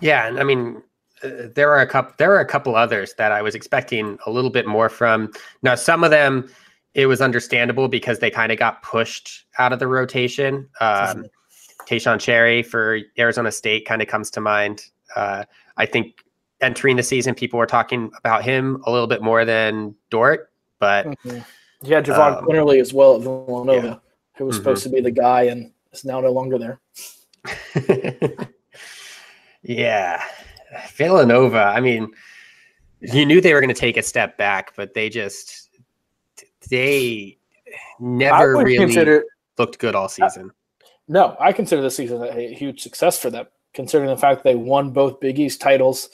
Yeah, 0.00 0.26
and 0.26 0.38
I 0.40 0.44
mean, 0.44 0.82
uh, 1.22 1.48
there 1.54 1.70
are 1.72 1.80
a 1.80 1.86
couple. 1.86 2.14
There 2.18 2.32
are 2.34 2.40
a 2.40 2.46
couple 2.46 2.74
others 2.74 3.14
that 3.18 3.32
I 3.32 3.42
was 3.42 3.54
expecting 3.54 4.18
a 4.26 4.30
little 4.30 4.50
bit 4.50 4.66
more 4.66 4.88
from. 4.88 5.30
Now, 5.62 5.74
some 5.74 6.04
of 6.04 6.10
them, 6.10 6.50
it 6.94 7.06
was 7.06 7.20
understandable 7.20 7.88
because 7.88 8.18
they 8.18 8.30
kind 8.30 8.50
of 8.52 8.58
got 8.58 8.82
pushed 8.82 9.46
out 9.58 9.72
of 9.72 9.78
the 9.78 9.86
rotation. 9.86 10.68
Um, 10.80 11.26
Taeshon 11.86 12.20
Cherry 12.20 12.62
for 12.62 12.98
Arizona 13.18 13.52
State 13.52 13.86
kind 13.86 14.02
of 14.02 14.08
comes 14.08 14.30
to 14.32 14.40
mind. 14.40 14.82
Uh, 15.16 15.44
I 15.76 15.86
think 15.86 16.24
entering 16.60 16.96
the 16.96 17.02
season, 17.02 17.34
people 17.34 17.58
were 17.58 17.66
talking 17.66 18.10
about 18.18 18.42
him 18.44 18.82
a 18.86 18.90
little 18.90 19.06
bit 19.06 19.22
more 19.22 19.44
than 19.44 19.94
Dort, 20.10 20.50
but 20.78 21.06
Mhm. 21.06 21.44
Yeah, 21.82 22.02
Jahvon 22.02 22.38
Um, 22.38 22.44
Quinerly 22.44 22.80
as 22.80 22.92
well 22.92 23.16
at 23.16 23.22
Villanova, 23.22 23.86
yeah. 23.86 23.96
who 24.36 24.46
was 24.46 24.56
Mhm. 24.56 24.58
supposed 24.58 24.82
to 24.82 24.88
be 24.88 25.00
the 25.00 25.10
guy 25.12 25.42
and 25.42 25.72
is 25.92 26.04
now 26.04 26.20
no 26.20 26.32
longer 26.32 26.58
there. 26.58 26.80
yeah, 29.62 30.22
Villanova. 30.94 31.58
I 31.64 31.80
mean, 31.80 32.08
you 33.00 33.24
knew 33.24 33.40
they 33.40 33.54
were 33.54 33.60
going 33.60 33.74
to 33.74 33.80
take 33.80 33.96
a 33.96 34.02
step 34.02 34.36
back, 34.36 34.74
but 34.76 34.94
they 34.94 35.08
just 35.08 35.70
they 36.70 37.38
never 38.00 38.56
really 38.56 38.76
consider 38.76 39.24
looked 39.56 39.78
good 39.78 39.94
all 39.94 40.08
season. 40.08 40.50
no, 41.06 41.36
I 41.40 41.52
consider 41.52 41.80
this 41.82 41.96
season 41.96 42.22
a 42.22 42.54
huge 42.54 42.82
success 42.82 43.18
for 43.18 43.30
them, 43.30 43.46
considering 43.72 44.10
the 44.10 44.16
fact 44.16 44.42
they 44.44 44.54
won 44.56 44.90
both 44.90 45.20
Big 45.20 45.38
East 45.38 45.60
titles 45.60 46.10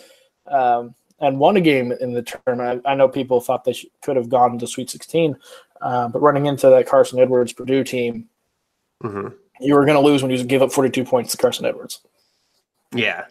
um, 0.47 0.95
and 1.21 1.39
won 1.39 1.57
a 1.57 1.61
game 1.61 1.93
in 1.93 2.13
the 2.13 2.23
tournament. 2.23 2.83
I, 2.85 2.93
I 2.93 2.95
know 2.95 3.09
people 3.09 3.41
thought 3.41 3.65
they 3.65 3.73
sh- 3.73 3.87
could 4.03 4.17
have 4.17 4.29
gone 4.29 4.59
to 4.59 4.67
Sweet 4.67 4.91
16, 4.91 5.37
uh, 5.81 6.09
but 6.09 6.21
running 6.23 6.47
into 6.47 6.69
that 6.71 6.87
Carson 6.87 7.19
Edwards 7.19 7.53
Purdue 7.53 7.85
team, 7.85 8.29
hmm 9.01 9.29
you 9.61 9.75
were 9.75 9.85
going 9.85 9.95
to 9.97 10.01
lose 10.05 10.21
when 10.21 10.33
you 10.33 10.43
give 10.43 10.63
up 10.63 10.73
42 10.73 11.05
points 11.05 11.31
to 11.31 11.37
Carson 11.37 11.65
Edwards. 11.65 12.01
Yeah. 12.93 13.27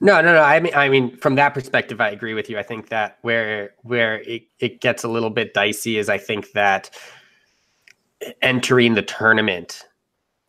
No, 0.00 0.20
no, 0.20 0.34
no. 0.34 0.40
I 0.42 0.58
mean, 0.58 0.74
I 0.74 0.88
mean, 0.88 1.16
from 1.18 1.36
that 1.36 1.54
perspective, 1.54 2.00
I 2.00 2.10
agree 2.10 2.34
with 2.34 2.50
you. 2.50 2.58
I 2.58 2.64
think 2.64 2.88
that 2.88 3.18
where 3.22 3.72
where 3.82 4.20
it, 4.22 4.48
it 4.58 4.80
gets 4.80 5.04
a 5.04 5.08
little 5.08 5.30
bit 5.30 5.54
dicey 5.54 5.96
is 5.96 6.08
I 6.08 6.18
think 6.18 6.50
that 6.52 6.90
entering 8.42 8.94
the 8.94 9.02
tournament, 9.02 9.84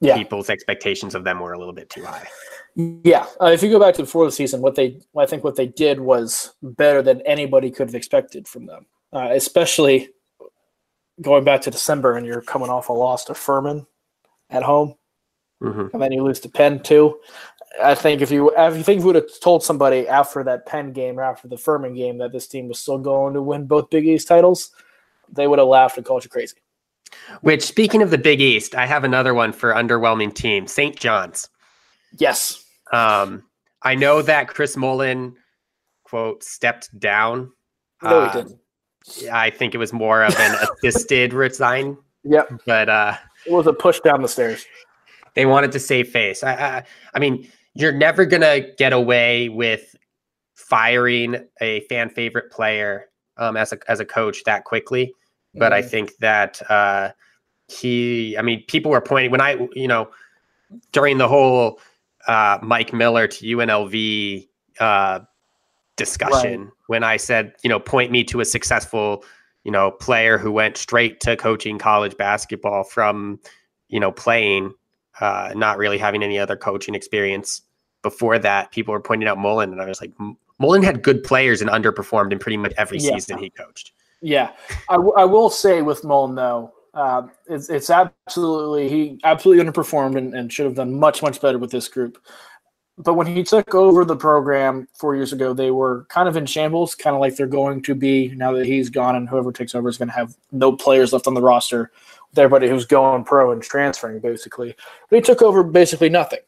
Yeah. 0.01 0.17
people's 0.17 0.49
expectations 0.49 1.13
of 1.13 1.23
them 1.23 1.39
were 1.39 1.53
a 1.53 1.59
little 1.59 1.73
bit 1.73 1.89
too 1.91 2.03
high. 2.03 2.27
Yeah, 2.75 3.25
uh, 3.41 3.47
if 3.47 3.63
you 3.63 3.69
go 3.69 3.79
back 3.79 3.95
to 3.95 4.03
before 4.03 4.25
the 4.25 4.31
season, 4.31 4.61
what 4.61 4.75
they 4.75 4.99
I 5.17 5.25
think 5.25 5.43
what 5.43 5.55
they 5.55 5.67
did 5.67 5.99
was 5.99 6.53
better 6.61 7.01
than 7.01 7.21
anybody 7.21 7.71
could 7.71 7.87
have 7.87 7.95
expected 7.95 8.47
from 8.47 8.65
them, 8.65 8.85
uh, 9.13 9.29
especially 9.31 10.09
going 11.21 11.45
back 11.45 11.61
to 11.61 11.71
December 11.71 12.17
and 12.17 12.25
you're 12.25 12.41
coming 12.41 12.69
off 12.69 12.89
a 12.89 12.93
loss 12.93 13.23
to 13.25 13.33
Furman 13.33 13.87
at 14.49 14.63
home, 14.63 14.95
hmm 15.61 15.87
and 15.93 16.01
then 16.01 16.11
you 16.11 16.21
lose 16.21 16.41
to 16.41 16.49
Penn 16.49 16.83
too. 16.83 17.17
I 17.81 17.95
think 17.95 18.21
if 18.21 18.29
you 18.29 18.51
if 18.57 18.75
you 18.75 18.83
think 18.83 18.99
you 18.99 19.05
would 19.05 19.15
have 19.15 19.39
told 19.41 19.63
somebody 19.63 20.05
after 20.05 20.43
that 20.43 20.65
Penn 20.65 20.91
game 20.91 21.17
or 21.17 21.23
after 21.23 21.47
the 21.47 21.57
Furman 21.57 21.93
game 21.93 22.17
that 22.17 22.33
this 22.33 22.47
team 22.47 22.67
was 22.67 22.79
still 22.79 22.97
going 22.97 23.33
to 23.35 23.41
win 23.41 23.67
both 23.67 23.89
Big 23.89 24.05
East 24.05 24.27
titles, 24.27 24.71
they 25.31 25.47
would 25.47 25.59
have 25.59 25.67
laughed 25.69 25.95
and 25.95 26.05
called 26.05 26.25
you 26.25 26.29
crazy. 26.29 26.57
Which, 27.39 27.63
speaking 27.63 28.01
of 28.01 28.11
the 28.11 28.17
Big 28.17 28.41
East, 28.41 28.75
I 28.75 28.85
have 28.85 29.05
another 29.05 29.33
one 29.33 29.53
for 29.53 29.73
underwhelming 29.73 30.33
team, 30.33 30.67
St. 30.67 30.97
John's. 30.97 31.47
Yes, 32.17 32.64
Um, 32.91 33.43
I 33.81 33.95
know 33.95 34.21
that 34.21 34.47
Chris 34.47 34.75
Mullin 34.77 35.35
quote 36.03 36.43
stepped 36.43 36.97
down. 36.99 37.51
no, 38.01 38.09
Uh, 38.09 38.25
he 38.25 38.31
didn't. 38.31 38.59
I 39.31 39.49
think 39.49 39.75
it 39.75 39.77
was 39.77 39.93
more 39.93 40.23
of 40.23 40.33
an 40.39 40.55
assisted 40.83 41.33
resign, 41.33 41.97
Yep, 42.23 42.61
but 42.65 42.89
uh, 42.89 43.15
it 43.45 43.51
was 43.51 43.67
a 43.67 43.73
push 43.73 43.99
down 43.99 44.21
the 44.21 44.27
stairs. 44.27 44.65
they 45.35 45.45
wanted 45.45 45.71
to 45.73 45.79
save 45.79 46.09
face. 46.09 46.43
I, 46.43 46.53
I, 46.53 46.83
I 47.13 47.19
mean, 47.19 47.49
you're 47.75 47.91
never 47.91 48.25
gonna 48.25 48.61
get 48.77 48.93
away 48.93 49.49
with 49.49 49.95
firing 50.55 51.35
a 51.61 51.81
fan 51.81 52.09
favorite 52.09 52.51
player 52.51 53.05
um, 53.37 53.57
as 53.57 53.73
a 53.73 53.77
as 53.87 53.99
a 53.99 54.05
coach 54.05 54.43
that 54.45 54.63
quickly. 54.63 55.13
But 55.53 55.71
I 55.71 55.81
Mhm. 55.81 55.89
think 55.89 56.11
that 56.19 56.61
uh, 56.71 57.11
he, 57.67 58.37
I 58.37 58.41
mean, 58.41 58.63
people 58.67 58.91
were 58.91 59.01
pointing 59.01 59.31
when 59.31 59.41
I, 59.41 59.67
you 59.73 59.87
know, 59.87 60.09
during 60.91 61.17
the 61.17 61.27
whole 61.27 61.79
uh, 62.27 62.59
Mike 62.61 62.93
Miller 62.93 63.27
to 63.27 63.45
UNLV 63.45 64.47
uh, 64.79 65.19
discussion, 65.95 66.71
when 66.87 67.03
I 67.03 67.17
said, 67.17 67.53
you 67.63 67.69
know, 67.69 67.79
point 67.79 68.11
me 68.11 68.23
to 68.25 68.39
a 68.41 68.45
successful, 68.45 69.23
you 69.63 69.71
know, 69.71 69.91
player 69.91 70.37
who 70.37 70.51
went 70.51 70.77
straight 70.77 71.19
to 71.21 71.35
coaching 71.35 71.77
college 71.79 72.15
basketball 72.17 72.83
from, 72.83 73.39
you 73.87 73.99
know, 73.99 74.11
playing, 74.11 74.73
uh, 75.21 75.53
not 75.55 75.77
really 75.77 75.97
having 75.97 76.23
any 76.23 76.37
other 76.37 76.55
coaching 76.55 76.95
experience 76.95 77.61
before 78.01 78.37
that. 78.39 78.71
People 78.71 78.91
were 78.91 78.99
pointing 78.99 79.27
out 79.27 79.37
Mullin, 79.37 79.71
and 79.71 79.81
I 79.81 79.85
was 79.85 80.01
like, 80.01 80.11
Mullin 80.59 80.83
had 80.83 81.01
good 81.01 81.23
players 81.23 81.61
and 81.61 81.69
underperformed 81.69 82.31
in 82.31 82.39
pretty 82.39 82.57
much 82.57 82.73
every 82.77 82.97
Yeah. 82.99 83.13
season 83.13 83.37
he 83.37 83.49
coached. 83.49 83.91
Yeah, 84.21 84.51
I, 84.89 84.93
w- 84.93 85.13
I 85.15 85.25
will 85.25 85.49
say 85.49 85.81
with 85.81 86.03
Mullin 86.03 86.35
though, 86.35 86.71
um, 86.95 87.31
it's 87.47 87.69
it's 87.69 87.89
absolutely 87.89 88.87
he 88.87 89.19
absolutely 89.23 89.63
underperformed 89.63 90.17
and, 90.17 90.33
and 90.33 90.51
should 90.51 90.65
have 90.65 90.75
done 90.75 90.97
much 90.97 91.21
much 91.21 91.41
better 91.41 91.59
with 91.59 91.71
this 91.71 91.89
group. 91.89 92.17
But 92.97 93.15
when 93.15 93.27
he 93.27 93.43
took 93.43 93.75
over 93.75 94.05
the 94.05 94.15
program 94.15 94.87
four 94.93 95.17
years 95.17 95.33
ago, 95.33 95.53
they 95.53 95.69
were 95.69 96.05
kind 96.07 96.29
of 96.29 96.37
in 96.37 96.45
shambles, 96.45 96.95
kind 96.95 97.13
of 97.13 97.19
like 97.19 97.35
they're 97.35 97.47
going 97.47 97.81
to 97.83 97.93
be 97.93 98.29
now 98.35 98.53
that 98.53 98.65
he's 98.65 98.89
gone, 98.89 99.17
and 99.17 99.27
whoever 99.27 99.51
takes 99.51 99.75
over 99.75 99.89
is 99.89 99.97
going 99.97 100.07
to 100.07 100.15
have 100.15 100.37
no 100.53 100.71
players 100.71 101.11
left 101.11 101.27
on 101.27 101.33
the 101.33 101.41
roster 101.41 101.91
with 102.29 102.39
everybody 102.39 102.69
who's 102.69 102.85
going 102.85 103.25
pro 103.25 103.51
and 103.51 103.61
transferring 103.61 104.21
basically. 104.21 104.73
But 105.09 105.17
he 105.17 105.21
took 105.21 105.41
over 105.41 105.63
basically 105.63 106.07
nothing 106.07 106.39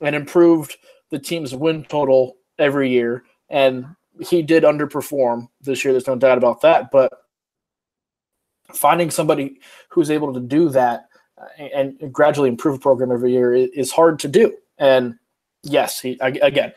and 0.00 0.16
improved 0.16 0.78
the 1.10 1.18
team's 1.18 1.54
win 1.54 1.84
total 1.84 2.38
every 2.58 2.88
year, 2.88 3.24
and 3.50 3.84
he 4.18 4.40
did 4.40 4.62
underperform 4.62 5.48
this 5.60 5.84
year. 5.84 5.92
There's 5.92 6.06
no 6.06 6.16
doubt 6.16 6.38
about 6.38 6.62
that. 6.62 6.90
But 6.90 7.12
finding 8.76 9.10
somebody 9.10 9.60
who's 9.88 10.10
able 10.10 10.32
to 10.32 10.40
do 10.40 10.68
that 10.70 11.08
uh, 11.40 11.46
and, 11.74 11.96
and 12.00 12.12
gradually 12.12 12.48
improve 12.48 12.76
a 12.76 12.78
program 12.78 13.12
every 13.12 13.32
year 13.32 13.54
is 13.54 13.90
hard 13.90 14.18
to 14.20 14.28
do. 14.28 14.54
And 14.78 15.16
yes, 15.62 16.00
he 16.00 16.18
again 16.20 16.72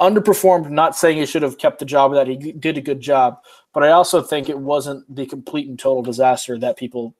underperformed. 0.00 0.70
Not 0.70 0.96
saying 0.96 1.18
he 1.18 1.26
should 1.26 1.42
have 1.42 1.58
kept 1.58 1.78
the 1.78 1.84
job 1.84 2.12
that 2.14 2.26
he 2.26 2.36
did 2.36 2.78
a 2.78 2.82
good 2.82 3.00
job, 3.00 3.38
but 3.72 3.82
I 3.82 3.90
also 3.90 4.22
think 4.22 4.48
it 4.48 4.58
wasn't 4.58 5.14
the 5.14 5.26
complete 5.26 5.68
and 5.68 5.78
total 5.78 6.02
disaster 6.02 6.58
that 6.58 6.76
people 6.76 7.14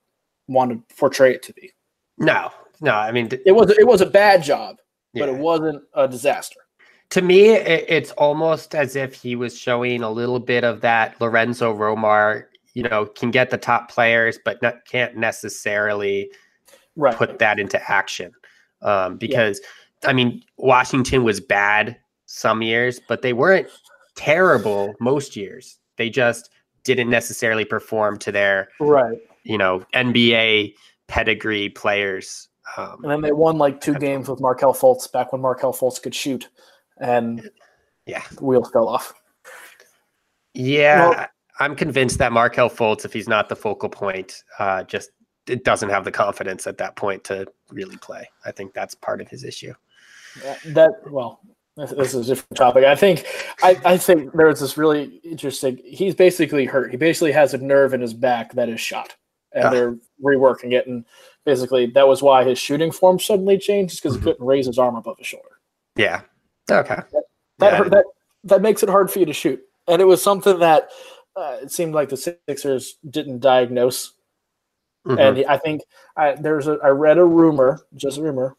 want 0.48 0.70
to 0.70 0.94
portray 0.96 1.34
it 1.34 1.42
to 1.44 1.52
be. 1.52 1.72
No, 2.18 2.50
no, 2.80 2.92
I 2.92 3.12
mean, 3.12 3.28
It 3.46 3.52
was 3.52 3.70
it 3.70 3.86
was 3.86 4.00
a 4.00 4.06
bad 4.06 4.42
job, 4.42 4.76
but 5.14 5.28
it 5.28 5.36
wasn't 5.36 5.82
a 5.94 6.06
disaster. 6.08 6.60
to 7.10 7.22
me, 7.22 7.50
it, 7.50 7.84
it's 7.88 8.10
almost 8.12 8.74
as 8.74 8.96
if 8.96 9.14
he 9.14 9.36
was 9.36 9.56
showing 9.56 10.02
a 10.02 10.10
little 10.10 10.40
bit 10.40 10.64
of 10.64 10.80
that 10.80 11.20
Lorenzo 11.20 11.74
Romar, 11.74 12.46
you 12.74 12.82
know, 12.82 13.06
can 13.06 13.30
get 13.30 13.50
the 13.50 13.58
top 13.58 13.90
players, 13.90 14.38
but 14.44 14.60
not, 14.60 14.84
can't 14.84 15.16
necessarily 15.16 16.30
Right. 16.96 17.16
put 17.16 17.38
that 17.40 17.58
into 17.58 17.80
action. 17.90 18.32
Um, 18.82 19.16
because, 19.16 19.60
I 20.04 20.12
mean, 20.12 20.44
Washington 20.58 21.24
was 21.24 21.40
bad 21.40 21.96
some 22.26 22.62
years, 22.62 23.00
but 23.08 23.22
they 23.22 23.32
weren't 23.32 23.68
terrible 24.14 24.94
most 25.00 25.34
years. 25.34 25.78
They 25.96 26.10
just 26.10 26.50
didn't 26.84 27.10
necessarily 27.10 27.64
perform 27.64 28.18
to 28.18 28.30
their 28.30 28.68
right, 28.78 29.18
you 29.42 29.58
know, 29.58 29.84
NBA 29.94 30.74
pedigree 31.08 31.70
players. 31.70 32.48
Um, 32.76 33.02
and 33.02 33.10
then 33.10 33.20
they 33.22 33.32
won 33.32 33.58
like 33.58 33.80
two 33.80 33.94
games 33.94 34.28
with 34.28 34.40
Markelle 34.40 34.74
Fultz 34.74 35.10
back 35.10 35.32
when 35.32 35.40
Markelle 35.40 35.72
Fultz 35.72 36.00
could 36.00 36.14
shoot, 36.14 36.48
and 36.98 37.50
yeah, 38.06 38.22
the 38.32 38.44
wheels 38.44 38.70
fell 38.70 38.88
off. 38.88 39.14
Yeah, 40.54 41.08
well, 41.08 41.26
I'm 41.60 41.76
convinced 41.76 42.18
that 42.18 42.32
Markelle 42.32 42.70
Fultz, 42.70 43.04
if 43.04 43.12
he's 43.12 43.28
not 43.28 43.48
the 43.48 43.56
focal 43.56 43.88
point, 43.88 44.42
uh, 44.58 44.82
just 44.84 45.10
it 45.46 45.64
doesn't 45.64 45.90
have 45.90 46.04
the 46.04 46.10
confidence 46.10 46.66
at 46.66 46.78
that 46.78 46.96
point 46.96 47.24
to 47.24 47.46
really 47.70 47.96
play. 47.96 48.28
I 48.44 48.50
think 48.50 48.72
that's 48.72 48.94
part 48.94 49.20
of 49.20 49.28
his 49.28 49.44
issue. 49.44 49.74
That 50.66 50.90
well, 51.10 51.40
this 51.76 52.14
is 52.14 52.28
a 52.28 52.34
different 52.34 52.56
topic. 52.56 52.84
I 52.84 52.96
think 52.96 53.26
I, 53.62 53.80
I 53.84 53.98
think 53.98 54.34
was 54.34 54.60
this 54.60 54.76
really 54.76 55.20
interesting. 55.22 55.80
He's 55.84 56.14
basically 56.14 56.64
hurt. 56.64 56.90
He 56.90 56.96
basically 56.96 57.32
has 57.32 57.54
a 57.54 57.58
nerve 57.58 57.94
in 57.94 58.00
his 58.00 58.14
back 58.14 58.52
that 58.54 58.68
is 58.68 58.80
shot, 58.80 59.14
and 59.52 59.64
ah. 59.64 59.70
they're 59.70 59.96
reworking 60.22 60.72
it. 60.72 60.86
And 60.86 61.04
basically, 61.44 61.86
that 61.86 62.08
was 62.08 62.22
why 62.22 62.42
his 62.44 62.58
shooting 62.58 62.90
form 62.90 63.20
suddenly 63.20 63.58
changed, 63.58 64.02
because 64.02 64.16
mm-hmm. 64.16 64.24
he 64.24 64.32
couldn't 64.32 64.46
raise 64.46 64.66
his 64.66 64.78
arm 64.78 64.96
above 64.96 65.18
his 65.18 65.26
shoulder. 65.26 65.60
Yeah. 65.94 66.22
Okay. 66.70 66.96
That 67.12 67.22
that, 67.58 67.72
yeah. 67.72 67.88
that 67.90 68.04
that 68.44 68.62
makes 68.62 68.82
it 68.82 68.88
hard 68.88 69.10
for 69.10 69.20
you 69.20 69.26
to 69.26 69.32
shoot, 69.32 69.62
and 69.86 70.02
it 70.02 70.06
was 70.06 70.22
something 70.22 70.58
that 70.58 70.88
uh, 71.36 71.58
it 71.62 71.70
seemed 71.70 71.94
like 71.94 72.08
the 72.08 72.16
Sixers 72.16 72.96
didn't 73.08 73.40
diagnose. 73.40 74.12
Mm-hmm. 75.06 75.18
And 75.18 75.36
he, 75.36 75.46
I 75.46 75.58
think 75.58 75.82
I, 76.16 76.32
there's 76.32 76.66
a 76.66 76.78
I 76.82 76.88
read 76.88 77.18
a 77.18 77.24
rumor, 77.24 77.82
just 77.94 78.18
a 78.18 78.22
rumor, 78.22 78.56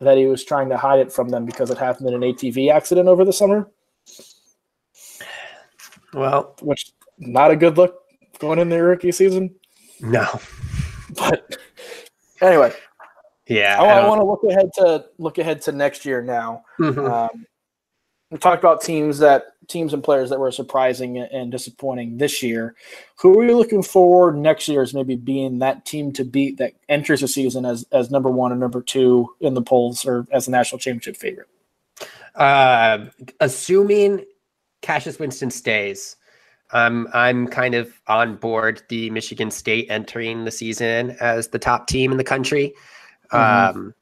that 0.00 0.16
he 0.16 0.26
was 0.26 0.44
trying 0.44 0.68
to 0.68 0.76
hide 0.76 1.00
it 1.00 1.12
from 1.12 1.28
them 1.28 1.44
because 1.44 1.70
it 1.70 1.78
happened 1.78 2.08
in 2.08 2.14
an 2.14 2.20
ATV 2.20 2.72
accident 2.72 3.08
over 3.08 3.24
the 3.24 3.32
summer. 3.32 3.68
Well, 6.12 6.56
which 6.62 6.92
not 7.18 7.50
a 7.50 7.56
good 7.56 7.76
look 7.76 8.02
going 8.38 8.58
in 8.58 8.68
the 8.68 8.82
rookie 8.82 9.12
season. 9.12 9.54
No, 10.00 10.26
but 11.16 11.56
anyway, 12.40 12.72
yeah, 13.46 13.80
I, 13.80 14.00
I, 14.00 14.08
want 14.08 14.20
to 14.20 14.24
look 14.24 14.44
ahead 14.44 14.70
to 14.76 15.06
look 15.18 15.38
ahead 15.38 15.60
to 15.62 15.72
next 15.72 16.04
year 16.04 16.22
now. 16.22 16.62
Mm-hmm. 16.78 17.00
Um, 17.00 17.46
we 18.30 18.38
talked 18.38 18.62
about 18.62 18.80
teams 18.80 19.18
that 19.18 19.54
teams 19.68 19.92
and 19.92 20.02
players 20.02 20.30
that 20.30 20.38
were 20.38 20.50
surprising 20.50 21.18
and 21.18 21.50
disappointing 21.50 22.18
this 22.18 22.42
year. 22.42 22.74
Who 23.16 23.38
are 23.38 23.44
you 23.44 23.56
looking 23.56 23.82
forward 23.82 24.36
next 24.36 24.68
year 24.68 24.82
as 24.82 24.94
maybe 24.94 25.16
being 25.16 25.58
that 25.60 25.84
team 25.84 26.12
to 26.14 26.24
beat 26.24 26.58
that 26.58 26.72
enters 26.88 27.20
the 27.20 27.28
season 27.28 27.64
as 27.64 27.84
as 27.92 28.10
number 28.10 28.30
one 28.30 28.52
or 28.52 28.56
number 28.56 28.82
two 28.82 29.34
in 29.40 29.54
the 29.54 29.62
polls 29.62 30.04
or 30.04 30.26
as 30.32 30.48
a 30.48 30.50
national 30.50 30.78
championship 30.78 31.16
favorite? 31.16 31.48
Uh, 32.34 33.06
assuming 33.40 34.24
Cassius 34.82 35.18
Winston 35.18 35.50
stays, 35.50 36.16
um, 36.72 37.08
I'm 37.12 37.48
kind 37.48 37.74
of 37.74 38.00
on 38.06 38.36
board 38.36 38.82
the 38.88 39.10
Michigan 39.10 39.50
State 39.50 39.86
entering 39.90 40.44
the 40.44 40.50
season 40.52 41.16
as 41.20 41.48
the 41.48 41.58
top 41.58 41.88
team 41.88 42.12
in 42.12 42.16
the 42.16 42.24
country. 42.24 42.74
Mm-hmm. 43.32 43.78
Um, 43.78 43.94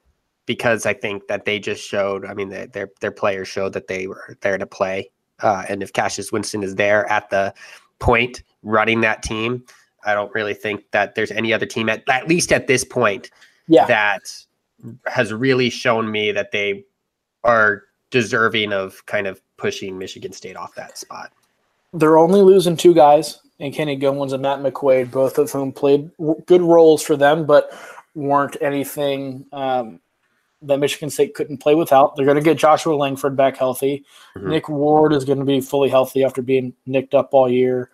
because 0.49 0.87
I 0.87 0.93
think 0.95 1.27
that 1.27 1.45
they 1.45 1.59
just 1.59 1.87
showed. 1.87 2.25
I 2.25 2.33
mean, 2.33 2.49
their 2.49 2.89
their 3.01 3.11
players 3.11 3.47
showed 3.47 3.73
that 3.73 3.85
they 3.85 4.07
were 4.07 4.35
there 4.41 4.57
to 4.57 4.65
play. 4.65 5.11
Uh, 5.41 5.63
and 5.69 5.83
if 5.83 5.93
Cassius 5.93 6.31
Winston 6.31 6.63
is 6.63 6.73
there 6.73 7.07
at 7.07 7.29
the 7.29 7.53
point 7.99 8.41
running 8.63 9.01
that 9.01 9.21
team, 9.21 9.63
I 10.05 10.15
don't 10.15 10.33
really 10.33 10.55
think 10.55 10.89
that 10.89 11.13
there's 11.13 11.29
any 11.29 11.53
other 11.53 11.67
team 11.67 11.87
at 11.87 12.01
at 12.09 12.27
least 12.27 12.51
at 12.51 12.65
this 12.65 12.83
point 12.83 13.29
yeah. 13.67 13.85
that 13.85 14.21
has 15.05 15.31
really 15.31 15.69
shown 15.69 16.09
me 16.09 16.31
that 16.31 16.51
they 16.51 16.83
are 17.43 17.83
deserving 18.09 18.73
of 18.73 19.05
kind 19.05 19.27
of 19.27 19.39
pushing 19.57 19.99
Michigan 19.99 20.33
State 20.33 20.57
off 20.57 20.73
that 20.73 20.97
spot. 20.97 21.31
They're 21.93 22.17
only 22.17 22.41
losing 22.41 22.75
two 22.75 22.95
guys, 22.95 23.39
and 23.59 23.71
Kenny 23.71 23.99
Goins 23.99 24.33
and 24.33 24.41
Matt 24.41 24.61
McQuaid, 24.61 25.11
both 25.11 25.37
of 25.37 25.51
whom 25.51 25.71
played 25.71 26.09
good 26.47 26.63
roles 26.63 27.03
for 27.03 27.15
them, 27.15 27.45
but 27.45 27.71
weren't 28.15 28.57
anything 28.61 29.45
um, 29.51 29.99
that 30.61 30.79
Michigan 30.79 31.09
State 31.09 31.33
couldn't 31.33 31.57
play 31.57 31.75
without. 31.75 32.15
They're 32.15 32.25
going 32.25 32.37
to 32.37 32.43
get 32.43 32.57
Joshua 32.57 32.95
Langford 32.95 33.35
back 33.35 33.57
healthy. 33.57 34.05
Mm-hmm. 34.35 34.49
Nick 34.49 34.69
Ward 34.69 35.13
is 35.13 35.25
going 35.25 35.39
to 35.39 35.45
be 35.45 35.61
fully 35.61 35.89
healthy 35.89 36.23
after 36.23 36.41
being 36.41 36.73
nicked 36.85 37.13
up 37.13 37.33
all 37.33 37.49
year. 37.49 37.89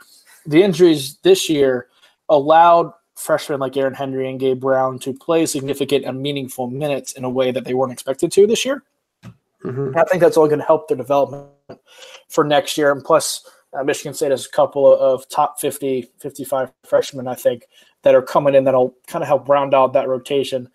The 0.45 0.63
injuries 0.63 1.17
this 1.17 1.49
year 1.49 1.87
allowed 2.29 2.91
freshmen 3.15 3.59
like 3.59 3.77
Aaron 3.77 3.93
Henry 3.93 4.29
and 4.29 4.39
Gabe 4.39 4.59
Brown 4.59 4.99
to 4.99 5.13
play 5.13 5.45
significant 5.45 6.05
and 6.05 6.21
meaningful 6.21 6.67
minutes 6.67 7.13
in 7.13 7.23
a 7.23 7.29
way 7.29 7.51
that 7.51 7.65
they 7.65 7.73
weren't 7.73 7.93
expected 7.93 8.31
to 8.33 8.47
this 8.47 8.65
year. 8.65 8.83
Mm-hmm. 9.63 9.97
I 9.97 10.03
think 10.03 10.21
that's 10.21 10.37
all 10.37 10.47
going 10.47 10.59
to 10.59 10.65
help 10.65 10.87
their 10.87 10.97
development 10.97 11.49
for 12.29 12.43
next 12.43 12.77
year. 12.77 12.91
And 12.91 13.03
plus, 13.03 13.47
uh, 13.73 13.83
Michigan 13.83 14.13
State 14.13 14.31
has 14.31 14.45
a 14.45 14.49
couple 14.49 14.91
of, 14.91 14.99
of 14.99 15.29
top 15.29 15.59
50, 15.59 16.09
55 16.19 16.71
freshmen, 16.83 17.27
I 17.27 17.35
think, 17.35 17.67
that 18.03 18.15
are 18.15 18.21
coming 18.21 18.53
in 18.53 18.63
that'll 18.65 18.95
kind 19.07 19.23
of 19.23 19.27
help 19.27 19.49
round 19.49 19.73
out 19.73 19.93
that 19.93 20.07
rotation 20.07 20.69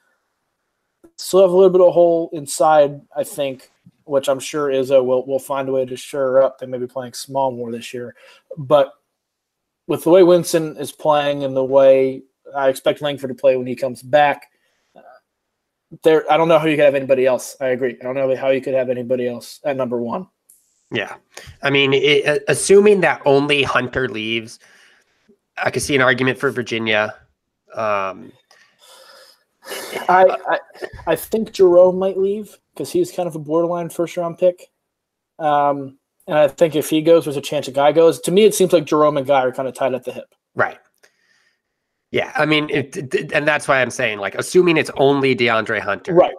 Still 1.21 1.43
have 1.43 1.51
a 1.51 1.55
little 1.55 1.71
bit 1.71 1.83
of 1.83 1.93
hole 1.93 2.31
inside, 2.33 2.99
I 3.14 3.25
think, 3.25 3.71
which 4.05 4.27
I'm 4.27 4.41
sure 4.41 4.68
Izzo 4.68 5.05
will 5.05 5.27
will 5.27 5.39
find 5.39 5.68
a 5.68 5.73
way 5.73 5.85
to 5.85 5.95
shore 5.95 6.43
up. 6.43 6.59
They 6.59 6.66
may 6.66 6.79
be 6.79 6.87
playing 6.87 7.12
small 7.12 7.53
more 7.53 7.71
this 7.71 7.93
year, 7.93 8.14
but 8.57 8.93
with 9.87 10.05
the 10.05 10.11
way 10.11 10.23
Winston 10.23 10.79
is 10.79 10.93
playing 10.93 11.45
and 11.45 11.55
the 11.55 11.62
way 11.62 12.23
I 12.57 12.71
expect 12.71 13.03
Langford 13.03 13.29
to 13.29 13.35
play 13.35 13.55
when 13.59 13.66
he 13.66 13.77
comes 13.77 14.03
back, 14.03 14.47
uh, 14.97 15.01
there 16.03 16.31
I 16.33 16.39
don't 16.39 16.49
know 16.49 16.59
how 16.59 16.66
you 16.66 16.77
could 16.77 16.87
have 16.87 16.95
anybody 16.95 17.27
else. 17.27 17.55
I 17.61 17.66
agree. 17.66 17.99
I 18.01 18.05
don't 18.05 18.14
know 18.14 18.35
how 18.35 18.49
you 18.49 18.62
could 18.62 18.75
have 18.75 18.89
anybody 18.89 19.29
else 19.29 19.61
at 19.62 19.77
number 19.77 20.01
one. 20.01 20.27
Yeah, 20.91 21.16
I 21.62 21.68
mean, 21.68 21.93
it, 21.93 22.45
assuming 22.49 23.03
that 23.03 23.21
only 23.27 23.62
Hunter 23.62 24.09
leaves, 24.09 24.59
I 25.62 25.71
could 25.71 25.83
see 25.83 25.95
an 25.97 26.01
argument 26.01 26.39
for 26.39 26.51
Virginia. 26.51 27.14
Um, 27.75 28.33
I, 30.09 30.37
I, 30.49 30.59
I 31.07 31.17
think 31.17 31.53
Jerome 31.53 31.99
might 31.99 32.19
leave 32.19 32.59
because 32.73 32.91
he's 32.91 33.13
kind 33.13 33.29
of 33.29 33.35
a 33.35 33.39
borderline 33.39 33.91
first 33.91 34.17
round 34.17 34.39
pick. 34.39 34.71
Um, 35.39 35.99
and 36.27 36.39
I 36.39 36.49
think 36.49 36.77
if 36.77 36.89
he 36.91 37.03
goes, 37.03 37.25
there's 37.25 37.37
a 37.37 37.43
chance 37.43 37.69
a 37.69 37.73
guy 37.73 37.93
goes. 37.93 38.21
To 38.21 38.31
me, 38.31 38.45
it 38.45 38.55
seems 38.55 38.73
like 38.73 38.85
Jerome 38.85 39.17
and 39.17 39.27
Guy 39.27 39.43
are 39.43 39.53
kind 39.53 39.69
of 39.69 39.75
tied 39.75 39.95
at 39.95 40.05
the 40.05 40.13
hip. 40.13 40.35
Right. 40.55 40.79
Yeah, 42.11 42.33
I 42.35 42.45
mean, 42.45 42.69
it, 42.71 42.97
it, 42.97 43.33
and 43.33 43.47
that's 43.47 43.69
why 43.69 43.81
I'm 43.81 43.91
saying, 43.91 44.19
like, 44.19 44.35
assuming 44.35 44.77
it's 44.77 44.91
only 44.97 45.37
DeAndre 45.37 45.79
Hunter, 45.79 46.13
right? 46.13 46.35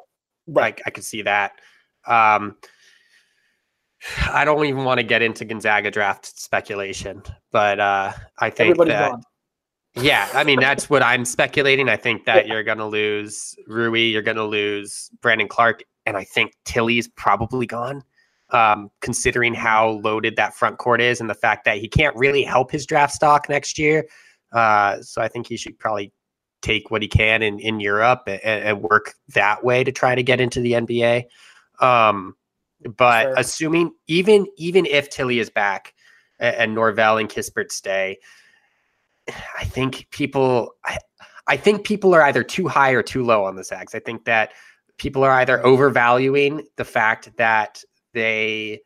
Right, 0.45 0.77
I, 0.85 0.87
I 0.87 0.89
could 0.89 1.05
see 1.05 1.21
that. 1.21 1.53
Um, 2.05 2.57
I 4.29 4.43
don't 4.43 4.65
even 4.65 4.83
want 4.83 4.99
to 4.99 5.03
get 5.05 5.21
into 5.21 5.45
Gonzaga 5.45 5.89
draft 5.89 6.37
speculation, 6.37 7.23
but 7.51 7.79
uh, 7.79 8.11
I 8.39 8.49
think 8.49 8.71
Everybody's 8.71 8.93
that 8.93 9.11
gone. 9.11 9.23
Yeah, 9.95 10.29
I 10.33 10.43
mean 10.43 10.59
that's 10.59 10.89
what 10.89 11.03
I'm 11.03 11.25
speculating. 11.25 11.89
I 11.89 11.97
think 11.97 12.25
that 12.25 12.47
yeah. 12.47 12.53
you're 12.53 12.63
going 12.63 12.77
to 12.77 12.85
lose 12.85 13.55
Rui, 13.67 13.99
you're 13.99 14.21
going 14.21 14.37
to 14.37 14.45
lose 14.45 15.09
Brandon 15.21 15.47
Clarke, 15.47 15.83
and 16.05 16.15
I 16.15 16.23
think 16.23 16.53
Tillie's 16.65 17.07
probably 17.09 17.65
gone. 17.65 18.03
Um, 18.53 18.91
considering 18.99 19.53
how 19.53 20.01
loaded 20.03 20.35
that 20.35 20.53
front 20.53 20.77
court 20.77 20.99
is 20.99 21.21
and 21.21 21.29
the 21.29 21.33
fact 21.33 21.63
that 21.63 21.77
he 21.77 21.87
can't 21.87 22.13
really 22.17 22.43
help 22.43 22.69
his 22.69 22.85
draft 22.85 23.13
stock 23.13 23.47
next 23.47 23.79
year. 23.79 24.05
Uh, 24.51 25.01
so 25.01 25.21
I 25.21 25.29
think 25.29 25.47
he 25.47 25.55
should 25.55 25.79
probably 25.79 26.11
take 26.61 26.91
what 26.91 27.01
he 27.01 27.07
can 27.07 27.41
in, 27.41 27.59
in 27.59 27.79
Europe 27.79 28.23
and, 28.27 28.41
and 28.43 28.81
work 28.81 29.13
that 29.29 29.63
way 29.63 29.85
to 29.85 29.91
try 29.93 30.15
to 30.15 30.23
get 30.23 30.41
into 30.41 30.59
the 30.59 30.73
NBA. 30.73 31.25
Um, 31.79 32.35
but 32.97 33.23
sure. 33.23 33.33
assuming 33.37 33.91
even 34.07 34.47
even 34.57 34.85
if 34.85 35.09
Tilly 35.09 35.39
is 35.39 35.49
back 35.49 35.93
and, 36.39 36.55
and 36.55 36.75
Norvell 36.75 37.17
and 37.17 37.29
Kispert 37.29 37.71
stay, 37.71 38.17
I 39.57 39.65
think 39.65 40.07
people, 40.11 40.73
I, 40.85 40.97
I 41.47 41.57
think 41.57 41.85
people 41.85 42.13
are 42.13 42.21
either 42.23 42.43
too 42.43 42.67
high 42.67 42.91
or 42.91 43.03
too 43.03 43.23
low 43.23 43.43
on 43.43 43.55
the 43.55 43.63
Zags. 43.63 43.95
I 43.95 43.99
think 43.99 44.25
that 44.25 44.51
people 44.97 45.23
are 45.23 45.31
either 45.31 45.65
overvaluing 45.65 46.65
the 46.77 46.85
fact 46.85 47.35
that 47.37 47.83
they 48.13 48.81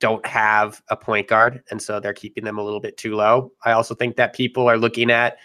don't 0.00 0.24
have 0.26 0.82
a 0.88 0.96
point 0.96 1.28
guard, 1.28 1.62
and 1.70 1.80
so 1.80 2.00
they're 2.00 2.12
keeping 2.12 2.44
them 2.44 2.58
a 2.58 2.62
little 2.62 2.80
bit 2.80 2.96
too 2.96 3.14
low. 3.14 3.52
I 3.64 3.72
also 3.72 3.94
think 3.94 4.16
that 4.16 4.34
people 4.34 4.68
are 4.68 4.76
looking 4.76 5.10
at 5.10 5.38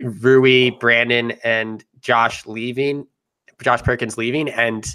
Rui, 0.00 0.70
Brandon, 0.70 1.32
and 1.44 1.84
Josh 2.00 2.46
leaving, 2.46 3.06
Josh 3.62 3.82
Perkins 3.82 4.16
leaving, 4.18 4.48
and 4.48 4.86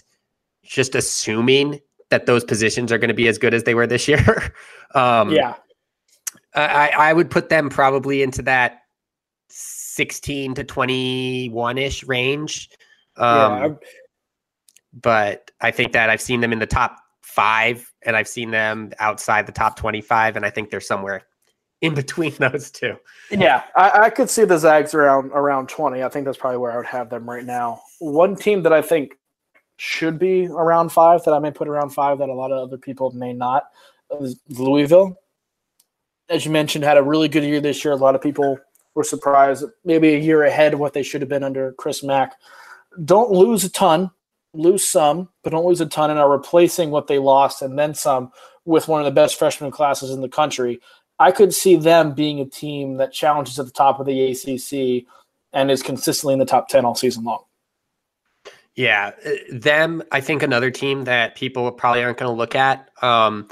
just 0.63 0.95
assuming 0.95 1.79
that 2.09 2.25
those 2.25 2.43
positions 2.43 2.91
are 2.91 2.97
going 2.97 3.09
to 3.09 3.15
be 3.15 3.27
as 3.27 3.37
good 3.37 3.53
as 3.53 3.63
they 3.63 3.75
were 3.75 3.87
this 3.87 4.07
year. 4.07 4.53
um, 4.95 5.31
yeah. 5.31 5.55
I, 6.55 6.91
I 6.97 7.13
would 7.13 7.29
put 7.29 7.49
them 7.49 7.69
probably 7.69 8.23
into 8.23 8.41
that 8.43 8.81
16 9.49 10.55
to 10.55 10.63
21 10.63 11.77
ish 11.77 12.03
range. 12.03 12.69
Um, 13.17 13.61
yeah, 13.61 13.69
but 15.01 15.51
I 15.61 15.71
think 15.71 15.91
that 15.93 16.09
I've 16.09 16.21
seen 16.21 16.41
them 16.41 16.53
in 16.53 16.59
the 16.59 16.65
top 16.65 16.97
five 17.21 17.91
and 18.03 18.15
I've 18.15 18.27
seen 18.27 18.51
them 18.51 18.91
outside 18.99 19.45
the 19.45 19.51
top 19.51 19.77
25. 19.77 20.35
And 20.35 20.45
I 20.45 20.49
think 20.49 20.69
they're 20.69 20.79
somewhere 20.79 21.23
in 21.81 21.93
between 21.93 22.33
those 22.39 22.71
two. 22.71 22.95
Yeah, 23.29 23.63
I, 23.75 24.05
I, 24.05 24.09
could 24.09 24.29
see 24.29 24.45
the 24.45 24.57
Zags 24.57 24.93
around 24.93 25.31
around 25.33 25.69
20. 25.69 26.03
I 26.03 26.09
think 26.09 26.25
that's 26.25 26.37
probably 26.37 26.57
where 26.57 26.71
I 26.71 26.77
would 26.77 26.85
have 26.85 27.09
them 27.09 27.29
right 27.29 27.45
now. 27.45 27.81
One 27.99 28.35
team 28.35 28.63
that 28.63 28.73
I 28.73 28.81
think 28.81 29.17
should 29.77 30.17
be 30.17 30.47
around 30.47 30.89
five 30.89 31.23
that 31.25 31.33
I 31.33 31.39
may 31.39 31.51
put 31.51 31.67
around 31.67 31.89
five 31.89 32.19
that 32.19 32.29
a 32.29 32.33
lot 32.33 32.51
of 32.51 32.59
other 32.59 32.77
people 32.77 33.11
may 33.11 33.33
not 33.33 33.63
is 34.21 34.39
Louisville. 34.49 35.17
As 36.29 36.45
you 36.45 36.51
mentioned, 36.51 36.83
had 36.83 36.97
a 36.97 37.03
really 37.03 37.27
good 37.27 37.43
year 37.43 37.61
this 37.61 37.83
year. 37.83 37.93
A 37.93 37.97
lot 37.97 38.15
of 38.15 38.21
people 38.21 38.57
were 38.95 39.03
surprised, 39.03 39.65
maybe 39.83 40.13
a 40.13 40.19
year 40.19 40.43
ahead 40.43 40.73
of 40.73 40.79
what 40.79 40.93
they 40.93 41.03
should 41.03 41.21
have 41.21 41.29
been 41.29 41.43
under 41.43 41.73
Chris 41.73 42.03
Mack. 42.03 42.33
Don't 43.03 43.31
lose 43.31 43.63
a 43.63 43.69
ton, 43.69 44.09
lose 44.53 44.87
some, 44.87 45.29
but 45.43 45.51
don't 45.51 45.65
lose 45.65 45.81
a 45.81 45.85
ton, 45.85 46.09
and 46.09 46.19
are 46.19 46.31
replacing 46.31 46.91
what 46.91 47.07
they 47.07 47.19
lost 47.19 47.61
and 47.61 47.77
then 47.77 47.93
some 47.93 48.31
with 48.63 48.87
one 48.87 49.01
of 49.01 49.05
the 49.05 49.11
best 49.11 49.37
freshman 49.37 49.69
classes 49.69 50.11
in 50.11 50.21
the 50.21 50.29
country. 50.29 50.79
I 51.19 51.31
could 51.31 51.53
see 51.53 51.75
them 51.75 52.13
being 52.13 52.39
a 52.39 52.45
team 52.45 52.95
that 52.95 53.13
challenges 53.13 53.59
at 53.59 53.65
the 53.65 53.71
top 53.71 53.99
of 53.99 54.05
the 54.05 54.31
ACC 54.31 55.05
and 55.53 55.71
is 55.71 55.83
consistently 55.83 56.33
in 56.33 56.39
the 56.39 56.45
top 56.45 56.67
10 56.67 56.83
all 56.83 56.95
season 56.95 57.23
long. 57.23 57.43
Yeah, 58.75 59.11
them. 59.49 60.03
I 60.11 60.19
think 60.19 60.43
another 60.43 60.69
team 60.69 61.05
that 61.05 61.35
people 61.35 61.71
probably 61.71 62.03
aren't 62.03 62.17
going 62.17 62.29
to 62.29 62.37
look 62.37 62.55
at 62.55 62.89
um, 63.01 63.47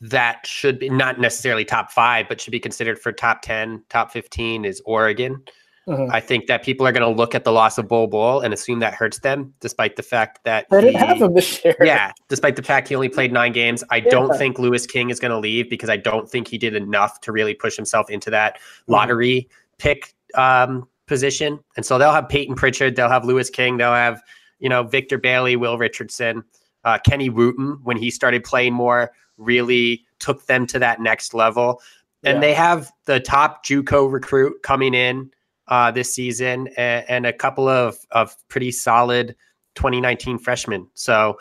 that 0.00 0.46
should 0.46 0.78
be 0.78 0.88
not 0.88 1.20
necessarily 1.20 1.64
top 1.64 1.90
five, 1.90 2.28
but 2.28 2.40
should 2.40 2.50
be 2.52 2.60
considered 2.60 2.98
for 2.98 3.12
top 3.12 3.42
ten, 3.42 3.82
top 3.88 4.12
fifteen 4.12 4.64
is 4.64 4.82
Oregon. 4.84 5.42
Mm-hmm. 5.86 6.14
I 6.14 6.20
think 6.20 6.46
that 6.46 6.62
people 6.62 6.86
are 6.86 6.92
going 6.92 7.02
to 7.02 7.14
look 7.14 7.34
at 7.34 7.44
the 7.44 7.52
loss 7.52 7.76
of 7.76 7.88
Bol 7.88 8.06
Bol 8.06 8.40
and 8.40 8.54
assume 8.54 8.78
that 8.78 8.94
hurts 8.94 9.18
them, 9.18 9.52
despite 9.60 9.96
the 9.96 10.02
fact 10.02 10.40
that 10.44 10.66
they 10.70 10.80
didn't 10.80 10.96
have 10.96 11.20
him 11.20 11.34
this 11.34 11.62
year. 11.62 11.76
Yeah, 11.80 12.12
despite 12.28 12.56
the 12.56 12.62
fact 12.62 12.88
he 12.88 12.94
only 12.94 13.10
played 13.10 13.32
nine 13.32 13.52
games, 13.52 13.84
I 13.90 13.96
yeah. 13.96 14.08
don't 14.08 14.36
think 14.38 14.58
Louis 14.58 14.86
King 14.86 15.10
is 15.10 15.20
going 15.20 15.30
to 15.30 15.38
leave 15.38 15.68
because 15.68 15.90
I 15.90 15.98
don't 15.98 16.28
think 16.28 16.48
he 16.48 16.56
did 16.56 16.74
enough 16.74 17.20
to 17.22 17.32
really 17.32 17.52
push 17.52 17.76
himself 17.76 18.08
into 18.08 18.30
that 18.30 18.56
mm-hmm. 18.56 18.92
lottery 18.92 19.46
mm-hmm. 19.46 19.76
pick 19.78 20.14
um, 20.36 20.88
position. 21.06 21.60
And 21.76 21.84
so 21.84 21.98
they'll 21.98 22.12
have 22.12 22.30
Payton 22.30 22.54
Pritchard, 22.54 22.96
they'll 22.96 23.10
have 23.10 23.26
Louis 23.26 23.50
King, 23.50 23.76
they'll 23.76 23.92
have 23.92 24.22
you 24.60 24.70
know 24.70 24.84
Victor 24.84 25.18
Bailey, 25.18 25.56
Will 25.56 25.76
Richardson, 25.76 26.44
uh, 26.84 26.98
Kenny 27.06 27.28
Wooten 27.28 27.78
when 27.82 27.98
he 27.98 28.10
started 28.10 28.42
playing 28.42 28.72
more 28.72 29.12
really 29.36 30.04
took 30.18 30.46
them 30.46 30.66
to 30.68 30.78
that 30.78 31.00
next 31.00 31.34
level. 31.34 31.80
And 32.22 32.36
yeah. 32.36 32.40
they 32.40 32.54
have 32.54 32.90
the 33.04 33.20
top 33.20 33.64
JUCO 33.64 34.10
recruit 34.10 34.62
coming 34.62 34.94
in 34.94 35.30
uh, 35.68 35.90
this 35.90 36.14
season 36.14 36.68
and, 36.76 37.04
and, 37.08 37.26
a 37.26 37.32
couple 37.32 37.68
of, 37.68 37.96
of 38.10 38.34
pretty 38.48 38.70
solid 38.70 39.34
2019 39.74 40.38
freshmen. 40.38 40.88
So 40.94 41.38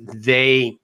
they 0.00 0.76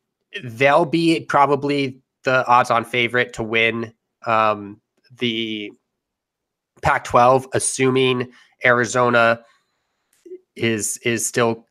they'll 0.44 0.84
be 0.84 1.20
probably 1.20 2.00
the 2.24 2.46
odds-on 2.46 2.84
favorite 2.84 3.32
to 3.34 3.42
win 3.42 3.92
um, 4.26 4.80
the 5.18 5.72
Pac-12, 6.82 7.46
assuming 7.54 8.32
Arizona 8.64 9.40
is 10.56 10.98
is 10.98 11.26
still, 11.26 11.66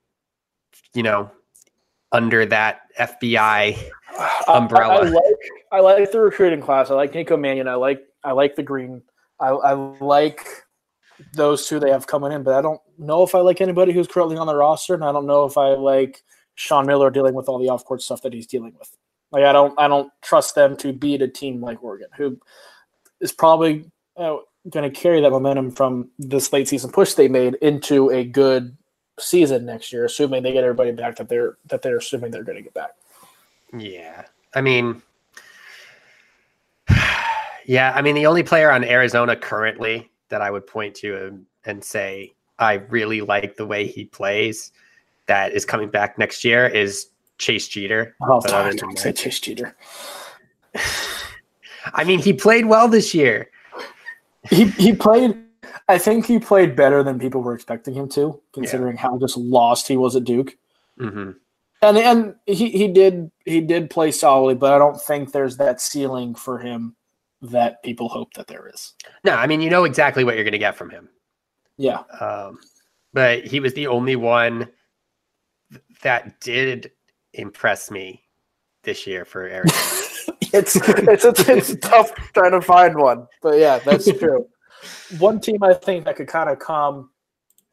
you 0.94 1.04
know, 1.04 1.30
under 2.12 2.46
that 2.46 2.82
FBI 3.00 3.78
umbrella. 4.48 4.94
I, 4.94 5.08
I, 5.08 5.10
like 5.10 5.24
I 5.72 5.80
like 5.80 6.12
the 6.12 6.20
recruiting 6.20 6.62
class. 6.62 6.90
I 6.92 6.96
like 6.96 7.14
Nico 7.14 7.38
Mannion. 7.38 7.68
I 7.68 7.76
like 7.76 8.04
I 8.24 8.32
like 8.32 8.56
the 8.56 8.64
green. 8.64 9.02
I, 9.40 9.50
I 9.50 9.74
like 9.74 10.46
those 11.34 11.68
two 11.68 11.80
they 11.80 11.90
have 11.90 12.08
coming 12.08 12.32
in, 12.32 12.44
but 12.44 12.54
I 12.54 12.62
don't 12.62 12.82
know 12.98 13.24
if 13.24 13.36
I 13.36 13.40
like 13.40 13.62
anybody 13.62 13.92
who's 13.92 14.08
currently 14.08 14.38
on 14.38 14.48
the 14.48 14.56
roster, 14.56 14.94
and 14.94 15.04
I 15.04 15.12
don't 15.12 15.26
know 15.26 15.46
if 15.46 15.58
I 15.58 15.70
like 15.70 16.24
Sean 16.56 16.86
Miller 16.86 17.10
dealing 17.10 17.34
with 17.34 17.48
all 17.48 17.60
the 17.60 17.70
off 17.70 17.86
court 17.86 18.02
stuff 18.02 18.22
that 18.24 18.34
he's 18.34 18.48
dealing 18.48 18.74
with. 18.78 18.96
Like 19.32 19.44
I 19.44 19.52
don't 19.52 19.80
I 19.80 19.88
don't 19.88 20.12
trust 20.22 20.56
them 20.56 20.76
to 20.78 20.94
beat 20.94 21.22
a 21.22 21.28
team 21.28 21.62
like 21.62 21.84
Oregon, 21.84 22.10
who 22.18 22.40
is 23.20 23.32
probably 23.32 23.90
uh, 24.18 24.38
going 24.70 24.90
to 24.90 24.96
carry 25.00 25.22
that 25.22 25.32
momentum 25.32 25.72
from 25.72 26.10
this 26.20 26.52
late 26.52 26.68
season 26.68 26.92
push 26.92 27.14
they 27.14 27.28
made 27.28 27.56
into 27.56 28.10
a 28.10 28.24
good 28.24 28.78
season 29.20 29.66
next 29.66 29.94
year, 29.94 30.06
assuming 30.06 30.44
they 30.44 30.54
get 30.54 30.64
everybody 30.64 30.92
back 30.92 31.16
that 31.16 31.30
they're 31.30 31.58
that 31.68 31.82
they're 31.82 31.98
assuming 31.98 32.32
they're 32.32 32.44
going 32.44 32.58
to 32.58 32.64
get 32.64 32.74
back. 32.74 32.92
Yeah, 33.78 34.26
I 34.54 34.62
mean, 34.62 35.02
yeah, 37.66 37.94
I 37.96 38.02
mean 38.02 38.16
the 38.16 38.26
only 38.26 38.44
player 38.44 38.72
on 38.72 38.84
Arizona 38.84 39.36
currently 39.36 40.10
that 40.30 40.42
I 40.42 40.52
would 40.52 40.68
point 40.68 40.96
to 40.96 41.28
and, 41.28 41.46
and 41.66 41.84
say 41.84 42.34
I 42.60 42.74
really 42.74 43.22
like 43.22 43.56
the 43.56 43.66
way 43.66 43.88
he 43.88 44.06
plays 44.06 44.72
that 45.28 45.54
is 45.54 45.66
coming 45.66 45.90
back 45.90 46.18
next 46.18 46.44
year 46.44 46.68
is 46.68 47.08
Chase 47.38 47.68
Jeter. 47.68 48.16
Oh, 48.22 48.42
don't 48.42 48.98
say 48.98 49.12
Chase 49.12 49.40
Jeter. 49.40 49.76
I 51.94 52.04
mean, 52.04 52.20
he 52.20 52.34
played 52.34 52.66
well 52.66 52.88
this 52.88 53.14
year. 53.14 53.50
He 54.50 54.66
he 54.72 54.94
played. 54.94 55.38
I 55.88 55.98
think 55.98 56.26
he 56.26 56.40
played 56.40 56.76
better 56.76 57.04
than 57.04 57.20
people 57.20 57.42
were 57.42 57.54
expecting 57.54 57.94
him 57.94 58.08
to, 58.10 58.40
considering 58.54 58.96
yeah. 58.96 59.02
how 59.02 59.18
just 59.18 59.38
lost 59.38 59.88
he 59.88 59.98
was 59.98 60.16
at 60.16 60.24
Duke. 60.24 60.56
Mm-hmm. 61.00 61.32
And 61.82 61.98
and 61.98 62.36
he, 62.46 62.70
he 62.70 62.88
did 62.88 63.32
he 63.46 63.62
did 63.62 63.90
play 63.90 64.12
solidly, 64.12 64.56
but 64.56 64.74
I 64.74 64.78
don't 64.78 65.02
think 65.02 65.32
there's 65.32 65.58
that 65.58 65.82
ceiling 65.82 66.36
for 66.36 66.60
him 66.60 66.96
that 67.42 67.82
people 67.82 68.08
hope 68.08 68.34
that 68.36 68.48
there 68.48 68.70
is. 68.72 68.94
No, 69.24 69.34
I 69.34 69.48
mean 69.48 69.62
you 69.62 69.70
know 69.70 69.86
exactly 69.86 70.24
what 70.24 70.36
you're 70.36 70.44
going 70.44 70.52
to 70.52 70.60
get 70.60 70.76
from 70.76 70.92
him. 70.92 71.10
Yeah. 71.78 72.04
Um, 72.20 72.60
but 73.14 73.46
he 73.46 73.60
was 73.60 73.74
the 73.74 73.88
only 73.88 74.16
one 74.16 74.70
that 76.04 76.40
did 76.40 76.92
impress 77.34 77.90
me 77.90 78.24
this 78.84 79.08
year 79.08 79.26
for 79.26 79.48
Arizona. 79.48 80.38
it's, 80.54 80.76
it's, 80.76 81.26
it's 81.26 81.50
it's 81.50 81.76
tough 81.82 82.14
trying 82.34 82.52
to 82.52 82.62
find 82.62 82.96
one, 82.96 83.28
but 83.42 83.58
yeah, 83.58 83.80
that's 83.80 84.12
true. 84.20 84.48
one 85.18 85.40
team 85.40 85.64
I 85.64 85.74
think 85.74 86.06
that 86.06 86.16
could 86.16 86.28
kind 86.28 86.50
of 86.50 86.60
come 86.60 87.10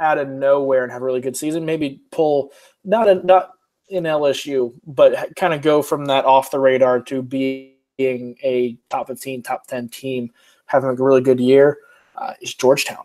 out 0.01 0.19
of 0.19 0.29
nowhere 0.29 0.85
and 0.85 0.93
have 0.93 1.03
a 1.03 1.05
really 1.05 1.21
good 1.21 1.37
season, 1.37 1.67
maybe 1.67 2.01
pull 2.11 2.53
not 2.85 3.09
a, 3.09 3.15
not 3.27 3.51
in 3.91 4.05
LSU, 4.05 4.73
but 4.87 5.35
kind 5.37 5.55
of 5.55 5.63
go 5.63 5.83
from 5.83 6.07
that 6.07 6.25
off 6.25 6.51
the 6.51 6.59
radar 6.59 7.01
to 7.03 7.23
being 7.23 7.75
a 7.99 8.77
top 8.91 9.09
15, 9.09 9.43
top 9.43 9.67
10 9.67 9.89
team, 9.89 10.31
having 10.67 10.91
a 10.91 10.95
really 10.95 11.21
good 11.21 11.41
year, 11.41 11.79
uh, 12.17 12.35
is 12.41 12.55
Georgetown. 12.55 13.05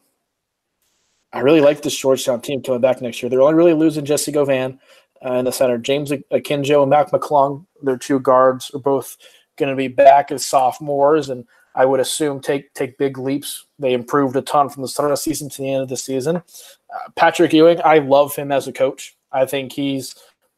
I 1.32 1.40
really 1.40 1.62
like 1.62 1.82
this 1.82 1.98
Georgetown 1.98 2.42
team 2.42 2.62
coming 2.62 2.82
back 2.82 3.02
next 3.02 3.22
year. 3.22 3.30
They're 3.30 3.42
only 3.42 3.56
really 3.56 3.74
losing 3.74 4.06
Jesse 4.06 4.32
Govan 4.32 4.80
uh, 5.26 5.34
in 5.34 5.46
the 5.46 5.52
center. 5.52 5.78
James 5.78 6.12
Akinjo 6.12 6.84
and 6.84 6.90
Mac 6.90 7.10
McClung, 7.10 7.66
their 7.82 7.98
two 7.98 8.20
guards, 8.20 8.70
are 8.76 8.80
both 8.80 9.18
going 9.58 9.70
to 9.70 9.76
be 9.76 9.88
back 9.88 10.32
as 10.32 10.46
sophomores, 10.46 11.30
and 11.30 11.46
I 11.76 11.86
would 11.86 12.00
assume 12.00 12.40
take 12.40 12.74
take 12.76 13.00
big 13.00 13.18
leaps. 13.18 13.66
They 13.80 13.94
improved 13.94 14.36
a 14.36 14.42
ton 14.42 14.70
from 14.70 14.84
the 14.84 14.88
start 14.88 15.12
of 15.12 15.18
the 15.18 15.22
season 15.22 15.50
to 15.50 15.62
the 15.62 15.74
end 15.74 15.84
of 15.84 15.90
the 15.90 15.98
season. 15.98 16.38
Uh, 16.38 17.10
Patrick 17.16 17.54
Ewing, 17.54 17.82
I 17.84 17.98
love 17.98 18.36
him 18.36 18.52
as 18.52 18.68
a 18.68 18.74
coach. 18.74 19.16
I 19.32 19.46
think 19.46 19.72
he's 19.72 20.14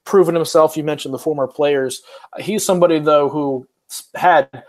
proven 0.06 0.36
himself. 0.36 0.78
You 0.78 0.84
mentioned 0.84 1.14
the 1.14 1.20
former 1.20 1.48
players. 1.48 2.02
He's 2.40 2.66
somebody 2.66 3.00
though 3.00 3.30
who 3.30 3.68
had 4.16 4.64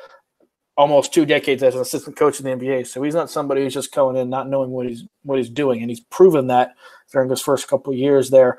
almost 0.77 1.13
two 1.13 1.25
decades 1.25 1.63
as 1.63 1.75
an 1.75 1.81
assistant 1.81 2.17
coach 2.17 2.39
in 2.39 2.45
the 2.45 2.67
NBA. 2.67 2.87
So 2.87 3.03
he's 3.03 3.15
not 3.15 3.31
somebody 3.31 3.63
who's 3.63 3.75
just 3.75 3.95
going 3.95 4.17
in 4.17 4.29
not 4.29 4.49
knowing 4.49 4.71
what 4.71 4.87
he's 4.87 5.05
what 5.23 5.39
he's 5.39 5.51
doing, 5.51 5.81
and 5.81 5.91
he's 5.91 6.01
proven 6.01 6.49
that 6.49 6.75
during 7.13 7.31
his 7.31 7.41
first 7.41 7.69
couple 7.69 7.93
of 7.93 7.99
years 7.99 8.31
there. 8.31 8.59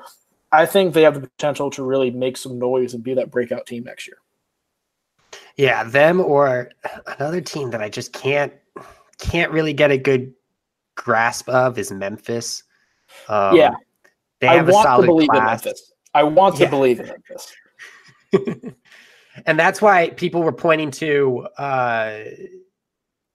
I 0.50 0.64
think 0.64 0.94
they 0.94 1.02
have 1.02 1.14
the 1.14 1.20
potential 1.20 1.70
to 1.72 1.84
really 1.84 2.10
make 2.10 2.36
some 2.36 2.58
noise 2.58 2.94
and 2.94 3.04
be 3.04 3.14
that 3.14 3.30
breakout 3.30 3.66
team 3.66 3.84
next 3.84 4.06
year. 4.06 4.16
Yeah, 5.56 5.84
them 5.84 6.20
or 6.20 6.70
another 7.18 7.40
team 7.40 7.70
that 7.70 7.82
I 7.82 7.88
just 7.88 8.12
can't 8.12 8.52
can't 9.18 9.52
really 9.52 9.72
get 9.72 9.90
a 9.90 9.98
good 9.98 10.32
grasp 10.94 11.48
of 11.48 11.78
is 11.78 11.90
Memphis. 11.92 12.62
Um, 13.28 13.56
yeah, 13.56 13.74
they 14.40 14.46
have 14.46 14.68
I 14.68 14.72
want 14.72 14.86
a 14.86 14.88
solid 14.88 15.02
to 15.02 15.06
believe 15.08 15.28
class. 15.28 15.62
in 15.62 15.66
Memphis. 15.66 15.92
I 16.18 16.24
want 16.24 16.56
to 16.56 16.64
yeah. 16.64 16.70
believe 16.70 16.98
in 16.98 17.12
this. 17.28 17.54
and 19.46 19.58
that's 19.58 19.80
why 19.80 20.10
people 20.10 20.42
were 20.42 20.52
pointing 20.52 20.90
to 20.90 21.46
uh, 21.56 22.18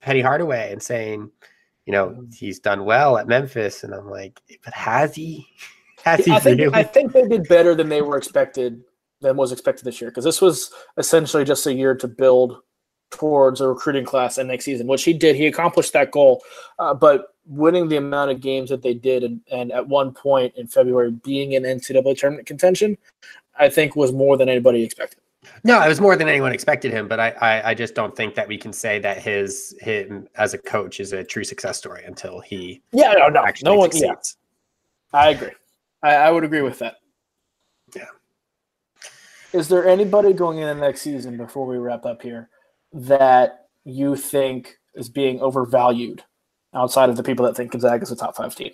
Penny 0.01 0.19
Hardaway 0.19 0.73
and 0.73 0.83
saying, 0.83 1.31
you 1.85 1.93
know, 1.93 2.25
he's 2.33 2.59
done 2.59 2.83
well 2.83 3.17
at 3.17 3.25
Memphis. 3.25 3.85
And 3.85 3.93
I'm 3.93 4.09
like, 4.09 4.41
but 4.65 4.73
has 4.73 5.15
he? 5.15 5.47
Has 6.03 6.25
he 6.25 6.33
I 6.33 6.39
think, 6.39 6.59
really? 6.59 6.73
I 6.73 6.83
think 6.83 7.13
they 7.13 7.25
did 7.25 7.47
better 7.47 7.73
than 7.73 7.87
they 7.87 8.01
were 8.01 8.17
expected 8.17 8.83
than 9.21 9.37
was 9.37 9.53
expected 9.53 9.85
this 9.85 10.01
year 10.01 10.11
because 10.11 10.25
this 10.25 10.41
was 10.41 10.69
essentially 10.97 11.45
just 11.45 11.65
a 11.65 11.73
year 11.73 11.95
to 11.95 12.09
build 12.09 12.57
towards 13.17 13.61
a 13.61 13.67
recruiting 13.67 14.05
class 14.05 14.37
and 14.37 14.47
next 14.47 14.65
season, 14.65 14.87
which 14.87 15.03
he 15.03 15.13
did. 15.13 15.35
He 15.35 15.47
accomplished 15.47 15.93
that 15.93 16.11
goal, 16.11 16.43
uh, 16.79 16.93
but 16.93 17.35
winning 17.45 17.87
the 17.87 17.97
amount 17.97 18.31
of 18.31 18.41
games 18.41 18.69
that 18.69 18.81
they 18.81 18.93
did, 18.93 19.23
and, 19.23 19.41
and 19.51 19.71
at 19.71 19.87
one 19.87 20.11
point 20.11 20.53
in 20.55 20.67
February 20.67 21.11
being 21.11 21.53
in 21.53 21.63
NCAA 21.63 22.17
tournament 22.17 22.47
contention, 22.47 22.97
I 23.57 23.69
think 23.69 23.95
was 23.95 24.11
more 24.11 24.37
than 24.37 24.49
anybody 24.49 24.83
expected. 24.83 25.19
No, 25.63 25.81
it 25.81 25.87
was 25.87 25.99
more 25.99 26.15
than 26.15 26.29
anyone 26.29 26.53
expected 26.53 26.91
him, 26.91 27.07
but 27.07 27.19
I, 27.19 27.29
I, 27.41 27.69
I 27.69 27.73
just 27.73 27.95
don't 27.95 28.15
think 28.15 28.33
that 28.35 28.47
we 28.47 28.57
can 28.57 28.71
say 28.71 28.99
that 28.99 29.21
his 29.21 29.75
him 29.81 30.27
as 30.35 30.53
a 30.53 30.57
coach 30.57 30.99
is 30.99 31.13
a 31.13 31.23
true 31.23 31.43
success 31.43 31.77
story 31.77 32.03
until 32.05 32.39
he 32.39 32.81
yeah 32.93 33.11
no 33.13 33.27
no. 33.27 33.45
no 33.63 33.75
one 33.75 33.89
yeah. 33.93 34.13
I 35.11 35.29
agree. 35.29 35.51
I, 36.01 36.15
I 36.15 36.31
would 36.31 36.43
agree 36.43 36.61
with 36.61 36.79
that. 36.79 36.95
Yeah. 37.95 38.05
Is 39.51 39.67
there 39.67 39.87
anybody 39.87 40.33
going 40.33 40.59
in 40.59 40.67
the 40.67 40.75
next 40.75 41.01
season 41.01 41.37
before 41.37 41.67
we 41.67 41.77
wrap 41.77 42.05
up 42.05 42.21
here 42.21 42.49
that 42.93 43.67
you 43.83 44.15
think 44.15 44.77
is 44.93 45.09
being 45.09 45.41
overvalued 45.41 46.23
outside 46.73 47.09
of 47.09 47.17
the 47.17 47.23
people 47.23 47.45
that 47.45 47.55
think 47.55 47.71
Gonzaga 47.71 48.03
is 48.03 48.11
a 48.11 48.15
top 48.15 48.35
five 48.35 48.55
team? 48.55 48.71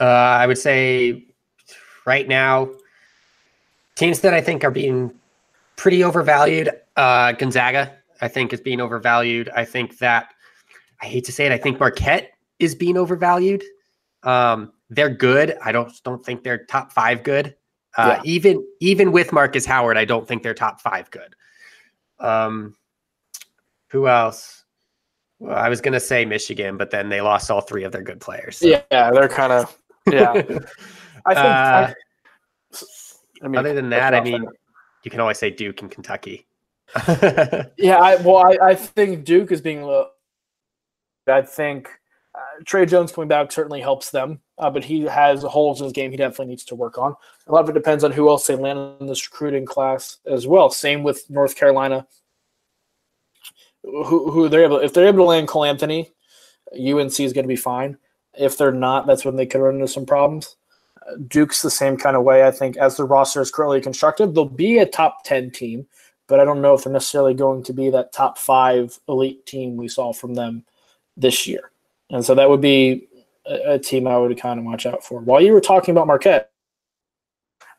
Uh, 0.00 0.04
I 0.04 0.46
would 0.46 0.58
say 0.58 1.26
right 2.06 2.26
now, 2.26 2.70
teams 3.94 4.20
that 4.20 4.34
I 4.34 4.40
think 4.40 4.64
are 4.64 4.70
being 4.70 5.12
pretty 5.76 6.02
overvalued. 6.02 6.70
Uh, 6.96 7.32
Gonzaga, 7.32 7.92
I 8.20 8.28
think 8.28 8.52
is 8.52 8.60
being 8.60 8.80
overvalued. 8.80 9.50
I 9.54 9.64
think 9.64 9.98
that 9.98 10.32
I 11.00 11.06
hate 11.06 11.24
to 11.24 11.32
say 11.32 11.46
it, 11.46 11.52
I 11.52 11.58
think 11.58 11.78
Marquette 11.78 12.32
is 12.58 12.74
being 12.74 12.96
overvalued. 12.96 13.62
Um, 14.22 14.72
they're 14.88 15.10
good. 15.10 15.56
I 15.64 15.72
don't 15.72 15.92
don't 16.04 16.24
think 16.24 16.44
they're 16.44 16.64
top 16.66 16.92
five 16.92 17.22
good. 17.22 17.56
Uh, 17.96 18.16
yeah. 18.16 18.22
Even 18.24 18.66
even 18.80 19.12
with 19.12 19.32
Markus 19.32 19.66
Howard, 19.66 19.98
I 19.98 20.04
don't 20.04 20.26
think 20.26 20.42
they're 20.42 20.54
top 20.54 20.80
five 20.80 21.10
good. 21.10 21.34
Um, 22.20 22.76
who 23.92 24.08
else? 24.08 24.64
Well, 25.38 25.54
I 25.54 25.68
was 25.68 25.80
gonna 25.80 26.00
say 26.00 26.24
Michigan, 26.24 26.76
but 26.76 26.90
then 26.90 27.08
they 27.08 27.20
lost 27.20 27.50
all 27.50 27.60
three 27.60 27.84
of 27.84 27.92
their 27.92 28.02
good 28.02 28.20
players. 28.20 28.56
So. 28.56 28.66
Yeah, 28.66 29.10
they're 29.10 29.28
kind 29.28 29.52
of 29.52 29.78
yeah. 30.10 30.30
I 31.26 31.34
think. 31.34 31.46
Uh, 31.46 31.92
I, 31.92 31.94
I 33.44 33.48
mean, 33.48 33.58
other 33.58 33.74
than 33.74 33.90
that, 33.90 34.14
I 34.14 34.22
mean, 34.22 34.46
you 35.04 35.10
can 35.10 35.20
always 35.20 35.38
say 35.38 35.50
Duke 35.50 35.82
and 35.82 35.90
Kentucky. 35.90 36.46
yeah, 37.76 37.98
I, 37.98 38.16
well, 38.16 38.38
I, 38.38 38.56
I 38.62 38.74
think 38.74 39.24
Duke 39.24 39.52
is 39.52 39.60
being. 39.60 39.82
low. 39.82 40.08
I 41.28 41.42
think 41.42 41.88
uh, 42.34 42.62
Tre 42.64 42.86
Jones 42.86 43.12
coming 43.12 43.28
back 43.28 43.52
certainly 43.52 43.80
helps 43.80 44.10
them, 44.10 44.40
uh, 44.58 44.70
but 44.70 44.84
he 44.84 45.02
has 45.02 45.42
holes 45.42 45.80
in 45.80 45.84
his 45.84 45.92
game 45.92 46.10
he 46.10 46.16
definitely 46.16 46.46
needs 46.46 46.64
to 46.64 46.74
work 46.74 46.98
on. 46.98 47.14
A 47.46 47.52
lot 47.52 47.62
of 47.62 47.70
it 47.70 47.74
depends 47.74 48.04
on 48.04 48.10
who 48.10 48.28
else 48.28 48.46
they 48.46 48.56
land 48.56 49.00
in 49.00 49.06
this 49.06 49.30
recruiting 49.30 49.66
class 49.66 50.18
as 50.26 50.46
well. 50.46 50.70
Same 50.70 51.02
with 51.02 51.28
North 51.30 51.56
Carolina. 51.56 52.06
Who, 53.84 54.30
who 54.30 54.48
they're 54.48 54.64
able 54.64 54.78
if 54.78 54.92
they're 54.92 55.08
able 55.08 55.24
to 55.24 55.24
land 55.24 55.48
Cole 55.48 55.64
Anthony, 55.64 56.12
UNC 56.72 57.18
is 57.20 57.32
going 57.32 57.44
to 57.44 57.48
be 57.48 57.56
fine. 57.56 57.98
If 58.34 58.56
they're 58.56 58.72
not, 58.72 59.06
that's 59.06 59.24
when 59.24 59.36
they 59.36 59.46
could 59.46 59.60
run 59.60 59.74
into 59.74 59.88
some 59.88 60.06
problems. 60.06 60.56
Duke's 61.28 61.62
the 61.62 61.70
same 61.70 61.96
kind 61.96 62.16
of 62.16 62.22
way, 62.22 62.46
I 62.46 62.50
think, 62.50 62.76
as 62.76 62.96
the 62.96 63.04
roster 63.04 63.40
is 63.40 63.50
currently 63.50 63.80
constructed. 63.80 64.34
They'll 64.34 64.44
be 64.44 64.78
a 64.78 64.86
top 64.86 65.24
10 65.24 65.50
team, 65.50 65.86
but 66.28 66.40
I 66.40 66.44
don't 66.44 66.62
know 66.62 66.74
if 66.74 66.84
they're 66.84 66.92
necessarily 66.92 67.34
going 67.34 67.62
to 67.64 67.72
be 67.72 67.90
that 67.90 68.12
top 68.12 68.38
five 68.38 68.98
elite 69.08 69.44
team 69.46 69.76
we 69.76 69.88
saw 69.88 70.12
from 70.12 70.34
them 70.34 70.64
this 71.16 71.46
year. 71.46 71.70
And 72.10 72.24
so 72.24 72.34
that 72.34 72.48
would 72.48 72.60
be 72.60 73.08
a, 73.46 73.74
a 73.74 73.78
team 73.78 74.06
I 74.06 74.16
would 74.16 74.38
kind 74.38 74.58
of 74.58 74.64
watch 74.64 74.86
out 74.86 75.04
for. 75.04 75.20
While 75.20 75.40
you 75.40 75.52
were 75.52 75.60
talking 75.60 75.92
about 75.92 76.06
Marquette, 76.06 76.50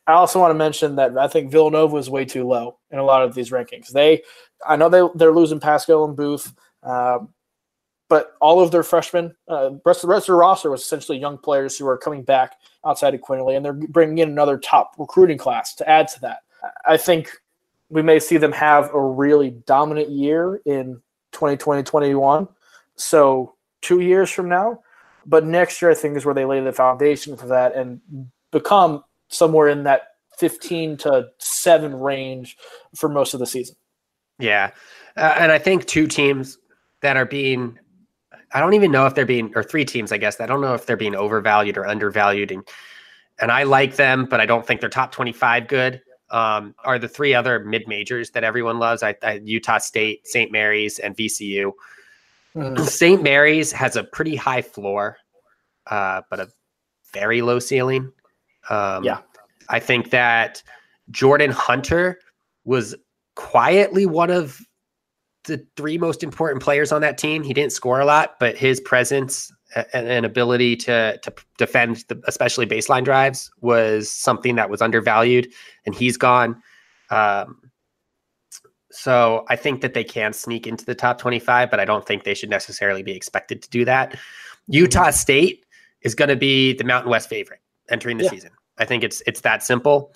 I 0.06 0.14
also 0.14 0.40
want 0.40 0.52
to 0.52 0.56
mention 0.56 0.98
that 0.98 1.18
I 1.18 1.28
think 1.28 1.50
Villanova 1.50 1.96
is 1.98 2.10
way 2.10 2.26
too 2.26 2.46
low 2.46 2.78
in 2.92 3.00
a 3.00 3.04
lot 3.04 3.24
of 3.24 3.34
these 3.34 3.52
rankings. 3.52 3.90
They, 3.90 4.24
I 4.68 4.76
know 4.76 4.90
they 4.90 5.08
they're 5.16 5.32
losing 5.32 5.60
Paschall 5.60 6.08
and 6.08 6.16
Booth, 6.16 6.54
um, 6.84 7.30
but 8.10 8.36
all 8.42 8.62
of 8.62 8.72
their 8.72 8.84
freshmen, 8.84 9.36
uh, 9.48 9.72
rest, 9.86 10.02
the 10.02 10.08
rest 10.08 10.30
of 10.30 10.34
the 10.34 10.40
roster 10.40 10.70
was 10.70 10.82
essentially 10.82 11.18
young 11.18 11.38
players 11.38 11.78
who 11.78 11.88
are 11.88 11.98
coming 11.98 12.24
back 12.24 12.58
outside 12.86 13.14
of 13.14 13.22
Quinerly, 13.22 13.56
and 13.56 13.66
they're 13.66 13.74
bringing 13.74 14.20
in 14.20 14.30
another 14.30 14.58
top 14.58 14.94
recruiting 14.98 15.38
class 15.38 15.74
to 15.76 15.90
add 15.90 16.08
to 16.10 16.22
that. 16.22 16.40
I 16.86 16.98
think 16.98 17.32
we 17.90 18.02
may 18.02 18.20
see 18.20 18.38
them 18.38 18.52
have 18.52 18.94
a 18.94 19.02
really 19.02 19.52
dominant 19.66 20.10
year 20.10 20.62
in 20.66 21.02
2020 21.32 21.84
21. 21.84 22.48
So, 22.96 23.56
two 23.82 24.00
years 24.00 24.30
from 24.30 24.50
now. 24.50 24.82
But 25.26 25.46
next 25.46 25.82
year, 25.82 25.92
I 25.92 25.96
think, 25.96 26.18
is 26.18 26.26
where 26.26 26.36
they 26.36 26.46
lay 26.46 26.60
the 26.60 26.74
foundation 26.74 27.38
for 27.38 27.48
that 27.48 27.76
and 27.76 28.02
become 28.52 29.04
somewhere 29.30 29.70
in 29.70 29.84
that 29.84 30.10
15 30.38 30.98
to 30.98 31.30
7 31.38 32.00
range 32.00 32.58
for 32.96 33.08
most 33.10 33.34
of 33.34 33.40
the 33.40 33.46
season. 33.46 33.76
Yeah. 34.40 34.72
Uh, 35.16 35.36
and 35.38 35.52
I 35.52 35.60
think 35.60 35.86
two 35.86 36.08
teams 36.08 36.58
that 37.02 37.18
are 37.18 37.26
being 37.26 37.78
I 38.54 38.60
don't 38.60 38.74
even 38.76 38.92
know 38.92 39.08
if 39.08 39.16
they're 39.16 39.26
being, 39.26 39.52
or 39.56 39.64
three 39.64 39.84
teams, 39.84 40.12
I 40.12 40.18
guess. 40.18 40.40
I 40.40 40.46
don't 40.46 40.62
know 40.62 40.76
if 40.76 40.86
they're 40.86 40.96
being 40.96 41.16
overvalued 41.16 41.78
or 41.78 41.88
undervalued. 41.88 42.52
And, 42.52 42.68
and 43.40 43.52
I 43.52 43.64
like 43.64 43.96
them, 43.96 44.26
but 44.26 44.40
I 44.40 44.46
don't 44.46 44.66
think 44.66 44.80
they're 44.80 44.90
top 44.90 45.12
25 45.12 45.68
good. 45.68 46.02
Um, 46.30 46.74
are 46.84 46.98
the 46.98 47.08
three 47.08 47.34
other 47.34 47.60
mid 47.60 47.88
majors 47.88 48.32
that 48.32 48.44
everyone 48.44 48.80
loves 48.80 49.04
I, 49.04 49.16
I, 49.22 49.42
Utah 49.44 49.80
State, 49.80 50.28
St. 50.28 50.52
Mary's, 50.52 51.00
and 51.00 51.16
VCU. 51.16 51.74
Mm. 52.56 52.80
St. 52.80 53.22
Mary's 53.22 53.72
has 53.72 53.96
a 53.96 54.04
pretty 54.04 54.36
high 54.36 54.62
floor, 54.62 55.18
uh, 55.88 56.22
but 56.30 56.40
a 56.40 56.48
very 57.12 57.42
low 57.42 57.60
ceiling. 57.60 58.12
Um, 58.70 59.04
yeah. 59.04 59.20
I 59.70 59.80
think 59.80 60.12
that 60.12 60.64
Jordan 61.12 61.52
Hunter 61.52 62.20
was 62.66 62.96
quietly 63.36 64.06
one 64.06 64.30
of 64.30 64.60
the 65.46 65.66
three 65.76 65.98
most 65.98 66.24
important 66.24 66.64
players 66.64 66.92
on 66.92 67.02
that 67.02 67.18
team. 67.18 67.44
He 67.44 67.54
didn't 67.54 67.74
score 67.74 68.00
a 68.00 68.06
lot, 68.06 68.36
but 68.40 68.58
his 68.58 68.80
presence 68.80 69.52
and, 69.94 70.08
and 70.08 70.26
ability 70.26 70.76
to 70.78 71.18
to 71.18 71.34
defend, 71.58 72.06
the, 72.08 72.22
especially 72.28 72.66
baseline 72.66 73.04
drives, 73.04 73.52
was 73.62 74.10
something 74.10 74.56
that 74.56 74.70
was 74.70 74.82
undervalued, 74.82 75.52
and 75.86 75.96
he's 75.96 76.18
gone. 76.18 76.62
Um, 77.10 77.60
so 78.92 79.44
I 79.50 79.56
think 79.56 79.82
that 79.82 79.96
they 79.96 80.04
can 80.04 80.34
sneak 80.34 80.68
into 80.68 80.86
the 80.86 80.94
top 80.94 81.18
25, 81.18 81.72
but 81.72 81.80
I 81.80 81.86
don't 81.86 82.06
think 82.06 82.24
they 82.24 82.36
should 82.36 82.50
necessarily 82.50 83.02
be 83.02 83.14
expected 83.14 83.64
to 83.64 83.70
do 83.70 83.86
that. 83.86 84.18
Utah 84.68 85.10
State 85.10 85.66
is 86.02 86.14
going 86.14 86.30
to 86.30 86.36
be 86.36 86.74
the 86.74 86.84
Mountain 86.84 87.10
West 87.10 87.28
favorite 87.28 87.60
entering 87.90 88.18
the 88.18 88.26
yeah. 88.26 88.30
season. 88.30 88.52
I 88.78 88.86
think 88.86 89.04
it's 89.04 89.22
it's 89.26 89.42
that 89.42 89.64
simple. 89.64 90.14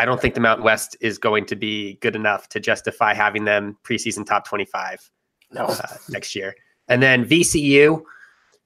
I 0.00 0.06
don't 0.06 0.18
think 0.18 0.32
the 0.32 0.40
Mountain 0.40 0.64
West 0.64 0.96
is 1.02 1.18
going 1.18 1.44
to 1.44 1.54
be 1.54 1.98
good 2.00 2.16
enough 2.16 2.48
to 2.48 2.58
justify 2.58 3.12
having 3.12 3.44
them 3.44 3.76
preseason 3.84 4.24
top 4.24 4.48
25 4.48 5.10
no. 5.52 5.66
uh, 5.66 5.76
next 6.08 6.34
year. 6.34 6.54
And 6.88 7.02
then 7.02 7.26
VCU, 7.26 8.00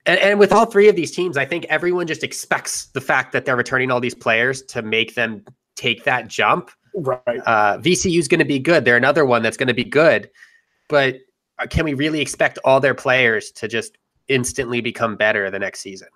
and, 0.07 0.21
and 0.21 0.39
with 0.39 0.53
all 0.53 0.65
three 0.65 0.89
of 0.89 0.95
these 0.95 1.11
teams, 1.11 1.37
I 1.37 1.45
think 1.45 1.65
everyone 1.65 2.07
just 2.07 2.23
expects 2.23 2.87
the 2.87 3.01
fact 3.01 3.33
that 3.33 3.47
they're 3.47 3.57
returning 3.57 3.91
all 3.91 3.99
these 3.99 4.15
players 4.15 4.63
to 4.63 4.83
make 4.83 5.17
them 5.17 5.45
take 5.75 6.05
that 6.05 6.29
jump. 6.29 6.71
Right. 6.95 7.21
Uh, 7.27 7.79
VCU 7.79 8.21
is 8.21 8.29
going 8.29 8.39
to 8.39 8.45
be 8.45 8.61
good. 8.61 8.85
They're 8.85 8.97
another 8.97 9.25
one 9.25 9.43
that's 9.43 9.57
going 9.57 9.67
to 9.67 9.75
be 9.75 9.83
good. 9.83 10.31
But 10.89 11.17
uh, 11.59 11.67
can 11.67 11.85
we 11.85 11.95
really 11.95 12.21
expect 12.21 12.61
all 12.65 12.79
their 12.79 12.95
players 12.95 13.51
to 13.57 13.67
just 13.67 13.99
instantly 14.29 14.81
become 14.81 15.17
better 15.17 15.51
the 15.51 15.59
next 15.59 15.81
season? 15.81 16.09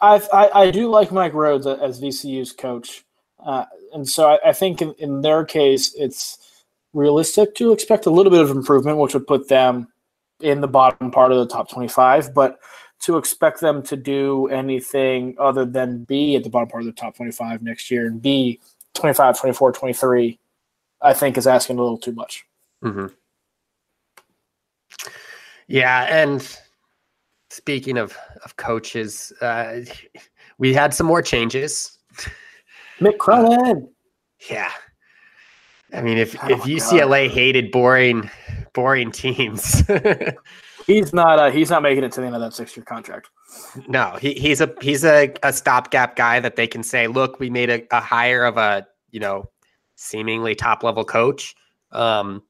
I, 0.00 0.50
I 0.52 0.70
do 0.72 0.90
like 0.90 1.12
Mike 1.12 1.32
Rhoades 1.32 1.80
as 1.80 2.00
VCU's 2.00 2.52
coach. 2.52 3.04
Uh, 3.40 3.64
and 3.92 4.08
so 4.08 4.28
I, 4.28 4.50
I 4.50 4.52
think 4.52 4.82
in, 4.82 4.94
in, 4.98 5.20
their 5.22 5.44
case, 5.44 5.94
it's 5.94 6.62
realistic 6.92 7.54
to 7.56 7.72
expect 7.72 8.06
a 8.06 8.10
little 8.10 8.30
bit 8.30 8.40
of 8.40 8.50
improvement, 8.50 8.98
which 8.98 9.14
would 9.14 9.26
put 9.26 9.48
them 9.48 9.88
in 10.40 10.60
the 10.60 10.68
bottom 10.68 11.10
part 11.10 11.32
of 11.32 11.38
the 11.38 11.46
top 11.46 11.70
25. 11.70 12.34
But 12.34 12.58
to 13.02 13.16
expect 13.16 13.60
them 13.60 13.82
to 13.84 13.96
do 13.96 14.48
anything 14.48 15.36
other 15.38 15.64
than 15.64 16.04
be 16.04 16.36
at 16.36 16.42
the 16.42 16.50
bottom 16.50 16.68
part 16.68 16.82
of 16.82 16.86
the 16.86 16.92
top 16.92 17.16
25 17.16 17.62
next 17.62 17.90
year 17.90 18.06
and 18.06 18.20
be 18.20 18.60
25, 18.94 19.38
24, 19.38 19.72
23, 19.72 20.38
I 21.00 21.14
think 21.14 21.38
is 21.38 21.46
asking 21.46 21.78
a 21.78 21.82
little 21.82 21.98
too 21.98 22.12
much. 22.12 22.44
Mm-hmm. 22.82 23.06
Yeah. 25.68 26.06
And 26.10 26.58
speaking 27.50 27.98
of, 27.98 28.16
of 28.44 28.56
coaches, 28.56 29.32
uh, 29.40 29.80
we 30.58 30.74
had 30.74 30.92
some 30.92 31.06
more 31.06 31.22
changes 31.22 31.98
Mick 33.00 33.18
Cronin. 33.18 33.88
Yeah. 34.50 34.70
I 35.92 36.02
mean, 36.02 36.18
if, 36.18 36.36
oh, 36.42 36.48
if 36.48 36.60
UCLA 36.60 37.28
God. 37.28 37.34
hated 37.34 37.70
boring, 37.70 38.30
boring 38.74 39.10
teams, 39.10 39.82
he's 40.86 41.14
not. 41.14 41.38
Uh, 41.38 41.50
he's 41.50 41.70
not 41.70 41.82
making 41.82 42.04
it 42.04 42.12
to 42.12 42.20
the 42.20 42.26
end 42.26 42.34
of 42.34 42.42
that 42.42 42.52
six-year 42.52 42.84
contract. 42.84 43.30
No, 43.86 44.16
he, 44.20 44.34
he's 44.34 44.60
a 44.60 44.74
he's 44.82 45.04
a, 45.04 45.32
a 45.42 45.52
stopgap 45.52 46.16
guy 46.16 46.40
that 46.40 46.56
they 46.56 46.66
can 46.66 46.82
say, 46.82 47.06
look, 47.06 47.40
we 47.40 47.48
made 47.48 47.70
a, 47.70 47.82
a 47.90 48.00
hire 48.00 48.44
of 48.44 48.58
a 48.58 48.86
you 49.10 49.20
know 49.20 49.48
seemingly 49.94 50.54
top 50.54 50.82
level 50.82 51.04
coach, 51.04 51.54
um, 51.92 52.42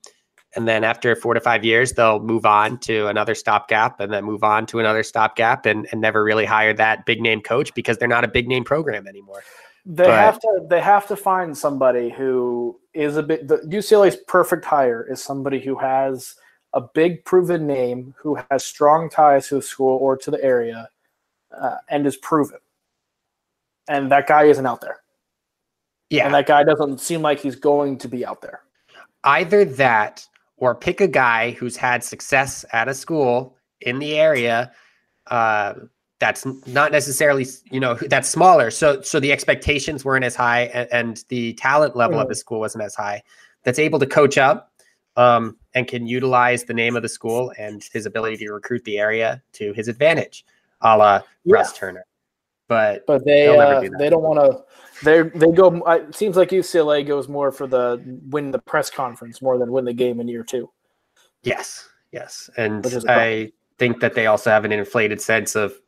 and 0.56 0.66
then 0.66 0.82
after 0.82 1.14
four 1.14 1.34
to 1.34 1.40
five 1.40 1.64
years, 1.64 1.92
they'll 1.92 2.20
move 2.20 2.44
on 2.44 2.78
to 2.80 3.06
another 3.06 3.36
stopgap, 3.36 4.00
and 4.00 4.12
then 4.12 4.24
move 4.24 4.42
on 4.42 4.66
to 4.66 4.80
another 4.80 5.04
stopgap, 5.04 5.64
and 5.64 5.86
and 5.92 6.00
never 6.00 6.24
really 6.24 6.44
hire 6.44 6.74
that 6.74 7.06
big 7.06 7.20
name 7.20 7.40
coach 7.40 7.72
because 7.72 7.98
they're 7.98 8.08
not 8.08 8.24
a 8.24 8.28
big 8.28 8.48
name 8.48 8.64
program 8.64 9.06
anymore. 9.06 9.44
They 9.90 10.04
but, 10.04 10.10
have 10.10 10.38
to 10.40 10.66
they 10.68 10.82
have 10.82 11.08
to 11.08 11.16
find 11.16 11.56
somebody 11.56 12.10
who 12.10 12.78
is 12.92 13.16
a 13.16 13.22
bit 13.22 13.48
the 13.48 13.56
UCLA's 13.56 14.16
perfect 14.26 14.66
hire 14.66 15.02
is 15.10 15.22
somebody 15.22 15.60
who 15.60 15.76
has 15.78 16.34
a 16.74 16.82
big 16.82 17.24
proven 17.24 17.66
name, 17.66 18.14
who 18.18 18.38
has 18.50 18.62
strong 18.62 19.08
ties 19.08 19.48
to 19.48 19.54
the 19.54 19.62
school 19.62 19.96
or 19.96 20.14
to 20.18 20.30
the 20.30 20.44
area, 20.44 20.90
uh, 21.58 21.76
and 21.88 22.06
is 22.06 22.18
proven. 22.18 22.58
And 23.88 24.12
that 24.12 24.26
guy 24.26 24.44
isn't 24.44 24.66
out 24.66 24.82
there. 24.82 24.98
Yeah. 26.10 26.26
And 26.26 26.34
that 26.34 26.46
guy 26.46 26.64
doesn't 26.64 27.00
seem 27.00 27.22
like 27.22 27.40
he's 27.40 27.56
going 27.56 27.96
to 27.98 28.08
be 28.08 28.26
out 28.26 28.42
there. 28.42 28.60
Either 29.24 29.64
that 29.64 30.26
or 30.58 30.74
pick 30.74 31.00
a 31.00 31.08
guy 31.08 31.52
who's 31.52 31.76
had 31.76 32.04
success 32.04 32.62
at 32.74 32.88
a 32.88 32.94
school 32.94 33.56
in 33.80 33.98
the 33.98 34.18
area, 34.18 34.70
uh, 35.28 35.74
that's 36.18 36.44
not 36.66 36.92
necessarily 36.92 37.46
you 37.70 37.80
know 37.80 37.94
that's 37.94 38.28
smaller. 38.28 38.70
So 38.70 39.00
so 39.02 39.20
the 39.20 39.32
expectations 39.32 40.04
weren't 40.04 40.24
as 40.24 40.34
high 40.34 40.62
and, 40.62 40.88
and 40.92 41.24
the 41.28 41.54
talent 41.54 41.96
level 41.96 42.18
mm. 42.18 42.22
of 42.22 42.28
the 42.28 42.34
school 42.34 42.60
wasn't 42.60 42.84
as 42.84 42.94
high. 42.94 43.22
That's 43.64 43.78
able 43.78 43.98
to 43.98 44.06
coach 44.06 44.38
up 44.38 44.72
um, 45.16 45.56
and 45.74 45.86
can 45.86 46.06
utilize 46.06 46.64
the 46.64 46.74
name 46.74 46.96
of 46.96 47.02
the 47.02 47.08
school 47.08 47.52
and 47.58 47.84
his 47.92 48.06
ability 48.06 48.38
to 48.38 48.52
recruit 48.52 48.84
the 48.84 48.98
area 48.98 49.42
to 49.52 49.72
his 49.72 49.88
advantage 49.88 50.44
a 50.80 50.96
la 50.96 51.22
yeah. 51.44 51.54
russ 51.54 51.72
turner. 51.76 52.04
But 52.68 53.06
but 53.06 53.24
they 53.24 53.48
uh, 53.48 53.80
do 53.80 53.90
they 53.98 54.10
don't 54.10 54.22
want 54.22 54.38
to 54.38 54.64
they 55.04 55.22
they 55.22 55.50
go 55.52 55.82
it 55.90 56.14
seems 56.14 56.36
like 56.36 56.50
ucla 56.50 57.06
goes 57.06 57.28
more 57.28 57.50
for 57.50 57.66
the 57.66 58.02
win 58.28 58.50
the 58.50 58.58
press 58.58 58.90
conference 58.90 59.40
more 59.40 59.58
than 59.58 59.72
win 59.72 59.84
the 59.84 59.92
game 59.94 60.20
in 60.20 60.28
year 60.28 60.42
two. 60.42 60.70
Yes, 61.42 61.88
yes, 62.12 62.50
and 62.56 62.84
I 63.08 63.52
think 63.78 64.00
that 64.00 64.14
they 64.14 64.26
also 64.26 64.50
have 64.50 64.64
an 64.64 64.72
inflated 64.72 65.20
sense 65.20 65.54
of 65.54 65.80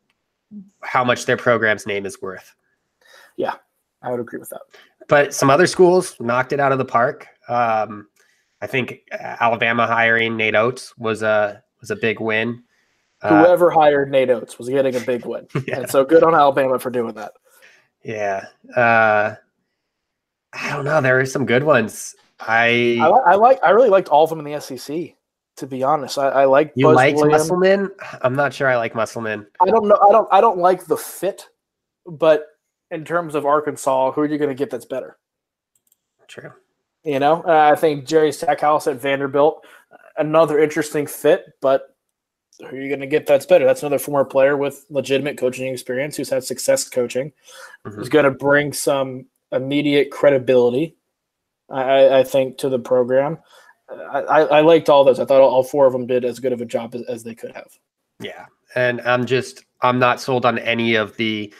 how 0.81 1.03
much 1.03 1.25
their 1.25 1.37
program's 1.37 1.85
name 1.85 2.05
is 2.05 2.21
worth. 2.21 2.55
Yeah, 3.37 3.55
I 4.01 4.11
would 4.11 4.19
agree 4.19 4.39
with 4.39 4.49
that. 4.49 4.61
But 5.07 5.33
some 5.33 5.49
other 5.49 5.67
schools 5.67 6.15
knocked 6.19 6.53
it 6.53 6.59
out 6.59 6.71
of 6.71 6.77
the 6.77 6.85
park. 6.85 7.27
Um, 7.47 8.07
I 8.61 8.67
think 8.67 9.01
Alabama 9.11 9.87
hiring 9.87 10.37
Nate 10.37 10.55
Oats 10.55 10.97
was 10.97 11.23
a 11.23 11.63
was 11.79 11.91
a 11.91 11.95
big 11.95 12.19
win. 12.19 12.63
Uh, 13.21 13.43
Whoever 13.43 13.71
uh, 13.71 13.75
hired 13.75 14.11
Nate 14.11 14.29
Oats 14.29 14.57
was 14.57 14.69
getting 14.69 14.95
a 14.95 14.99
big 14.99 15.25
win, 15.25 15.47
yeah. 15.67 15.79
and 15.79 15.89
so 15.89 16.05
good 16.05 16.23
on 16.23 16.35
Alabama 16.35 16.79
for 16.79 16.89
doing 16.89 17.13
that. 17.15 17.33
Yeah, 18.03 18.45
uh, 18.75 19.35
I 20.53 20.69
don't 20.69 20.85
know. 20.85 21.01
There 21.01 21.19
are 21.19 21.25
some 21.25 21.45
good 21.45 21.63
ones. 21.63 22.15
I 22.39 22.97
I, 23.01 23.07
I, 23.07 23.35
like. 23.35 23.59
I 23.63 23.71
really 23.71 23.89
liked 23.89 24.09
all 24.09 24.23
of 24.23 24.29
them 24.29 24.45
in 24.45 24.51
the 24.51 24.59
SEC. 24.59 25.15
To 25.61 25.67
be 25.67 25.83
honest, 25.83 26.17
I, 26.17 26.29
I 26.29 26.45
like. 26.45 26.73
You 26.73 26.91
like 26.91 27.15
Musselman? 27.15 27.91
I'm 28.23 28.35
not 28.35 28.51
sure. 28.51 28.67
I 28.67 28.77
like 28.77 28.95
Musselman. 28.95 29.45
I 29.61 29.67
don't 29.67 29.87
know. 29.87 29.99
I 30.01 30.11
don't. 30.11 30.27
I 30.31 30.41
don't 30.41 30.57
like 30.57 30.85
the 30.85 30.97
fit, 30.97 31.49
but 32.07 32.47
in 32.89 33.05
terms 33.05 33.35
of 33.35 33.45
Arkansas, 33.45 34.11
who 34.11 34.21
are 34.21 34.25
you 34.25 34.39
going 34.39 34.49
to 34.49 34.55
get 34.55 34.71
that's 34.71 34.85
better? 34.85 35.19
True. 36.27 36.51
You 37.03 37.19
know, 37.19 37.43
uh, 37.43 37.71
I 37.71 37.75
think 37.75 38.07
Jerry 38.07 38.31
Stackhouse 38.31 38.87
at 38.87 38.99
Vanderbilt, 38.99 39.63
another 40.17 40.57
interesting 40.57 41.05
fit, 41.05 41.45
but 41.61 41.95
who 42.59 42.75
are 42.75 42.81
you 42.81 42.87
going 42.87 43.01
to 43.01 43.05
get 43.05 43.27
that's 43.27 43.45
better? 43.45 43.65
That's 43.65 43.83
another 43.83 43.99
former 43.99 44.25
player 44.25 44.57
with 44.57 44.83
legitimate 44.89 45.37
coaching 45.37 45.71
experience 45.71 46.17
who's 46.17 46.31
had 46.31 46.43
success 46.43 46.89
coaching, 46.89 47.33
mm-hmm. 47.85 47.99
who's 47.99 48.09
going 48.09 48.25
to 48.25 48.31
bring 48.31 48.73
some 48.73 49.27
immediate 49.51 50.09
credibility, 50.09 50.95
I, 51.69 52.17
I 52.17 52.23
think, 52.23 52.57
to 52.57 52.69
the 52.69 52.79
program. 52.79 53.37
I, 54.11 54.41
I, 54.41 54.61
liked 54.61 54.89
all 54.89 55.03
those. 55.03 55.19
I 55.19 55.25
thought 55.25 55.41
all 55.41 55.63
four 55.63 55.85
of 55.85 55.93
them 55.93 56.07
did 56.07 56.25
as 56.25 56.39
good 56.39 56.53
of 56.53 56.61
a 56.61 56.65
job 56.65 56.95
as, 56.95 57.01
as 57.03 57.23
they 57.23 57.35
could 57.35 57.51
have. 57.53 57.77
Yeah. 58.19 58.45
And 58.75 59.01
I'm 59.01 59.25
just, 59.25 59.65
I'm 59.81 59.99
not 59.99 60.21
sold 60.21 60.45
on 60.45 60.59
any 60.59 60.95
of 60.95 61.15
the 61.17 61.53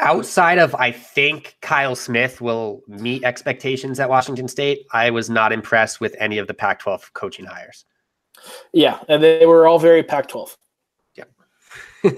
outside 0.00 0.58
of 0.58 0.74
I 0.74 0.92
think 0.92 1.56
Kyle 1.60 1.96
Smith 1.96 2.40
will 2.40 2.82
meet 2.86 3.24
expectations 3.24 3.98
at 4.00 4.08
Washington 4.08 4.48
State, 4.48 4.86
I 4.92 5.10
was 5.10 5.28
not 5.28 5.52
impressed 5.52 6.00
with 6.00 6.14
any 6.18 6.38
of 6.38 6.46
the 6.46 6.54
Pac 6.54 6.80
12 6.80 7.12
coaching 7.14 7.44
hires. 7.44 7.84
Yeah, 8.72 9.00
and 9.08 9.22
they 9.22 9.46
were 9.46 9.66
all 9.66 9.78
very 9.78 10.02
Pac 10.02 10.28
12. 10.28 10.56
Yeah. 11.16 11.24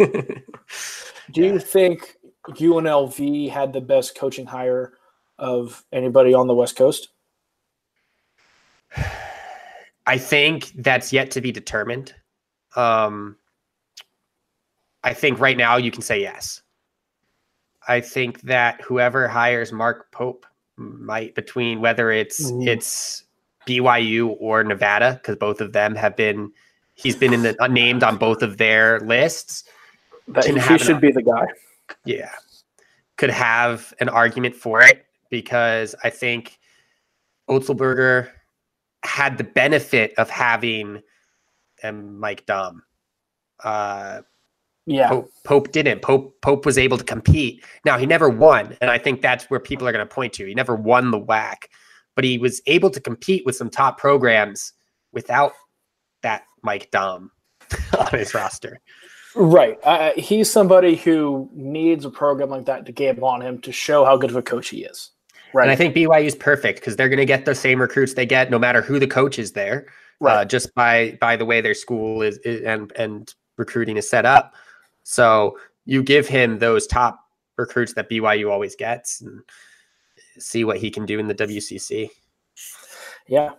Do 1.32 1.42
you 1.42 1.58
think 1.58 2.16
UNLV 2.48 3.50
had 3.50 3.72
the 3.72 3.80
best 3.80 4.16
coaching 4.16 4.46
hire 4.46 4.94
of 5.38 5.84
anybody 5.92 6.34
on 6.34 6.46
the 6.46 6.54
West 6.54 6.76
Coast? 6.76 7.08
I 10.06 10.18
think 10.18 10.72
that's 10.76 11.12
yet 11.12 11.30
to 11.32 11.40
be 11.40 11.52
determined. 11.52 12.14
Um, 12.76 13.36
I 15.02 15.14
think 15.14 15.40
right 15.40 15.56
now 15.56 15.76
you 15.76 15.90
can 15.90 16.02
say 16.02 16.20
yes. 16.20 16.62
I 17.88 18.00
think 18.00 18.42
that 18.42 18.80
whoever 18.82 19.28
hires 19.28 19.72
Mark 19.72 20.10
Pope 20.12 20.46
might 20.76 21.34
between 21.34 21.80
whether 21.80 22.10
it's 22.10 22.50
it's 22.60 23.24
BYU 23.66 24.36
or 24.38 24.62
Nevada 24.64 25.14
because 25.14 25.36
both 25.36 25.60
of 25.60 25.72
them 25.72 25.94
have 25.94 26.16
been 26.16 26.52
he's 26.94 27.16
been 27.16 27.32
in 27.32 27.42
the 27.42 27.60
uh, 27.62 27.66
named 27.66 28.02
on 28.02 28.16
both 28.16 28.42
of 28.42 28.58
their 28.58 29.00
lists. 29.00 29.64
But 30.28 30.44
he 30.44 30.78
should 30.78 30.96
an, 30.96 31.00
be 31.00 31.12
the 31.12 31.22
guy. 31.22 31.46
Yeah, 32.04 32.30
could 33.16 33.30
have 33.30 33.92
an 34.00 34.08
argument 34.08 34.54
for 34.54 34.82
it 34.82 35.06
because 35.28 35.94
I 36.04 36.10
think 36.10 36.58
Otzelberger 37.48 38.28
had 39.02 39.38
the 39.38 39.44
benefit 39.44 40.14
of 40.18 40.28
having 40.30 41.02
um, 41.82 42.18
Mike 42.18 42.46
Daum. 42.46 42.80
Uh, 43.62 44.22
yeah. 44.86 45.08
Pope, 45.08 45.30
Pope, 45.44 45.72
didn't. 45.72 46.02
Pope 46.02 46.40
Pope 46.42 46.66
was 46.66 46.78
able 46.78 46.98
to 46.98 47.04
compete. 47.04 47.64
Now 47.84 47.98
he 47.98 48.06
never 48.06 48.28
won, 48.28 48.76
and 48.80 48.90
I 48.90 48.98
think 48.98 49.22
that's 49.22 49.44
where 49.50 49.60
people 49.60 49.86
are 49.86 49.92
going 49.92 50.06
to 50.06 50.14
point 50.14 50.32
to. 50.34 50.46
He 50.46 50.54
never 50.54 50.74
won 50.74 51.10
the 51.10 51.20
WAC, 51.20 51.66
but 52.16 52.24
he 52.24 52.38
was 52.38 52.60
able 52.66 52.90
to 52.90 53.00
compete 53.00 53.46
with 53.46 53.56
some 53.56 53.70
top 53.70 53.98
programs 53.98 54.72
without 55.12 55.52
that 56.22 56.42
Mike 56.62 56.90
Daum 56.90 57.28
on 57.98 58.18
his 58.18 58.34
roster. 58.34 58.80
Right. 59.36 59.78
Uh, 59.84 60.12
he's 60.16 60.50
somebody 60.50 60.96
who 60.96 61.48
needs 61.52 62.04
a 62.04 62.10
program 62.10 62.50
like 62.50 62.66
that 62.66 62.86
to 62.86 62.92
game 62.92 63.22
on 63.22 63.42
him 63.42 63.60
to 63.60 63.72
show 63.72 64.04
how 64.04 64.16
good 64.16 64.30
of 64.30 64.36
a 64.36 64.42
coach 64.42 64.70
he 64.70 64.84
is. 64.84 65.10
Right. 65.52 65.64
And 65.64 65.70
I 65.70 65.76
think 65.76 65.94
BYU 65.94 66.24
is 66.24 66.34
perfect 66.34 66.80
because 66.80 66.96
they're 66.96 67.08
going 67.08 67.18
to 67.18 67.26
get 67.26 67.44
the 67.44 67.54
same 67.54 67.80
recruits 67.80 68.14
they 68.14 68.26
get 68.26 68.50
no 68.50 68.58
matter 68.58 68.82
who 68.82 68.98
the 68.98 69.06
coach 69.06 69.38
is 69.38 69.52
there. 69.52 69.86
Uh, 70.20 70.24
right. 70.24 70.36
Uh, 70.36 70.44
just 70.44 70.74
by 70.74 71.18
by 71.20 71.36
the 71.36 71.44
way 71.44 71.60
their 71.60 71.74
school 71.74 72.22
is, 72.22 72.38
is 72.38 72.62
and 72.62 72.92
and 72.96 73.34
recruiting 73.56 73.96
is 73.96 74.08
set 74.08 74.26
up. 74.26 74.54
So 75.02 75.58
you 75.86 76.02
give 76.02 76.28
him 76.28 76.58
those 76.58 76.86
top 76.86 77.20
recruits 77.56 77.94
that 77.94 78.10
BYU 78.10 78.50
always 78.50 78.76
gets 78.76 79.20
and 79.20 79.42
see 80.38 80.64
what 80.64 80.78
he 80.78 80.90
can 80.90 81.06
do 81.06 81.18
in 81.18 81.26
the 81.26 81.34
WCC. 81.34 82.08
Yeah, 83.26 83.50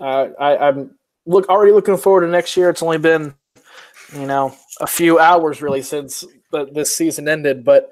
uh, 0.00 0.28
I, 0.38 0.56
I'm 0.56 0.96
look 1.26 1.48
already 1.48 1.72
looking 1.72 1.96
forward 1.96 2.22
to 2.22 2.28
next 2.28 2.56
year. 2.56 2.70
It's 2.70 2.82
only 2.82 2.98
been 2.98 3.34
you 4.14 4.26
know 4.26 4.54
a 4.80 4.86
few 4.86 5.18
hours 5.18 5.62
really 5.62 5.82
since 5.82 6.24
the, 6.52 6.66
this 6.66 6.94
season 6.94 7.28
ended, 7.28 7.64
but 7.64 7.90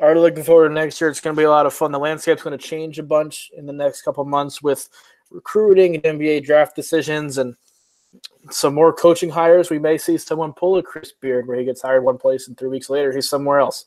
already 0.00 0.20
looking 0.20 0.44
forward 0.44 0.68
to 0.68 0.74
next 0.74 1.00
year. 1.00 1.10
It's 1.10 1.20
going 1.20 1.34
to 1.36 1.40
be 1.40 1.44
a 1.44 1.50
lot 1.50 1.66
of 1.66 1.74
fun. 1.74 1.92
The 1.92 1.98
landscape's 1.98 2.42
going 2.42 2.58
to 2.58 2.64
change 2.64 2.98
a 2.98 3.02
bunch 3.02 3.50
in 3.56 3.66
the 3.66 3.72
next 3.72 4.02
couple 4.02 4.24
months 4.24 4.62
with 4.62 4.88
recruiting 5.30 5.94
and 5.94 6.04
NBA 6.04 6.44
draft 6.44 6.74
decisions 6.74 7.38
and 7.38 7.54
some 8.50 8.74
more 8.74 8.92
coaching 8.92 9.30
hires. 9.30 9.70
We 9.70 9.78
may 9.78 9.98
see 9.98 10.18
someone 10.18 10.52
pull 10.52 10.76
a 10.78 10.82
Chris 10.82 11.12
Beard 11.12 11.46
where 11.46 11.58
he 11.58 11.64
gets 11.64 11.82
hired 11.82 12.04
one 12.04 12.18
place 12.18 12.48
and 12.48 12.56
three 12.56 12.68
weeks 12.68 12.90
later 12.90 13.12
he's 13.12 13.28
somewhere 13.28 13.60
else. 13.60 13.84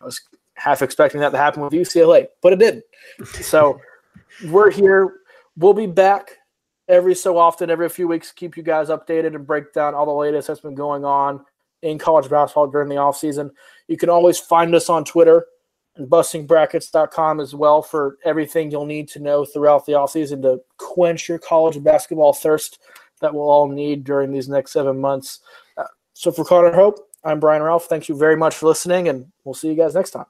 I 0.00 0.04
was 0.04 0.20
half 0.54 0.82
expecting 0.82 1.20
that 1.20 1.30
to 1.30 1.38
happen 1.38 1.62
with 1.62 1.72
UCLA, 1.72 2.28
but 2.42 2.52
it 2.52 2.58
didn't. 2.58 2.84
So 3.42 3.80
we're 4.46 4.70
here. 4.70 5.20
We'll 5.56 5.74
be 5.74 5.86
back 5.86 6.30
every 6.88 7.14
so 7.14 7.36
often, 7.36 7.70
every 7.70 7.88
few 7.88 8.08
weeks, 8.08 8.28
to 8.28 8.34
keep 8.34 8.56
you 8.56 8.62
guys 8.62 8.88
updated 8.88 9.34
and 9.34 9.46
break 9.46 9.72
down 9.72 9.94
all 9.94 10.06
the 10.06 10.12
latest 10.12 10.48
that's 10.48 10.60
been 10.60 10.74
going 10.74 11.04
on 11.04 11.44
in 11.82 11.98
college 11.98 12.28
basketball 12.28 12.66
during 12.66 12.88
the 12.88 12.96
offseason. 12.96 13.50
You 13.88 13.96
can 13.96 14.08
always 14.08 14.38
find 14.38 14.74
us 14.74 14.88
on 14.88 15.04
Twitter 15.04 15.46
and 15.96 16.08
bustingbrackets.com 16.08 17.40
as 17.40 17.54
well 17.54 17.82
for 17.82 18.18
everything 18.24 18.70
you'll 18.70 18.86
need 18.86 19.08
to 19.08 19.18
know 19.18 19.44
throughout 19.44 19.84
the 19.86 19.92
offseason 19.92 20.42
to 20.42 20.60
quench 20.76 21.28
your 21.28 21.38
college 21.38 21.82
basketball 21.82 22.32
thirst 22.32 22.78
that 23.20 23.34
we'll 23.34 23.50
all 23.50 23.68
need 23.68 24.04
during 24.04 24.30
these 24.30 24.48
next 24.48 24.72
seven 24.72 25.00
months. 25.00 25.40
Uh, 25.76 25.84
so 26.14 26.30
for 26.30 26.44
Connor 26.44 26.72
Hope, 26.72 27.00
I'm 27.24 27.40
Brian 27.40 27.62
Ralph. 27.62 27.86
Thank 27.86 28.08
you 28.08 28.16
very 28.16 28.36
much 28.36 28.54
for 28.54 28.66
listening, 28.66 29.08
and 29.08 29.26
we'll 29.44 29.54
see 29.54 29.68
you 29.68 29.74
guys 29.74 29.94
next 29.94 30.12
time. 30.12 30.26